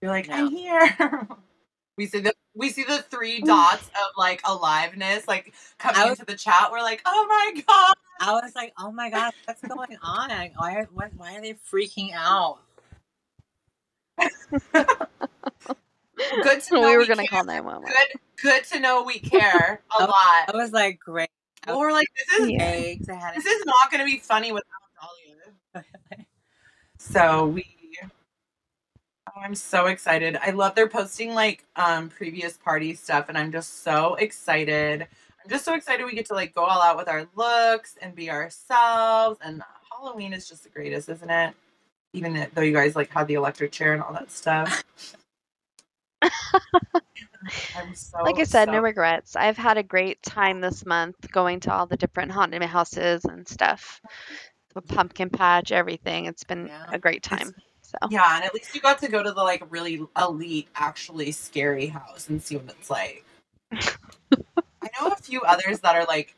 You're 0.00 0.12
like, 0.12 0.30
I'm 0.30 0.48
here. 0.48 1.26
we 1.96 2.06
see 2.06 2.20
the 2.20 2.32
we 2.54 2.70
see 2.70 2.84
the 2.84 3.04
three 3.10 3.40
mm. 3.40 3.46
dots 3.46 3.88
of 3.88 4.12
like 4.16 4.40
aliveness, 4.44 5.26
like 5.26 5.52
coming 5.78 6.00
was- 6.02 6.20
into 6.20 6.24
the 6.24 6.38
chat. 6.38 6.68
We're 6.70 6.82
like, 6.82 7.02
oh 7.04 7.26
my 7.28 7.62
god. 7.66 7.94
I 8.20 8.32
was 8.32 8.54
like, 8.54 8.72
oh 8.78 8.90
my 8.90 9.10
god, 9.10 9.32
what's 9.44 9.62
going 9.62 9.96
on? 10.02 10.30
Why 10.56 10.74
are 10.74 10.88
what, 10.92 11.10
why 11.16 11.36
are 11.36 11.40
they 11.40 11.54
freaking 11.54 12.12
out? 12.14 12.58
Good 16.42 16.60
to 16.62 16.70
know 16.72 16.80
we 16.88 16.92
were 16.96 16.98
we 16.98 17.06
gonna 17.06 17.22
care. 17.22 17.28
call 17.28 17.44
nine 17.44 17.64
one 17.64 17.82
one. 17.82 17.92
Good, 17.92 18.20
good 18.42 18.64
to 18.64 18.80
know 18.80 19.02
we 19.02 19.18
care 19.18 19.82
a 19.98 20.02
lot. 20.02 20.14
I 20.14 20.50
was 20.54 20.72
like, 20.72 20.98
great. 20.98 21.28
Well, 21.66 21.78
we're 21.78 21.92
like, 21.92 22.06
this 22.16 22.40
is 22.40 22.50
Yeah. 22.50 22.64
Eggs. 22.64 23.06
This 23.06 23.46
is 23.46 23.64
not 23.66 23.90
going 23.90 24.00
to 24.00 24.04
be 24.04 24.18
funny 24.18 24.52
without 24.52 24.64
Dahlia. 25.74 25.84
So 27.00 27.46
we. 27.46 27.64
Oh, 29.28 29.40
I'm 29.40 29.54
so 29.54 29.86
excited. 29.86 30.36
I 30.42 30.50
love 30.50 30.74
they're 30.74 30.88
posting 30.88 31.34
like 31.34 31.64
um 31.76 32.08
previous 32.08 32.56
party 32.56 32.94
stuff, 32.94 33.28
and 33.28 33.38
I'm 33.38 33.52
just 33.52 33.82
so 33.82 34.14
excited. 34.16 35.02
I'm 35.02 35.50
just 35.50 35.64
so 35.64 35.74
excited 35.74 36.04
we 36.06 36.14
get 36.14 36.26
to 36.26 36.34
like 36.34 36.54
go 36.54 36.64
all 36.64 36.82
out 36.82 36.96
with 36.96 37.08
our 37.08 37.26
looks 37.36 37.96
and 38.02 38.14
be 38.14 38.30
ourselves. 38.30 39.38
And 39.42 39.62
Halloween 39.90 40.32
is 40.32 40.48
just 40.48 40.64
the 40.64 40.70
greatest, 40.70 41.08
isn't 41.08 41.30
it? 41.30 41.54
Even 42.12 42.48
though 42.54 42.62
you 42.62 42.72
guys 42.72 42.96
like 42.96 43.10
had 43.10 43.26
the 43.28 43.34
electric 43.34 43.72
chair 43.72 43.92
and 43.92 44.02
all 44.02 44.12
that 44.12 44.30
stuff. 44.30 44.82
So 47.94 48.18
Like 48.22 48.38
I 48.38 48.44
said, 48.44 48.66
so 48.66 48.72
no 48.72 48.80
regrets. 48.80 49.36
I've 49.36 49.56
had 49.56 49.78
a 49.78 49.82
great 49.82 50.22
time 50.22 50.60
this 50.60 50.84
month 50.84 51.30
going 51.30 51.60
to 51.60 51.72
all 51.72 51.86
the 51.86 51.96
different 51.96 52.32
haunted 52.32 52.62
houses 52.62 53.24
and 53.24 53.46
stuff. 53.46 54.00
The 54.74 54.82
pumpkin 54.82 55.30
patch, 55.30 55.72
everything. 55.72 56.26
It's 56.26 56.44
been 56.44 56.66
Yeah. 56.66 56.86
a 56.92 56.98
great 56.98 57.22
time. 57.22 57.54
So 57.82 57.98
Yeah, 58.10 58.36
and 58.36 58.44
at 58.44 58.54
least 58.54 58.74
you 58.74 58.80
got 58.80 58.98
to 59.00 59.08
go 59.08 59.22
to 59.22 59.32
the 59.32 59.42
like 59.42 59.62
really 59.70 60.06
elite, 60.18 60.68
actually 60.74 61.32
scary 61.32 61.86
house 61.86 62.28
and 62.28 62.42
see 62.42 62.56
what 62.56 62.74
it's 62.78 62.90
like. 62.90 63.24
I 63.72 64.88
know 65.00 65.08
a 65.08 65.16
few 65.16 65.42
others 65.42 65.80
that 65.80 65.94
are 65.94 66.04
like 66.04 66.34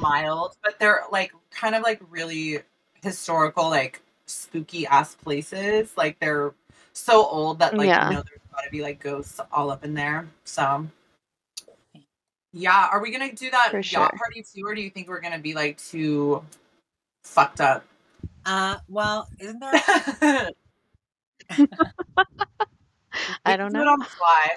mild, 0.00 0.56
but 0.62 0.78
they're 0.78 1.02
like 1.10 1.32
kind 1.50 1.74
of 1.74 1.82
like 1.82 2.00
really 2.10 2.60
historical, 3.02 3.68
like 3.70 4.02
spooky 4.26 4.86
ass 4.86 5.14
places. 5.14 5.92
Like 5.96 6.18
they're 6.20 6.52
so 6.92 7.24
old 7.26 7.58
that 7.60 7.76
like 7.76 7.86
Yeah. 7.88 8.08
you 8.08 8.16
know 8.16 8.22
there's 8.22 8.40
gotta 8.52 8.70
be 8.70 8.82
like 8.82 9.00
ghosts 9.00 9.40
all 9.52 9.70
up 9.70 9.84
in 9.84 9.94
there. 9.94 10.28
So 10.44 10.86
yeah, 12.52 12.88
are 12.90 13.02
we 13.02 13.10
gonna 13.10 13.32
do 13.32 13.50
that 13.50 13.70
For 13.70 13.78
yacht 13.78 13.82
sure. 13.84 14.10
party 14.16 14.42
too, 14.42 14.64
or 14.66 14.74
do 14.74 14.80
you 14.80 14.90
think 14.90 15.08
we're 15.08 15.20
gonna 15.20 15.38
be 15.38 15.54
like 15.54 15.78
too 15.78 16.42
fucked 17.24 17.60
up? 17.60 17.84
Uh, 18.46 18.76
well, 18.88 19.28
isn't 19.38 19.58
there? 19.60 19.72
I 23.44 23.56
don't 23.56 23.72
Do 23.72 23.80
it 23.80 23.84
know. 23.84 23.90
on 23.92 23.98
the 23.98 24.04
fly. 24.06 24.54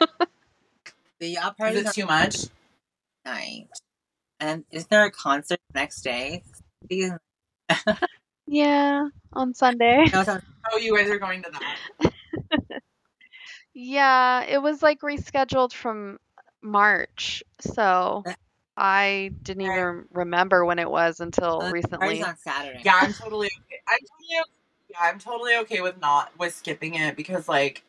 The 1.20 1.28
yacht 1.28 1.52
Is 1.52 1.58
party 1.58 1.80
it 1.80 1.92
too 1.94 2.06
much? 2.06 2.46
night, 3.26 3.68
and 4.40 4.64
isn't 4.72 4.90
there 4.90 5.04
a 5.06 5.12
concert 5.12 5.60
the 5.74 5.80
next 5.80 6.02
day? 6.02 6.44
Because- 8.50 8.58
Yeah, 8.58 9.08
on 9.34 9.54
Sunday. 9.54 10.06
No, 10.12 10.20
it's 10.22 10.30
on- 10.30 10.44
Oh, 10.72 10.78
you 10.78 10.96
guys 10.96 11.10
are 11.10 11.20
going 11.20 11.44
to 11.44 11.52
that. 11.52 12.14
Yeah, 13.74 14.44
it 14.44 14.62
was 14.62 14.82
like 14.84 15.00
rescheduled 15.02 15.72
from 15.74 16.20
March. 16.62 17.44
So 17.62 18.24
Uh, 18.26 18.34
I 18.76 19.32
didn't 19.42 19.68
Right. 19.68 19.78
even 19.80 20.06
remember 20.12 20.66
when 20.66 20.80
it 20.80 20.90
was 20.90 21.20
until 21.20 21.60
the 21.60 21.72
recently. 21.72 21.98
party's 22.00 22.24
on 22.24 22.38
Saturday. 22.38 22.82
Yeah, 22.84 22.98
I'm 23.02 23.14
totally 23.14 23.48
okay. 23.48 23.80
I'm 23.88 24.00
totally 24.00 24.40
okay. 24.42 24.50
Yeah, 24.90 24.98
I'm 25.02 25.20
totally 25.20 25.56
okay 25.58 25.82
with 25.82 25.98
not 26.00 26.38
with 26.38 26.54
skipping 26.56 26.96
it 26.96 27.16
because 27.16 27.48
like 27.48 27.84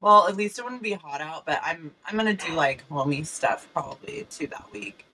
well, 0.00 0.26
at 0.26 0.36
least 0.36 0.58
it 0.58 0.64
wouldn't 0.64 0.82
be 0.82 0.92
hot 0.94 1.20
out, 1.20 1.46
but 1.46 1.60
I'm 1.62 1.94
I'm 2.04 2.16
gonna 2.16 2.34
do 2.34 2.52
like 2.52 2.86
homey 2.88 3.22
stuff 3.24 3.68
probably 3.72 4.26
too 4.28 4.48
that 4.48 4.70
week. 4.72 5.06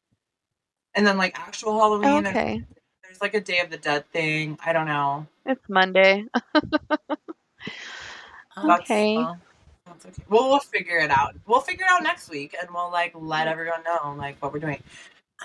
And 0.94 1.06
then 1.06 1.16
like 1.18 1.38
actual 1.38 1.78
Halloween 1.78 2.24
there's- 2.24 2.36
Okay. 2.36 2.64
There's 3.08 3.20
like 3.22 3.32
a 3.34 3.40
Day 3.40 3.60
of 3.60 3.70
the 3.70 3.78
Dead 3.78 4.04
thing. 4.12 4.58
I 4.64 4.72
don't 4.74 4.86
know. 4.86 5.26
It's 5.46 5.66
Monday. 5.68 6.26
That's- 8.56 8.80
Okay. 8.80 9.16
Well, 9.16 9.38
That's 9.86 10.06
okay. 10.06 10.22
Well, 10.28 10.48
we'll 10.50 10.58
figure 10.58 10.98
it 10.98 11.10
out. 11.10 11.34
We'll 11.46 11.60
figure 11.60 11.86
it 11.86 11.90
out 11.90 12.02
next 12.02 12.28
week, 12.28 12.54
and 12.60 12.68
we'll 12.72 12.90
like 12.90 13.12
let 13.14 13.46
everyone 13.48 13.82
know 13.84 14.14
like 14.18 14.36
what 14.42 14.52
we're 14.52 14.58
doing. 14.58 14.82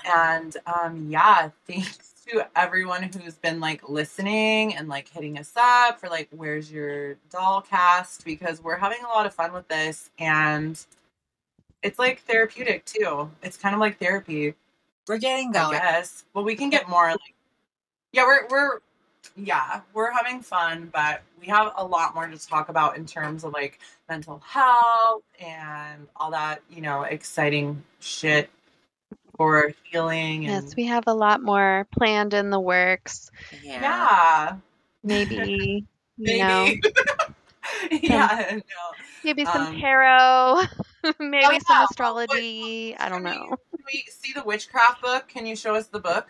And 0.04 0.54
um, 0.66 1.06
yeah, 1.08 1.50
thanks 1.68 2.12
to 2.26 2.46
everyone 2.56 3.04
who's 3.04 3.34
been 3.36 3.60
like 3.60 3.88
listening 3.88 4.74
and 4.74 4.88
like 4.88 5.08
hitting 5.08 5.38
us 5.38 5.52
up 5.56 6.00
for 6.00 6.08
like 6.08 6.28
where's 6.32 6.70
your 6.72 7.14
doll 7.30 7.60
cast 7.62 8.24
because 8.24 8.60
we're 8.62 8.76
having 8.76 8.98
a 9.04 9.08
lot 9.08 9.26
of 9.26 9.32
fun 9.34 9.52
with 9.52 9.68
this, 9.68 10.10
and 10.18 10.84
it's 11.82 11.98
like 12.00 12.20
therapeutic 12.22 12.84
too. 12.84 13.30
It's 13.42 13.56
kind 13.56 13.74
of 13.76 13.80
like 13.80 13.98
therapy, 14.00 14.54
we're 15.06 15.18
getting 15.18 15.50
I 15.50 15.52
going. 15.52 15.78
guess. 15.78 16.24
Well, 16.34 16.44
we 16.44 16.56
can 16.56 16.68
get 16.68 16.88
more 16.88 17.08
like 17.10 17.20
yeah, 18.14 18.24
we're 18.24 18.46
we're 18.48 18.78
yeah, 19.36 19.80
we're 19.92 20.12
having 20.12 20.40
fun, 20.40 20.90
but 20.92 21.22
we 21.40 21.48
have 21.48 21.72
a 21.76 21.84
lot 21.84 22.14
more 22.14 22.26
to 22.28 22.38
talk 22.38 22.68
about 22.68 22.96
in 22.96 23.06
terms 23.06 23.42
of 23.42 23.52
like 23.52 23.80
mental 24.08 24.40
health 24.46 25.22
and 25.40 26.06
all 26.14 26.30
that, 26.30 26.62
you 26.70 26.80
know, 26.80 27.02
exciting 27.02 27.82
shit 28.00 28.48
for 29.36 29.72
healing 29.82 30.46
and 30.46 30.64
Yes, 30.64 30.76
we 30.76 30.86
have 30.86 31.04
a 31.08 31.12
lot 31.14 31.42
more 31.42 31.88
planned 31.90 32.34
in 32.34 32.50
the 32.50 32.60
works. 32.60 33.30
Yeah. 33.64 33.80
yeah, 33.80 34.56
Maybe, 35.02 35.86
you 36.18 36.38
maybe. 36.38 36.38
know, 36.38 36.66
yeah, 38.02 38.52
no. 38.52 38.60
maybe 39.24 39.44
some 39.44 39.66
Um, 39.66 39.80
tarot, 39.80 40.60
maybe 41.18 41.44
Oh, 41.44 41.58
some 41.66 41.78
yeah. 41.78 41.84
astrology. 41.84 42.96
I 42.96 43.08
don't 43.08 43.24
know. 43.24 43.56
Can 43.72 43.84
we 43.92 44.04
see 44.08 44.32
the 44.32 44.44
witchcraft 44.44 45.02
book? 45.02 45.26
Can 45.28 45.46
you 45.46 45.56
show 45.56 45.74
us 45.74 45.88
the 45.88 45.98
book? 45.98 46.28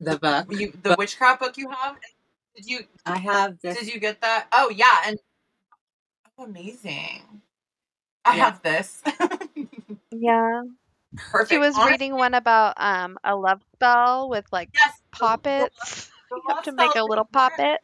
The 0.00 0.18
book. 0.18 0.46
You 0.50 0.72
the 0.82 0.94
witchcraft 0.98 1.40
book 1.40 1.56
you 1.56 1.70
have? 1.70 1.96
Did 2.54 2.66
you 2.66 2.80
I 3.04 3.18
have 3.18 3.58
this. 3.60 3.78
Did 3.78 3.92
you 3.92 3.98
get 4.00 4.20
that? 4.20 4.46
Oh 4.52 4.70
yeah, 4.70 5.02
and 5.06 5.18
oh, 6.38 6.44
amazing. 6.44 7.22
I 8.24 8.36
Yeah. 8.36 8.44
have 8.44 8.62
this. 8.62 9.02
Yeah. 10.12 10.62
Perfect. 11.16 11.50
She 11.50 11.58
was 11.58 11.74
Honestly, 11.74 11.92
reading 11.92 12.14
one 12.16 12.34
about 12.34 12.74
um 12.78 13.18
a 13.24 13.34
love 13.36 13.60
spell 13.74 14.28
with 14.28 14.46
like 14.52 14.70
yes, 14.74 14.92
the- 15.12 15.18
poppets. 15.18 16.10
the 16.30 16.36
You 16.36 16.42
have 16.48 16.64
to 16.64 16.72
make 16.72 16.94
a 16.94 17.02
little 17.02 17.28
they 17.32 17.38
work. 17.38 17.56
poppet. 17.56 17.80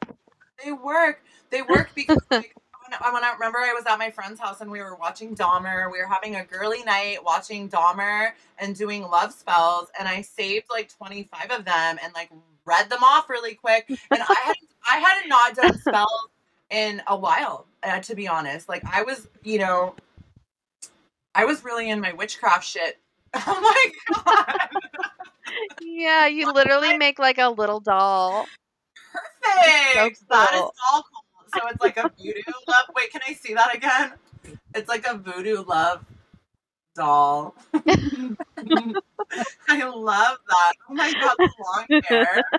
They 0.65 0.73
work. 0.73 1.23
They 1.51 1.63
work 1.63 1.91
because 1.95 2.19
like 2.31 2.55
when 3.01 3.25
I, 3.25 3.33
remember 3.33 3.59
I 3.59 3.73
was 3.73 3.85
at 3.87 3.99
my 3.99 4.11
friend's 4.11 4.41
house 4.41 4.61
and 4.61 4.71
we 4.71 4.81
were 4.81 4.95
watching 4.95 5.35
Dahmer. 5.35 5.91
We 5.91 5.99
were 5.99 6.07
having 6.07 6.37
a 6.37 6.45
girly 6.45 6.83
night 6.85 7.19
watching 7.25 7.69
Dahmer 7.69 8.33
and 8.59 8.75
doing 8.77 9.03
love 9.03 9.33
spells, 9.33 9.89
and 9.99 10.09
I 10.09 10.23
saved 10.23 10.67
like 10.71 10.95
twenty 10.97 11.25
five 11.25 11.51
of 11.51 11.65
them 11.65 11.99
and 12.03 12.13
like 12.15 12.31
read 12.65 12.89
them 12.91 13.03
off 13.03 13.29
really 13.29 13.55
quick. 13.55 13.87
And 13.89 14.23
I 14.23 14.37
had 14.45 14.57
I 14.89 14.99
had 14.99 15.29
not 15.29 15.55
done 15.55 15.79
spells 15.79 16.29
in 16.71 17.03
a 17.07 17.17
while, 17.17 17.67
uh, 17.83 18.01
to 18.01 18.15
be 18.15 18.27
honest. 18.29 18.69
Like 18.69 18.85
I 18.85 19.03
was, 19.03 19.29
you 19.43 19.59
know, 19.59 19.95
I 21.35 21.45
was 21.45 21.65
really 21.65 21.91
in 21.91 22.01
my 22.01 22.13
witchcraft 22.13 22.65
shit. 22.65 22.99
Oh 23.35 23.61
my 23.63 24.23
god! 24.25 24.69
Yeah, 25.81 26.27
you 26.27 26.53
literally 26.53 26.97
make 26.99 27.19
like 27.19 27.39
a 27.39 27.49
little 27.49 27.81
doll. 27.81 28.47
Perfect. 29.43 30.19
So 30.19 30.25
That 30.29 30.55
is 30.55 30.61
cool. 30.61 31.05
So 31.55 31.61
it's 31.69 31.81
like 31.81 31.97
a 31.97 32.11
voodoo 32.19 32.53
love. 32.69 32.87
Wait, 32.97 33.11
can 33.11 33.21
I 33.29 33.35
see 33.35 33.55
that 33.55 33.75
again? 33.75 34.13
It's 34.75 34.89
like 34.89 35.07
a 35.07 35.17
voodoo 35.17 35.63
love 35.65 36.05
doll. 36.95 37.55
I 37.75 38.37
love 39.85 40.39
that. 40.49 40.73
Oh 40.89 40.95
my 40.95 41.13
god, 41.13 41.37
the 41.39 41.51
long 41.65 41.87
hair. 42.05 42.43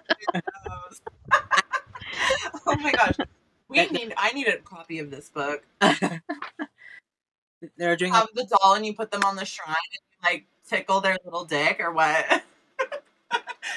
Oh 2.66 2.76
my 2.78 2.92
gosh. 2.92 3.16
We 3.68 3.88
need 3.90 4.14
I 4.18 4.32
need 4.32 4.48
a 4.48 4.58
copy 4.58 5.00
of 5.00 5.12
this 5.12 5.30
book. 5.30 5.64
They're 7.78 7.96
doing 7.96 8.14
Have 8.14 8.30
the 8.34 8.46
doll 8.46 8.74
and 8.76 8.86
you 8.86 8.94
put 8.94 9.12
them 9.12 9.24
on 9.24 9.36
the 9.36 9.46
shrine 9.46 9.68
and 9.70 10.02
you 10.12 10.18
like 10.24 10.46
tickle 10.68 11.02
their 11.02 11.18
little 11.24 11.46
dick 11.46 11.80
or 11.80 11.92
what? 11.92 12.44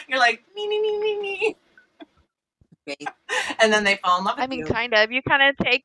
You're 0.09 0.19
like 0.19 0.43
me 0.55 0.69
me 0.69 0.81
me 0.81 0.99
me 0.99 1.21
me 1.21 1.57
and 3.61 3.73
then 3.73 3.85
they 3.85 3.97
fall 3.97 4.19
in 4.19 4.25
love 4.25 4.37
with 4.37 4.45
I 4.45 4.47
mean, 4.47 4.61
you. 4.61 4.67
kind 4.67 4.95
of. 4.95 5.11
You 5.11 5.23
kind 5.23 5.43
of 5.43 5.57
take 5.65 5.85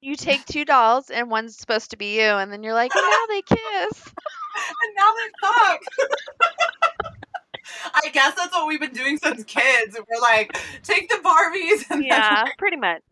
you 0.00 0.16
take 0.16 0.44
two 0.46 0.64
dolls 0.64 1.10
and 1.10 1.30
one's 1.30 1.56
supposed 1.56 1.90
to 1.90 1.96
be 1.96 2.16
you, 2.16 2.22
and 2.22 2.52
then 2.52 2.62
you're 2.62 2.74
like, 2.74 2.94
and 2.94 3.04
now 3.04 3.26
they 3.28 3.42
kiss. 3.42 4.02
and 4.82 4.94
now 4.96 5.12
they 5.12 5.48
fuck. 5.48 5.80
I 7.94 8.08
guess 8.10 8.34
that's 8.34 8.52
what 8.52 8.66
we've 8.66 8.80
been 8.80 8.92
doing 8.92 9.18
since 9.18 9.44
kids. 9.44 9.96
We're 9.96 10.20
like, 10.20 10.58
take 10.82 11.08
the 11.08 11.16
Barbies 11.16 11.90
and 11.90 12.04
Yeah, 12.04 12.44
then 12.44 12.52
pretty 12.58 12.76
much. 12.76 13.02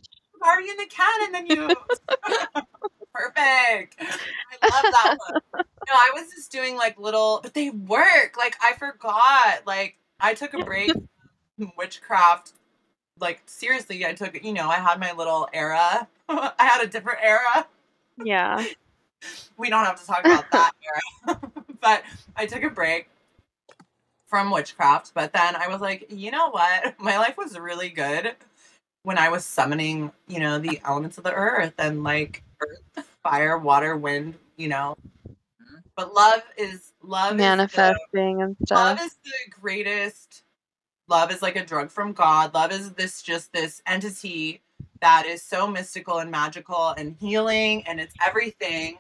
Barbie 0.41 0.71
and 0.71 0.79
the 0.79 0.87
cat, 0.87 1.21
and 1.23 1.35
then 1.35 1.47
you. 1.47 1.69
Perfect. 3.13 3.97
I 4.01 4.69
love 4.71 4.83
that 4.93 5.17
one. 5.29 5.41
No, 5.89 5.93
I 5.95 6.11
was 6.15 6.31
just 6.31 6.53
doing 6.53 6.77
like 6.77 6.99
little, 6.99 7.41
but 7.43 7.55
they 7.55 7.71
work. 7.71 8.37
Like 8.37 8.57
I 8.63 8.75
forgot. 8.75 9.67
Like 9.67 9.97
I 10.21 10.35
took 10.35 10.55
a 10.55 10.65
break 10.65 10.93
from 11.59 11.73
witchcraft 11.77 12.53
like 13.21 13.43
seriously, 13.47 14.05
I 14.07 14.13
took 14.15 14.43
you 14.45 14.53
know 14.53 14.69
I 14.69 14.77
had 14.77 15.01
my 15.01 15.13
little 15.13 15.49
era. 15.53 16.07
I 16.29 16.53
had 16.59 16.83
a 16.83 16.87
different 16.87 17.19
era. 17.23 17.67
Yeah. 18.25 18.65
We 19.57 19.69
don't 19.69 19.85
have 19.85 20.01
to 20.01 20.07
talk 20.07 20.21
about 20.21 20.45
that 20.53 20.71
era, 21.27 21.41
but 21.81 22.05
I 22.37 22.47
took 22.47 22.63
a 22.63 22.71
break 22.71 23.09
from 24.27 24.53
witchcraft. 24.53 25.11
But 25.13 25.33
then 25.33 25.57
I 25.57 25.67
was 25.67 25.81
like, 25.81 26.07
you 26.13 26.31
know 26.31 26.51
what? 26.51 26.95
My 27.01 27.19
life 27.19 27.37
was 27.37 27.59
really 27.59 27.89
good 27.89 28.37
when 29.03 29.19
I 29.19 29.29
was 29.29 29.45
summoning, 29.45 30.13
you 30.29 30.39
know, 30.39 30.61
the 30.61 30.81
elements 30.85 31.19
of 31.19 31.25
the 31.25 31.33
earth 31.35 31.73
and 31.79 32.05
like 32.05 32.45
earth, 32.61 33.09
fire, 33.25 33.59
water, 33.59 33.97
wind, 33.97 34.35
you 34.57 34.69
know. 34.69 34.95
Mm-hmm. 35.29 35.77
But 35.97 36.15
love 36.15 36.43
is 36.57 36.93
love 37.03 37.33
is 37.33 37.39
the- 37.39 37.43
Manifesting 37.43 38.43
and 38.43 38.57
love 38.71 38.99
stuff. 38.99 39.03
is 39.05 39.17
the 39.25 39.51
greatest 39.61 40.45
love 41.09 41.33
is 41.33 41.43
like 41.43 41.57
a 41.57 41.65
drug 41.65 41.91
from 41.91 42.13
god. 42.13 42.55
Love 42.55 42.73
is 42.73 42.93
this 42.93 43.23
just 43.23 43.53
this 43.53 43.83
entity 43.87 44.61
that 45.01 45.27
is 45.27 45.43
so 45.43 45.67
mystical 45.67 46.19
and 46.19 46.31
magical 46.31 46.89
and 46.97 47.17
healing 47.21 47.87
and 47.87 48.01
it's 48.01 48.15
everything. 48.25 48.99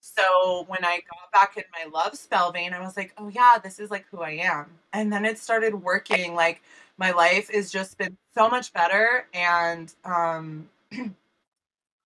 So 0.00 0.64
when 0.68 0.84
i 0.84 1.00
got 1.10 1.32
back 1.32 1.56
in 1.56 1.64
my 1.72 1.90
love 1.90 2.14
spell 2.16 2.52
vein 2.52 2.72
i 2.72 2.80
was 2.80 2.96
like 2.96 3.12
oh 3.18 3.28
yeah 3.28 3.58
this 3.62 3.80
is 3.80 3.90
like 3.90 4.06
who 4.10 4.20
i 4.20 4.30
am. 4.30 4.66
And 4.92 5.12
then 5.12 5.24
it 5.24 5.38
started 5.38 5.74
working. 5.74 6.34
Like 6.34 6.62
my 6.98 7.10
life 7.12 7.50
has 7.52 7.70
just 7.70 7.98
been 7.98 8.16
so 8.34 8.48
much 8.48 8.72
better 8.72 9.26
and 9.34 9.92
um 10.04 10.68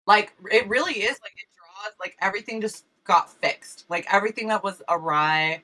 like 0.07 0.33
it 0.51 0.69
really 0.69 0.95
is 0.95 1.19
like 1.23 1.35
it 1.37 1.49
draws 1.57 1.95
like 2.01 2.17
everything 2.21 2.61
just 2.61 2.85
got 3.05 3.31
fixed. 3.31 3.85
Like 3.89 4.07
everything 4.13 4.49
that 4.49 4.65
was 4.65 4.83
awry 4.89 5.63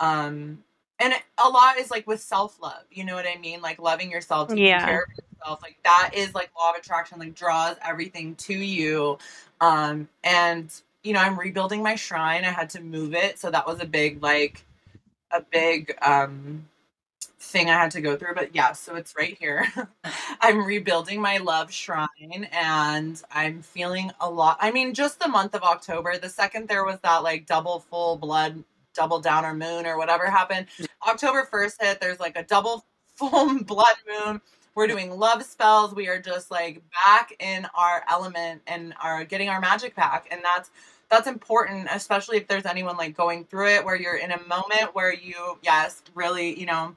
um 0.00 0.62
and 1.00 1.14
a 1.44 1.48
lot 1.48 1.78
is 1.78 1.90
like 1.90 2.06
with 2.06 2.20
self-love 2.20 2.82
you 2.90 3.04
know 3.04 3.14
what 3.14 3.26
i 3.26 3.38
mean? 3.38 3.60
Like 3.62 3.78
loving 3.78 4.10
yourself 4.10 4.48
taking 4.48 4.64
Yeah. 4.64 4.84
care 4.84 5.02
of 5.02 5.24
yourself 5.40 5.62
like 5.62 5.76
that 5.84 6.10
is 6.14 6.34
like 6.34 6.50
law 6.58 6.70
of 6.70 6.76
attraction 6.76 7.18
like 7.18 7.34
draws 7.34 7.76
everything 7.86 8.34
to 8.36 8.54
you. 8.54 9.18
Um 9.60 10.08
and 10.24 10.72
you 11.04 11.12
know 11.12 11.20
i'm 11.20 11.38
rebuilding 11.38 11.82
my 11.82 11.94
shrine. 11.94 12.44
I 12.44 12.50
had 12.50 12.70
to 12.70 12.80
move 12.80 13.14
it 13.14 13.38
so 13.38 13.50
that 13.50 13.66
was 13.66 13.80
a 13.80 13.86
big 13.86 14.22
like 14.22 14.64
a 15.30 15.40
big 15.42 15.96
um 16.02 16.66
thing 17.40 17.70
i 17.70 17.74
had 17.74 17.90
to 17.92 18.00
go 18.00 18.16
through. 18.16 18.34
But 18.34 18.54
yeah 18.54 18.72
so 18.72 18.96
it's 18.96 19.14
right 19.16 19.36
here. 19.38 19.64
I'm 20.40 20.64
rebuilding 20.64 21.20
my 21.20 21.38
love 21.38 21.72
shrine 21.72 22.48
and 22.52 23.22
i'm 23.30 23.62
feeling 23.62 24.10
a 24.20 24.28
lot 24.30 24.56
i 24.60 24.70
mean 24.70 24.94
just 24.94 25.18
the 25.20 25.28
month 25.28 25.54
of 25.54 25.62
october 25.62 26.16
the 26.18 26.28
second 26.28 26.68
there 26.68 26.84
was 26.84 26.98
that 27.02 27.22
like 27.22 27.46
double 27.46 27.80
full 27.80 28.16
blood 28.16 28.62
double 28.94 29.20
downer 29.20 29.54
moon 29.54 29.86
or 29.86 29.96
whatever 29.96 30.26
happened. 30.26 30.66
October 31.06 31.48
1st 31.50 31.82
hit 31.82 32.00
there's 32.00 32.20
like 32.20 32.36
a 32.36 32.42
double 32.42 32.84
full 33.14 33.62
blood 33.64 33.96
moon. 34.06 34.40
We're 34.74 34.86
doing 34.86 35.18
love 35.18 35.42
spells. 35.42 35.94
We 35.94 36.08
are 36.08 36.20
just 36.20 36.50
like 36.50 36.82
back 37.04 37.32
in 37.40 37.66
our 37.74 38.04
element 38.08 38.62
and 38.66 38.94
are 39.02 39.24
getting 39.24 39.48
our 39.48 39.60
magic 39.60 39.96
back 39.96 40.28
and 40.30 40.40
that's 40.42 40.70
that's 41.08 41.26
important 41.26 41.88
especially 41.90 42.36
if 42.36 42.46
there's 42.46 42.66
anyone 42.66 42.96
like 42.96 43.16
going 43.16 43.44
through 43.44 43.68
it 43.68 43.84
where 43.84 43.96
you're 43.96 44.16
in 44.16 44.30
a 44.30 44.40
moment 44.46 44.94
where 44.94 45.12
you 45.12 45.58
yes 45.62 46.02
really 46.14 46.58
you 46.58 46.66
know 46.66 46.94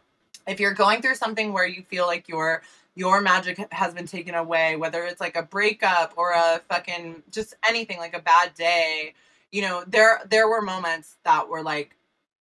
if 0.47 0.59
you're 0.59 0.73
going 0.73 1.01
through 1.01 1.15
something 1.15 1.53
where 1.53 1.67
you 1.67 1.83
feel 1.83 2.05
like 2.07 2.27
your 2.27 2.61
your 2.95 3.21
magic 3.21 3.71
has 3.71 3.93
been 3.93 4.05
taken 4.05 4.35
away 4.35 4.75
whether 4.75 5.03
it's 5.03 5.21
like 5.21 5.37
a 5.37 5.43
breakup 5.43 6.13
or 6.17 6.31
a 6.31 6.61
fucking 6.69 7.23
just 7.31 7.53
anything 7.67 7.97
like 7.97 8.13
a 8.13 8.21
bad 8.21 8.53
day 8.53 9.13
you 9.51 9.61
know 9.61 9.83
there 9.87 10.21
there 10.29 10.47
were 10.47 10.61
moments 10.61 11.17
that 11.23 11.47
were 11.47 11.63
like 11.63 11.95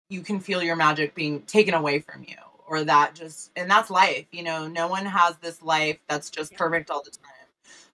you 0.09 0.21
can 0.21 0.39
feel 0.39 0.63
your 0.63 0.75
magic 0.75 1.13
being 1.15 1.41
taken 1.43 1.73
away 1.73 1.99
from 1.99 2.23
you 2.27 2.35
or 2.67 2.83
that 2.83 3.15
just 3.15 3.51
and 3.55 3.69
that's 3.69 3.89
life 3.89 4.25
you 4.31 4.43
know 4.43 4.67
no 4.67 4.87
one 4.87 5.05
has 5.05 5.37
this 5.37 5.61
life 5.61 5.97
that's 6.07 6.29
just 6.29 6.55
perfect 6.55 6.89
all 6.89 7.03
the 7.03 7.11
time. 7.11 7.47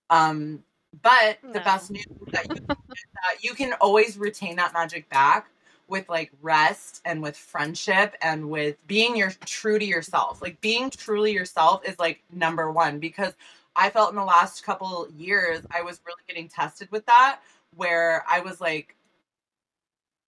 Um 0.10 0.64
but 1.02 1.40
the 1.42 1.60
best 1.60 1.92
news 1.92 2.06
is 2.06 2.32
that 2.32 2.48
you, 2.50 2.56
that 2.68 3.44
you 3.44 3.54
can 3.54 3.74
always 3.82 4.18
retain 4.18 4.56
that 4.56 4.74
magic 4.74 5.10
back 5.10 5.50
with 5.88 6.08
like 6.08 6.32
rest 6.42 7.02
and 7.06 7.22
with 7.22 7.36
friendship 7.36 8.16
and 8.22 8.50
with 8.50 8.76
being 8.88 9.16
your 9.16 9.32
true 9.46 9.78
to 9.78 9.86
yourself. 9.86 10.42
Like 10.42 10.60
being 10.62 10.90
truly 10.90 11.34
yourself 11.34 11.88
is 11.88 12.00
like 12.00 12.24
number 12.32 12.72
one 12.72 13.00
because 13.00 13.34
i 13.76 13.90
felt 13.90 14.10
in 14.10 14.16
the 14.16 14.24
last 14.24 14.64
couple 14.64 15.08
years 15.18 15.62
i 15.72 15.82
was 15.82 16.00
really 16.06 16.22
getting 16.28 16.48
tested 16.48 16.90
with 16.92 17.06
that 17.06 17.40
where 17.76 18.24
i 18.30 18.40
was 18.40 18.62
like 18.62 18.96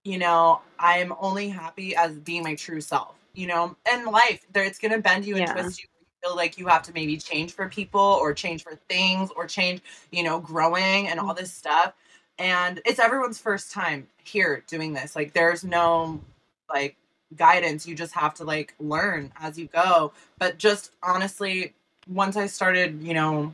you 0.07 0.17
know 0.17 0.61
i'm 0.79 1.13
only 1.19 1.49
happy 1.49 1.93
as 1.95 2.13
being 2.19 2.41
my 2.41 2.55
true 2.55 2.79
self 2.79 3.15
you 3.33 3.45
know 3.45 3.75
and 3.85 4.05
life 4.05 4.45
there 4.53 4.63
it's 4.63 4.79
going 4.79 4.91
to 4.91 4.99
bend 4.99 5.25
you 5.25 5.35
and 5.35 5.45
Yeah. 5.45 5.51
twist 5.51 5.81
you 5.81 5.87
you 5.99 6.29
feel 6.29 6.35
like 6.35 6.57
you 6.57 6.67
have 6.67 6.81
to 6.83 6.93
maybe 6.93 7.17
change 7.17 7.51
for 7.51 7.67
people 7.67 7.99
or 7.99 8.33
change 8.33 8.63
for 8.63 8.75
things 8.87 9.29
or 9.35 9.45
change 9.45 9.81
you 10.11 10.23
know 10.23 10.39
growing 10.39 11.09
and 11.09 11.19
all 11.19 11.33
mm. 11.33 11.37
this 11.37 11.53
stuff 11.53 11.93
and 12.39 12.81
it's 12.85 12.99
everyone's 12.99 13.37
first 13.37 13.71
time 13.73 14.07
here 14.23 14.63
doing 14.67 14.93
this 14.93 15.13
like 15.13 15.33
there's 15.33 15.65
no 15.65 16.21
like 16.69 16.95
guidance 17.35 17.85
you 17.85 17.93
just 17.93 18.13
have 18.13 18.33
to 18.33 18.45
like 18.45 18.73
learn 18.79 19.33
as 19.41 19.59
you 19.59 19.67
go 19.67 20.13
but 20.39 20.57
just 20.57 20.91
honestly 21.03 21.73
once 22.07 22.37
i 22.37 22.47
started 22.47 23.01
you 23.03 23.13
know 23.13 23.53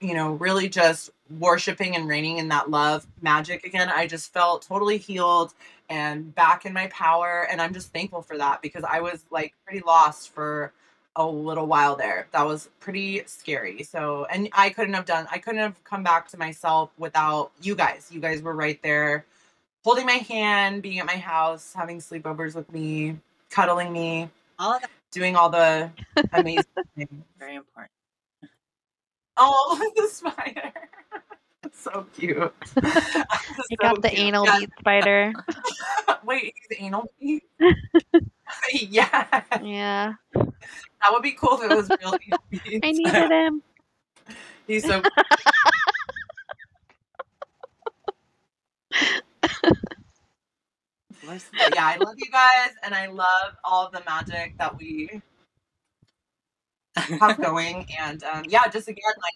you 0.00 0.14
know 0.14 0.32
really 0.32 0.68
just 0.68 1.10
worshiping 1.38 1.94
and 1.96 2.08
reigning 2.08 2.38
in 2.38 2.48
that 2.48 2.70
love 2.70 3.06
magic 3.20 3.64
again. 3.64 3.88
I 3.94 4.06
just 4.06 4.32
felt 4.32 4.62
totally 4.62 4.98
healed 4.98 5.52
and 5.90 6.34
back 6.34 6.66
in 6.66 6.72
my 6.74 6.86
power 6.88 7.46
and 7.50 7.62
i'm 7.62 7.72
just 7.72 7.92
thankful 7.94 8.20
for 8.20 8.36
that 8.36 8.60
because 8.60 8.84
i 8.84 9.00
was 9.00 9.24
like 9.30 9.54
pretty 9.64 9.82
lost 9.86 10.34
for 10.34 10.70
a 11.16 11.26
little 11.26 11.66
while 11.66 11.96
there. 11.96 12.28
That 12.30 12.46
was 12.46 12.68
pretty 12.78 13.22
scary. 13.26 13.82
So 13.82 14.26
and 14.30 14.48
i 14.52 14.70
couldn't 14.70 14.94
have 14.94 15.06
done 15.06 15.26
i 15.32 15.38
couldn't 15.38 15.60
have 15.60 15.82
come 15.84 16.02
back 16.02 16.28
to 16.28 16.38
myself 16.38 16.90
without 16.98 17.50
you 17.62 17.74
guys. 17.74 18.08
You 18.12 18.20
guys 18.20 18.42
were 18.42 18.54
right 18.54 18.80
there 18.82 19.24
holding 19.84 20.06
my 20.06 20.12
hand 20.34 20.82
being 20.82 20.98
at 20.98 21.06
my 21.06 21.16
house 21.16 21.72
having 21.74 21.98
sleepovers 21.98 22.54
with 22.54 22.70
me 22.72 23.16
cuddling 23.50 23.92
me 23.92 24.28
All 24.58 24.74
of 24.74 24.82
that. 24.82 24.90
doing 25.10 25.36
all 25.36 25.48
the 25.50 25.90
amazing 26.32 26.64
things. 26.96 27.10
Very 27.38 27.54
important. 27.56 27.90
Oh, 29.40 29.92
the 29.96 30.08
spider. 30.08 30.72
so 31.72 32.06
cute. 32.14 32.52
You 33.70 33.76
got 33.76 34.02
the 34.02 34.12
anal 34.18 34.46
Yeah. 34.46 34.58
bead 34.60 34.70
spider. 34.80 35.32
Wait, 36.24 36.54
he's 36.68 36.78
anal 36.80 37.10
bead? 37.20 37.42
yeah. 38.72 39.42
Yeah. 39.62 40.14
That 40.34 41.12
would 41.12 41.22
be 41.22 41.32
cool 41.32 41.60
if 41.60 41.70
it 41.70 41.74
was 41.76 41.88
real 42.00 42.16
anal 42.26 42.44
beads. 42.50 42.80
I 42.82 42.92
needed 42.92 43.30
him. 43.30 43.62
He's 44.66 44.84
so 44.84 45.02
yeah, 51.74 51.86
I 51.86 51.96
love 51.98 52.14
you 52.16 52.30
guys 52.30 52.70
and 52.82 52.94
I 52.94 53.06
love 53.06 53.54
all 53.64 53.90
the 53.90 54.02
magic 54.06 54.56
that 54.58 54.76
we 54.78 55.20
have 56.98 57.40
going. 57.40 57.86
And 57.98 58.22
um, 58.24 58.44
yeah, 58.48 58.68
just 58.68 58.88
again, 58.88 59.02
like 59.22 59.34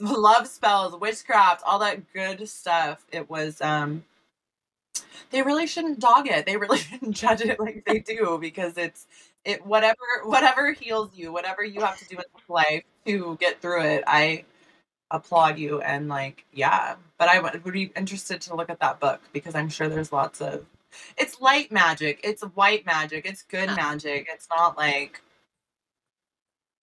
love 0.00 0.46
spells, 0.46 0.98
witchcraft, 0.98 1.62
all 1.64 1.78
that 1.80 2.12
good 2.12 2.48
stuff. 2.48 3.04
It 3.12 3.28
was 3.28 3.60
um 3.60 4.04
they 5.30 5.42
really 5.42 5.66
shouldn't 5.66 5.98
dog 6.00 6.28
it. 6.28 6.46
They 6.46 6.56
really 6.56 6.78
shouldn't 6.78 7.16
judge 7.16 7.40
it 7.40 7.58
like 7.58 7.84
they 7.84 7.98
do 8.00 8.38
because 8.40 8.76
it's 8.78 9.06
it 9.44 9.64
whatever 9.66 9.96
whatever 10.24 10.72
heals 10.72 11.10
you, 11.14 11.32
whatever 11.32 11.64
you 11.64 11.80
have 11.80 11.98
to 11.98 12.08
do 12.08 12.16
in 12.16 12.24
life 12.48 12.84
to 13.06 13.36
get 13.40 13.60
through 13.60 13.82
it. 13.82 14.04
I 14.06 14.44
applaud 15.10 15.58
you 15.58 15.80
and 15.80 16.08
like 16.08 16.44
yeah, 16.52 16.96
but 17.18 17.28
I 17.28 17.38
would 17.40 17.64
would 17.64 17.74
be 17.74 17.92
interested 17.96 18.40
to 18.42 18.56
look 18.56 18.70
at 18.70 18.80
that 18.80 19.00
book 19.00 19.20
because 19.32 19.54
I'm 19.54 19.68
sure 19.68 19.88
there's 19.88 20.12
lots 20.12 20.40
of 20.40 20.66
it's 21.16 21.40
light 21.40 21.70
magic, 21.70 22.20
it's 22.24 22.42
white 22.42 22.86
magic, 22.86 23.26
it's 23.26 23.42
good 23.42 23.68
magic. 23.76 24.28
It's 24.32 24.48
not 24.54 24.76
like 24.76 25.20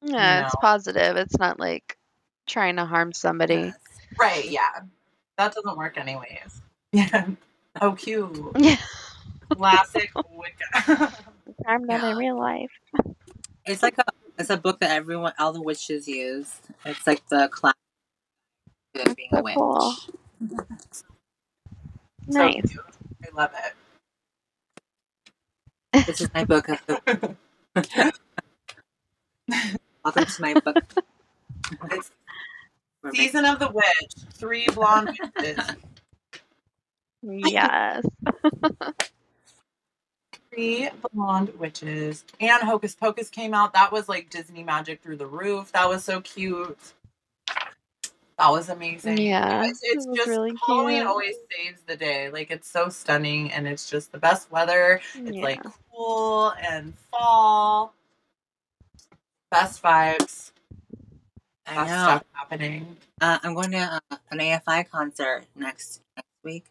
Yeah, 0.04 0.41
it's 0.41 0.56
know. 0.56 0.60
positive. 0.62 1.18
It's 1.18 1.38
not 1.39 1.60
like 1.60 1.97
trying 2.47 2.76
to 2.78 2.86
harm 2.86 3.14
somebody. 3.14 3.56
Yes. 3.56 3.78
right, 4.20 4.49
yeah. 4.49 4.82
That 5.38 5.54
doesn't 5.54 5.78
work 5.78 5.97
anyways. 5.97 6.62
Yeah. 6.91 7.28
Oh 7.82 7.93
cute. 7.93 8.32
Yeah. 8.60 8.78
Classic 9.49 10.12
Wicca. 10.30 11.12
Harm 11.66 11.88
them 11.88 12.04
in 12.04 12.16
real 12.16 12.38
life. 12.38 12.70
It's 13.66 13.82
like 13.82 13.97
a 13.97 14.04
it's 14.38 14.51
a 14.51 14.58
book 14.58 14.80
that 14.82 14.91
everyone 14.91 15.34
all 15.39 15.54
the 15.54 15.62
witches 15.62 16.08
use. 16.08 16.62
It's 16.86 17.08
like 17.08 17.28
the 17.30 17.47
class 17.49 17.74
of 18.95 19.16
being 19.16 19.30
a 19.34 19.38
So 19.38 19.41
witch. 19.41 19.56
cool. 19.56 19.95
So 22.30 22.39
Nice. 22.39 22.62
cute. 22.70 22.86
I 23.24 23.30
love 23.36 23.51
it. 25.93 26.06
This 26.06 26.22
is 26.22 26.30
my 26.34 26.45
book 26.45 26.70
of 26.70 26.86
the 26.86 27.36
Welcome 30.04 30.26
to 30.26 30.41
my 30.41 30.54
book. 30.56 30.84
It's 31.91 32.12
Season 33.14 33.45
of 33.45 33.60
the 33.60 33.72
Witch. 33.72 34.14
Three 34.34 34.66
blonde 34.68 35.18
witches. 35.38 35.60
Yes. 37.22 38.06
Three 40.51 40.89
Blonde 41.14 41.58
Witches. 41.58 42.26
And 42.41 42.62
Hocus 42.64 42.95
Pocus 42.95 43.30
came 43.30 43.54
out. 43.54 43.72
That 43.74 43.93
was 43.93 44.10
like 44.10 44.30
Disney 44.30 44.62
magic 44.62 45.01
through 45.01 45.16
the 45.18 45.26
roof. 45.26 45.72
That 45.72 45.88
was 45.88 46.04
so 46.04 46.20
cute. 46.20 46.78
That 48.38 48.49
was 48.49 48.68
amazing. 48.68 49.20
Yeah, 49.20 49.64
It's, 49.64 49.80
it's 49.84 50.06
it 50.06 50.16
just 50.16 50.28
really 50.28 50.54
Halloween 50.68 50.97
cute. 50.97 51.08
always 51.08 51.36
saves 51.49 51.82
the 51.88 51.95
day. 51.95 52.30
Like 52.30 52.51
it's 52.51 52.68
so 52.70 52.89
stunning 52.89 53.54
and 53.54 53.68
it's 53.68 53.89
just 53.89 54.12
the 54.12 54.18
best 54.18 54.51
weather. 54.51 54.99
It's 55.16 55.38
yeah. 55.38 55.43
like 55.43 55.62
cool 55.93 56.51
and 56.62 56.93
fall. 57.10 57.93
Best 59.54 59.84
vibes. 59.84 60.51
I 61.68 61.76
Best 61.76 61.89
know. 61.89 62.04
stuff 62.06 62.24
happening. 62.32 62.97
Uh, 63.22 63.38
I'm 63.43 63.54
going 63.54 63.70
to 63.70 64.01
uh, 64.10 64.18
an 64.32 64.39
AFI 64.39 64.89
concert 64.89 65.43
next 65.56 66.01
next 66.18 66.28
week. 66.43 66.66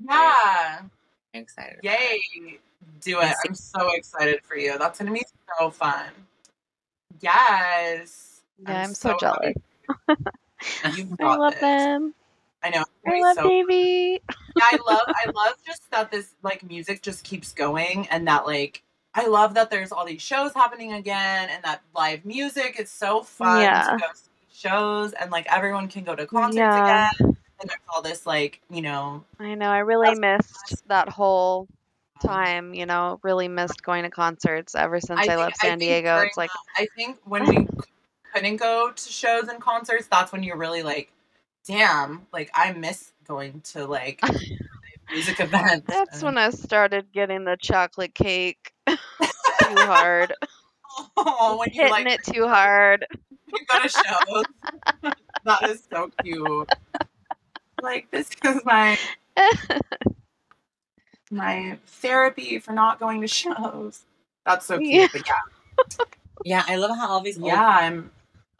Yeah. 0.00 0.78
I'm 0.80 0.90
excited. 1.34 1.80
Yay. 1.82 2.58
Do 3.02 3.20
it. 3.20 3.34
I'm 3.46 3.54
so 3.54 3.92
excited 3.92 4.40
for 4.42 4.56
you. 4.56 4.78
That's 4.78 4.98
gonna 4.98 5.12
be 5.12 5.22
so 5.58 5.68
fun. 5.68 6.06
Yes. 7.20 8.40
yeah, 8.66 8.84
I'm, 8.84 8.94
so, 8.94 9.18
jealous. 9.20 9.54
happy 10.08 10.96
You've 11.02 11.20
I 11.20 11.36
love 11.36 11.52
this. 11.52 11.60
them. 11.60 12.14
I 12.62 12.70
know. 12.70 12.84
I 13.06 13.20
love 13.20 13.36
so 13.36 13.48
Davey. 13.50 14.22
yeah, 14.56 14.64
I 14.72 14.78
love 14.88 15.02
I 15.08 15.30
love 15.34 15.56
just 15.66 15.90
that 15.90 16.10
this 16.10 16.30
like 16.42 16.62
music 16.62 17.02
just 17.02 17.22
keeps 17.22 17.52
going 17.52 18.08
and 18.08 18.26
that 18.28 18.46
like 18.46 18.82
I 19.14 19.26
love 19.26 19.54
that 19.54 19.70
there's 19.70 19.92
all 19.92 20.04
these 20.04 20.22
shows 20.22 20.52
happening 20.54 20.92
again 20.94 21.48
and 21.50 21.62
that 21.64 21.82
live 21.94 22.24
music 22.24 22.76
is 22.80 22.90
so 22.90 23.22
fun 23.22 23.60
Yeah. 23.62 23.90
to 23.90 23.96
go 23.98 24.06
see 24.14 24.30
shows 24.52 25.12
and 25.12 25.30
like 25.30 25.46
everyone 25.52 25.88
can 25.88 26.04
go 26.04 26.14
to 26.16 26.26
concerts 26.26 26.56
Yeah. 26.56 27.08
again 27.12 27.36
and 27.60 27.70
there's 27.70 27.80
all 27.94 28.02
this 28.02 28.26
like, 28.26 28.60
you 28.70 28.82
know, 28.82 29.24
I 29.38 29.54
know. 29.54 29.68
I 29.70 29.78
really 29.78 30.18
missed 30.18 30.86
that 30.88 31.08
whole 31.08 31.68
time. 32.22 32.74
You 32.74 32.86
know, 32.86 33.20
really 33.22 33.46
missed 33.48 33.82
going 33.82 34.02
to 34.04 34.10
concerts 34.10 34.74
ever 34.74 35.00
since 35.00 35.20
I, 35.20 35.26
think- 35.26 35.38
left 35.38 35.56
San 35.58 35.78
think 35.78 35.80
Diego. 35.80 36.18
It's 36.20 36.36
like, 36.36 36.50
I 36.76 36.86
think 36.96 37.18
when 37.24 37.44
we 37.48 37.68
couldn't 38.34 38.56
go 38.56 38.90
to 38.90 39.12
shows 39.12 39.48
and 39.48 39.60
concerts, 39.60 40.06
that's 40.08 40.32
when 40.32 40.42
you're 40.42 40.56
really 40.56 40.82
like, 40.82 41.12
damn, 41.66 42.26
like 42.32 42.50
I 42.54 42.72
miss 42.72 43.12
going 43.26 43.60
to 43.72 43.86
like 43.86 44.20
music 45.10 45.40
events. 45.40 45.86
that's 45.88 46.16
and- 46.16 46.22
when 46.24 46.38
I 46.38 46.50
started 46.50 47.12
getting 47.12 47.44
the 47.44 47.56
chocolate 47.60 48.14
cake 48.14 48.72
too 48.86 48.96
hard, 49.60 50.32
oh, 51.16 51.56
when 51.58 51.68
you 51.72 51.82
hitting 51.82 51.90
like 51.90 52.06
it 52.06 52.24
too 52.24 52.46
hard. 52.48 53.06
you 53.52 53.58
go 53.70 53.82
to 53.82 53.88
shows. 53.88 54.44
that 55.44 55.62
is 55.70 55.82
so 55.90 56.10
cute. 56.22 56.68
Like 57.82 58.10
this 58.10 58.30
is 58.44 58.60
my 58.64 58.98
my 61.30 61.78
therapy 61.86 62.58
for 62.58 62.72
not 62.72 62.98
going 63.00 63.20
to 63.20 63.28
shows. 63.28 64.04
That's 64.46 64.66
so 64.66 64.78
cute. 64.78 64.92
Yeah. 64.92 65.06
But 65.12 65.26
yeah, 65.26 66.04
Yeah, 66.44 66.64
I 66.66 66.76
love 66.76 66.96
how 66.96 67.08
all 67.10 67.20
these 67.20 67.38
old 67.38 67.46
yeah, 67.48 67.66
I'm 67.66 68.10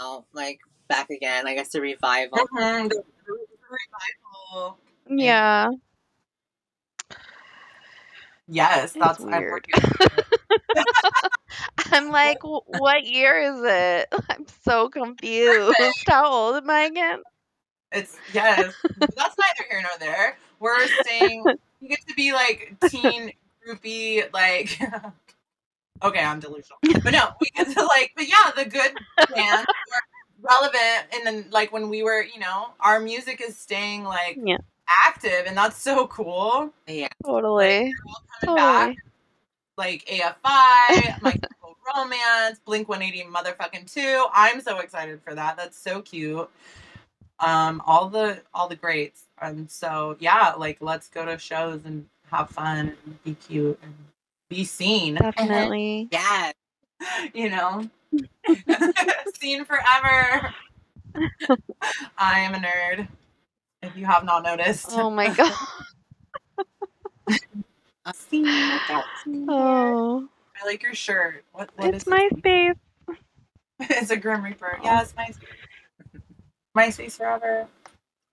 now, 0.01 0.25
like 0.33 0.61
back 0.89 1.11
again. 1.11 1.47
I 1.47 1.55
guess 1.55 1.71
the 1.71 1.81
revival. 1.81 2.39
Mhm, 2.39 2.89
the, 2.89 3.03
the 3.27 3.37
revival. 4.51 4.79
yeah. 5.09 5.71
Yes, 8.49 8.93
that's 8.93 9.21
I'm 9.21 9.31
weird. 9.31 9.67
it. 9.69 10.87
I'm 11.93 12.11
like, 12.11 12.39
what 12.43 13.05
year 13.07 13.41
is 13.41 13.61
it? 13.63 14.09
I'm 14.31 14.47
so 14.65 14.89
confused. 14.89 15.77
How 16.07 16.31
old 16.31 16.57
am 16.57 16.69
I 16.69 16.81
again? 16.83 17.23
It's 17.93 18.19
yes. 18.33 18.75
That's 18.99 19.37
neither 19.39 19.69
here 19.71 19.83
nor 19.83 19.99
there. 19.99 20.37
We're 20.59 20.87
saying 21.05 21.45
you 21.81 21.89
get 21.89 22.07
to 22.09 22.15
be 22.15 22.33
like 22.33 22.75
teen 22.89 23.33
groupie, 23.67 24.33
like 24.33 24.81
okay, 26.03 26.25
I'm 26.25 26.41
delusional. 26.41 26.79
But 26.83 27.13
no, 27.13 27.31
we 27.41 27.49
get 27.55 27.71
to 27.71 27.85
like 27.85 28.13
but 28.17 28.29
yeah, 28.29 28.51
the 28.57 28.65
good 28.65 28.93
bands 29.35 29.67
were 29.69 30.49
relevant 30.51 31.07
and 31.15 31.27
then 31.27 31.47
like 31.51 31.73
when 31.73 31.89
we 31.89 32.03
were, 32.03 32.23
you 32.23 32.41
know, 32.41 32.71
our 32.81 32.99
music 32.99 33.41
is 33.47 33.57
staying 33.57 34.05
like 34.05 34.39
Yeah. 34.43 34.59
Active 34.89 35.45
and 35.47 35.57
that's 35.57 35.81
so 35.81 36.07
cool. 36.09 36.73
Yeah, 36.87 37.09
Totally. 37.25 37.93
Coming 38.41 38.57
back. 38.57 38.87
Totally. 38.87 38.99
Like 39.77 40.05
AFI, 40.07 41.21
My 41.23 41.33
Chemical 41.33 41.77
Romance, 41.97 42.61
Blink 42.65 42.89
180 42.89 43.29
motherfucking 43.31 43.93
2. 43.93 44.27
I'm 44.33 44.61
so 44.61 44.79
excited 44.79 45.21
for 45.25 45.35
that. 45.35 45.57
That's 45.57 45.77
so 45.77 46.01
cute. 46.03 46.49
Um, 47.41 47.83
all 47.85 48.09
the 48.09 48.41
all 48.55 48.69
the 48.69 48.77
greats. 48.77 49.25
And 49.43 49.69
so 49.69 50.17
yeah, 50.21 50.55
like 50.57 50.79
let's 50.81 51.09
go 51.09 51.25
to 51.25 51.37
shows 51.39 51.85
and 51.85 52.07
have 52.31 52.51
fun 52.51 52.95
and 53.05 53.25
be 53.25 53.35
cute 53.35 53.79
and 53.83 53.93
be 54.49 54.65
seen. 54.65 55.15
Definitely. 55.21 56.09
yeah. 56.13 56.53
You 57.35 57.51
know? 57.51 57.91
seen 59.35 59.65
forever. 59.65 60.55
I 62.17 62.41
am 62.41 62.55
a 62.55 62.59
nerd. 62.59 63.09
If 63.85 63.97
you 63.97 64.07
have 64.07 64.25
not 64.25 64.43
noticed. 64.43 64.87
Oh 64.93 65.11
my 65.11 65.33
god. 65.35 65.53
Look. 68.33 69.05
Oh, 69.49 70.29
I 70.61 70.67
like 70.67 70.83
your 70.83 70.95
shirt. 70.95 71.45
What 71.53 71.71
what 71.77 71.95
it's 71.95 72.07
is 72.07 72.13
it? 72.13 72.33
MySpace. 72.43 72.77
it's 73.81 74.11
a 74.11 74.17
Grim 74.17 74.43
Reaper. 74.45 74.79
Yeah, 74.83 75.03
it's 75.03 75.13
MySpace. 75.13 75.39
MySpace 76.77 77.17
forever. 77.17 77.67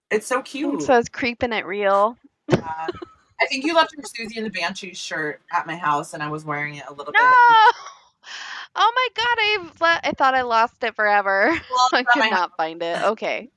It's 0.09 0.27
so 0.27 0.41
cute. 0.41 0.81
It 0.81 0.85
says 0.85 1.07
creeping 1.07 1.53
it 1.53 1.65
real. 1.65 2.17
Yeah. 2.49 2.87
I 3.41 3.45
think 3.47 3.63
you 3.63 3.73
left 3.73 3.93
your 3.93 4.03
Siouxsie 4.03 4.37
and 4.37 4.45
the 4.45 4.49
Banshee 4.51 4.93
shirt 4.93 5.41
at 5.51 5.65
my 5.65 5.75
house, 5.75 6.13
and 6.13 6.21
I 6.21 6.29
was 6.29 6.43
wearing 6.45 6.75
it 6.75 6.83
a 6.87 6.93
little 6.93 7.13
No. 7.13 7.19
bit. 7.19 7.75
Oh 8.75 8.91
my 8.95 9.07
god, 9.15 9.37
I 9.37 9.57
le- 9.79 10.09
I 10.09 10.11
thought 10.17 10.35
I 10.35 10.41
lost 10.43 10.83
it 10.83 10.95
forever. 10.95 11.49
I 11.93 12.03
could 12.03 12.19
my 12.19 12.29
not 12.29 12.55
find 12.57 12.81
it. 12.83 13.01
Okay. 13.03 13.49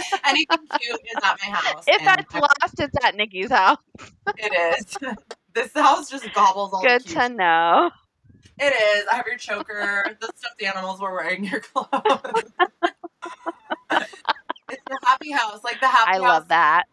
Anything 0.24 0.58
cute 0.80 1.00
is 1.00 1.16
at 1.22 1.38
my 1.46 1.54
house. 1.54 1.84
If 1.86 2.02
that's 2.04 2.34
I- 2.34 2.38
lost, 2.38 2.78
it's 2.80 3.04
at 3.04 3.14
Nikki's 3.14 3.50
house. 3.50 3.78
it 4.36 4.78
is. 4.78 4.96
this 5.54 5.72
house 5.74 6.10
just 6.10 6.32
gobbles 6.34 6.72
all 6.72 6.82
Good 6.82 7.02
the 7.04 7.08
to 7.14 7.28
know. 7.28 7.90
It 8.58 8.72
is. 8.74 9.06
I 9.10 9.16
have 9.16 9.26
your 9.26 9.36
choker. 9.38 10.16
the 10.20 10.30
stuffed 10.36 10.62
animals 10.62 11.00
were 11.00 11.12
wearing 11.12 11.44
your 11.44 11.60
clothes. 11.60 11.88
it's 13.90 14.82
the 14.86 14.98
happy 15.04 15.30
house, 15.32 15.64
like 15.64 15.80
the 15.80 15.88
happy 15.88 16.12
house. 16.12 16.20
I 16.20 16.22
house. 16.22 16.22
love 16.22 16.48
that. 16.48 16.84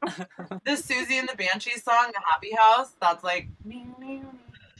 the 0.65 0.71
Siouxsie 0.71 1.19
and 1.19 1.27
the 1.29 1.35
Banshees 1.35 1.83
song, 1.83 2.11
the 2.13 2.21
Happy 2.29 2.51
House. 2.57 2.91
That's 3.01 3.23
like. 3.23 3.47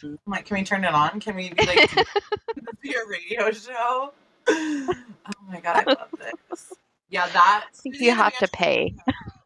I'm 0.01 0.17
like, 0.27 0.45
can 0.45 0.57
we 0.57 0.63
turn 0.63 0.85
it 0.85 0.93
on? 0.93 1.19
Can 1.19 1.35
we 1.35 1.49
be 1.49 1.65
like 1.65 1.93
be 2.81 2.93
a 2.93 3.05
radio 3.09 3.51
show? 3.51 4.13
Oh 4.47 4.93
my 5.49 5.59
god, 5.59 5.83
I 5.85 5.91
love 5.91 6.07
this. 6.17 6.31
Yeah, 7.25 7.33
that. 7.33 7.65
I 7.67 7.75
think 7.81 7.95
Siouxsie 7.95 7.99
you 8.01 8.15
have 8.15 8.37
to 8.37 8.47
pay. 8.47 8.95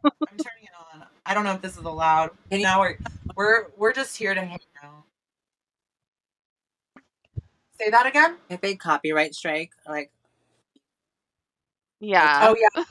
I'm 0.04 0.12
turning 0.30 0.64
it 0.64 0.70
on. 0.94 1.04
I 1.26 1.34
don't 1.34 1.44
know 1.44 1.54
if 1.54 1.62
this 1.62 1.74
is 1.78 1.84
allowed. 1.84 2.30
Can 2.52 2.60
you- 2.60 2.66
No, 2.66 2.80
we're 2.80 2.98
we're 3.36 3.68
we're 3.78 3.94
just 3.94 4.16
here 4.16 4.34
to 4.36 4.42
hang 4.42 4.60
out. 4.84 5.04
Say 7.80 7.90
that 7.90 8.06
again. 8.06 8.38
A 8.52 8.58
big 8.58 8.80
copyright 8.80 9.34
strike. 9.34 9.72
Like, 9.88 10.12
Yeah. 12.00 12.48
Oh 12.50 12.56
yeah, 12.60 12.84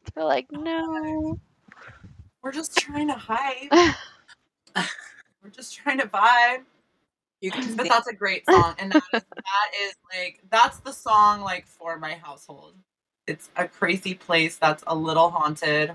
They're 0.14 0.24
like, 0.24 0.46
no. 0.52 1.38
we're 2.42 2.52
just 2.52 2.76
trying 2.78 3.08
to 3.08 3.14
hype. 3.14 3.72
We're 5.42 5.48
just 5.50 5.74
trying 5.74 5.98
to 6.00 6.06
vibe. 6.06 6.64
you 7.40 7.50
can 7.50 7.74
But 7.74 7.88
that's 7.88 8.06
a 8.06 8.14
great 8.14 8.44
song, 8.44 8.74
and 8.78 8.92
that 8.92 9.02
is, 9.14 9.22
that 9.22 9.70
is 9.82 9.94
like 10.14 10.40
that's 10.50 10.78
the 10.80 10.92
song 10.92 11.40
like 11.40 11.66
for 11.66 11.98
my 11.98 12.12
household. 12.14 12.74
It's 13.30 13.48
a 13.56 13.68
crazy 13.68 14.14
place 14.14 14.56
that's 14.56 14.82
a 14.88 14.94
little 14.94 15.30
haunted. 15.30 15.92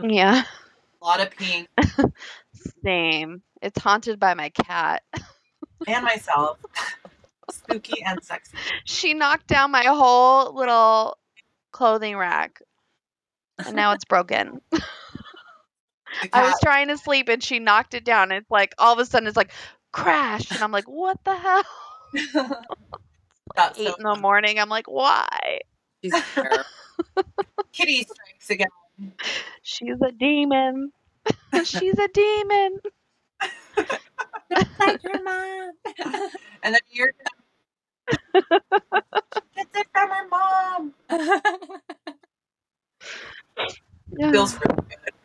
Yeah. 0.00 0.44
A 1.02 1.04
lot 1.04 1.20
of 1.20 1.30
pink 1.30 1.68
Same. 2.84 3.42
It's 3.60 3.80
haunted 3.80 4.20
by 4.20 4.34
my 4.34 4.50
cat. 4.50 5.02
and 5.88 6.04
myself. 6.04 6.58
Spooky 7.50 8.00
and 8.04 8.22
sexy. 8.22 8.56
She 8.84 9.12
knocked 9.12 9.48
down 9.48 9.72
my 9.72 9.84
whole 9.84 10.54
little 10.54 11.18
clothing 11.72 12.16
rack. 12.16 12.62
And 13.64 13.74
now 13.74 13.92
it's 13.92 14.04
broken. 14.04 14.60
I 16.32 16.42
was 16.42 16.54
trying 16.62 16.88
to 16.88 16.96
sleep 16.96 17.28
and 17.28 17.42
she 17.42 17.58
knocked 17.58 17.94
it 17.94 18.04
down. 18.04 18.30
It's 18.30 18.50
like 18.50 18.72
all 18.78 18.92
of 18.92 18.98
a 19.00 19.04
sudden 19.04 19.26
it's 19.26 19.36
like 19.36 19.52
crash. 19.92 20.50
And 20.52 20.62
I'm 20.62 20.70
like, 20.70 20.88
what 20.88 21.18
the 21.24 21.34
hell? 21.34 21.64
That's 23.54 23.78
Eight 23.78 23.88
so 23.88 23.94
in 23.94 24.02
the 24.02 24.16
morning. 24.16 24.58
I'm 24.58 24.68
like, 24.68 24.88
why? 24.88 25.60
she's. 26.02 26.14
Kitty 27.72 28.02
strikes 28.02 28.50
again. 28.50 28.68
She's 29.62 30.00
a 30.02 30.12
demon. 30.12 30.92
She's 31.64 31.98
a 31.98 32.08
demon. 32.08 32.78
like 34.78 35.02
her 35.02 35.22
mom. 35.22 35.72
And 36.62 36.74
then 36.74 36.80
you're 36.90 37.12
gets 38.32 39.70
it 39.74 39.86
from 39.92 40.08
her 40.10 40.28
mom. 40.28 40.94
Feels 44.32 44.54
really 44.54 44.86
good. 44.88 45.15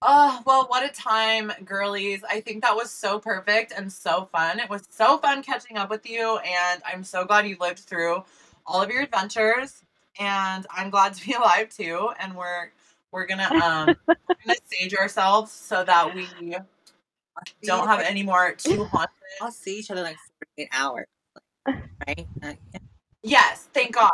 Oh, 0.00 0.40
well, 0.46 0.66
what 0.68 0.88
a 0.88 0.94
time, 0.94 1.52
girlies. 1.64 2.22
I 2.28 2.40
think 2.40 2.62
that 2.62 2.76
was 2.76 2.90
so 2.90 3.18
perfect 3.18 3.72
and 3.76 3.92
so 3.92 4.28
fun. 4.30 4.60
It 4.60 4.70
was 4.70 4.82
so 4.90 5.18
fun 5.18 5.42
catching 5.42 5.76
up 5.76 5.90
with 5.90 6.08
you, 6.08 6.38
and 6.38 6.82
I'm 6.86 7.02
so 7.02 7.24
glad 7.24 7.48
you 7.48 7.56
lived 7.58 7.80
through 7.80 8.22
all 8.64 8.80
of 8.80 8.90
your 8.90 9.02
adventures. 9.02 9.82
And 10.20 10.66
I'm 10.70 10.90
glad 10.90 11.14
to 11.14 11.26
be 11.26 11.32
alive 11.34 11.70
too. 11.70 12.10
And 12.20 12.36
we're 12.36 12.70
we're 13.10 13.26
gonna 13.26 13.50
um 13.60 13.96
we're 14.08 14.16
gonna 14.46 14.58
sage 14.66 14.94
ourselves 14.94 15.50
so 15.50 15.82
that 15.84 16.14
we 16.14 16.28
don't 17.64 17.88
have 17.88 18.00
any 18.00 18.22
more 18.22 18.52
too 18.52 18.84
haunted. 18.92 19.10
I'll 19.40 19.50
see 19.50 19.78
each 19.78 19.90
other 19.90 20.02
like 20.02 20.16
48 20.56 20.68
hours, 20.72 21.06
right? 22.06 22.28
Uh, 22.42 22.54
yeah. 22.72 22.80
Yes, 23.22 23.68
thank 23.74 23.94
God. 23.94 24.10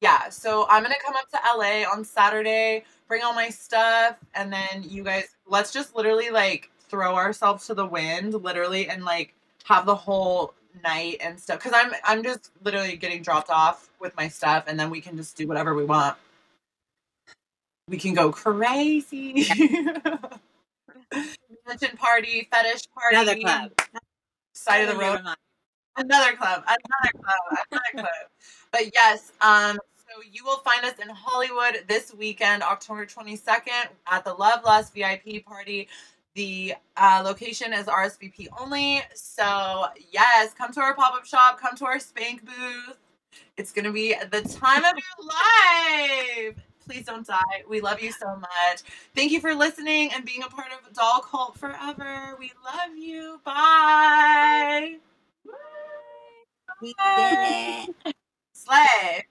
Yeah, 0.00 0.28
so 0.28 0.66
I'm 0.68 0.82
gonna 0.82 0.94
come 1.04 1.16
up 1.16 1.28
to 1.30 1.40
LA 1.56 1.82
on 1.90 2.04
Saturday, 2.04 2.84
bring 3.08 3.22
all 3.24 3.34
my 3.34 3.48
stuff, 3.50 4.16
and 4.34 4.52
then 4.52 4.84
you 4.84 5.02
guys 5.02 5.24
let's 5.46 5.72
just 5.72 5.96
literally 5.96 6.30
like 6.30 6.70
throw 6.88 7.16
ourselves 7.16 7.66
to 7.66 7.74
the 7.74 7.86
wind, 7.86 8.34
literally, 8.34 8.88
and 8.88 9.04
like 9.04 9.34
have 9.64 9.86
the 9.86 9.94
whole 9.96 10.54
night 10.84 11.16
and 11.20 11.38
stuff. 11.40 11.58
Cause 11.60 11.72
I'm 11.74 11.92
I'm 12.04 12.22
just 12.22 12.52
literally 12.62 12.96
getting 12.96 13.22
dropped 13.22 13.50
off 13.50 13.90
with 14.00 14.16
my 14.16 14.28
stuff, 14.28 14.64
and 14.68 14.78
then 14.78 14.90
we 14.90 15.00
can 15.00 15.16
just 15.16 15.36
do 15.36 15.48
whatever 15.48 15.74
we 15.74 15.84
want. 15.84 16.16
We 17.88 17.96
can 17.98 18.14
go 18.14 18.30
crazy. 18.30 19.48
Religion 21.66 21.96
party, 21.96 22.48
fetish 22.52 22.82
party, 22.94 23.16
Another 23.16 23.36
club. 23.36 23.72
side 24.54 24.82
of 24.88 24.94
the 24.94 25.00
road 25.00 25.20
another 25.98 26.36
club, 26.36 26.64
another 26.66 27.12
club, 27.22 27.58
another 27.70 27.92
club. 27.94 28.28
But 28.72 28.94
yes, 28.94 29.32
um, 29.40 29.78
so 29.96 30.22
you 30.30 30.44
will 30.44 30.58
find 30.58 30.84
us 30.84 30.98
in 31.02 31.08
Hollywood 31.08 31.84
this 31.88 32.14
weekend, 32.14 32.62
October 32.62 33.06
22nd, 33.06 33.88
at 34.10 34.24
the 34.24 34.32
Love 34.34 34.64
Lust 34.64 34.94
VIP 34.94 35.44
party. 35.44 35.88
The 36.34 36.74
uh, 36.96 37.22
location 37.24 37.72
is 37.72 37.86
RSVP 37.86 38.48
only. 38.60 39.02
So, 39.14 39.86
yes, 40.12 40.54
come 40.54 40.72
to 40.72 40.80
our 40.80 40.94
pop 40.94 41.14
up 41.14 41.24
shop, 41.24 41.60
come 41.60 41.76
to 41.76 41.84
our 41.84 41.98
spank 41.98 42.44
booth. 42.44 42.96
It's 43.56 43.72
going 43.72 43.84
to 43.84 43.92
be 43.92 44.14
the 44.30 44.42
time 44.42 44.84
of 44.84 44.94
your 44.94 45.26
life. 45.26 46.56
Please 46.86 47.04
don't 47.04 47.26
die. 47.26 47.42
We 47.68 47.80
love 47.80 48.00
you 48.00 48.12
so 48.12 48.36
much. 48.36 48.82
Thank 49.14 49.32
you 49.32 49.40
for 49.40 49.54
listening 49.54 50.10
and 50.14 50.24
being 50.24 50.42
a 50.42 50.48
part 50.48 50.68
of 50.72 50.92
Doll 50.94 51.20
Cult 51.20 51.58
forever. 51.58 52.36
We 52.38 52.52
love 52.64 52.96
you. 52.96 53.40
Bye. 53.44 54.98
We 56.80 56.94
did 57.16 57.38
it. 57.96 58.14
Slay. 58.52 59.24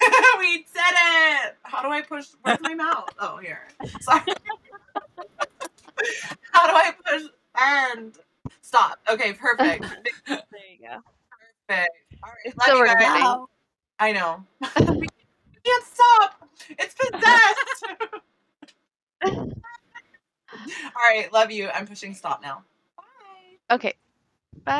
we 0.38 0.56
did 0.58 0.66
it. 0.76 1.56
How 1.62 1.82
do 1.82 1.88
I 1.88 2.02
push? 2.02 2.28
Where's 2.42 2.60
my 2.60 2.74
mouth? 2.74 3.08
Oh, 3.18 3.38
here. 3.38 3.68
Sorry. 4.00 4.22
How 6.52 6.66
do 6.66 6.74
I 6.74 6.92
push 7.06 7.22
end? 7.58 8.18
Stop. 8.60 8.98
Okay, 9.08 9.32
perfect. 9.32 9.84
There 10.26 10.38
you 10.70 10.88
go. 10.88 11.02
Perfect. 11.68 11.90
All 12.22 12.30
right. 12.30 12.38
It's 12.44 12.66
you 12.66 12.86
guys. 12.86 13.36
I 13.98 14.12
know. 14.12 14.44
we 14.76 15.08
can't 15.64 15.84
stop. 15.84 16.48
It's 16.70 16.94
possessed. 16.94 17.84
All 20.96 21.02
right. 21.02 21.32
Love 21.32 21.50
you. 21.50 21.68
I'm 21.70 21.86
pushing 21.86 22.14
stop 22.14 22.42
now. 22.42 22.62
Bye. 22.96 23.74
Okay. 23.74 23.94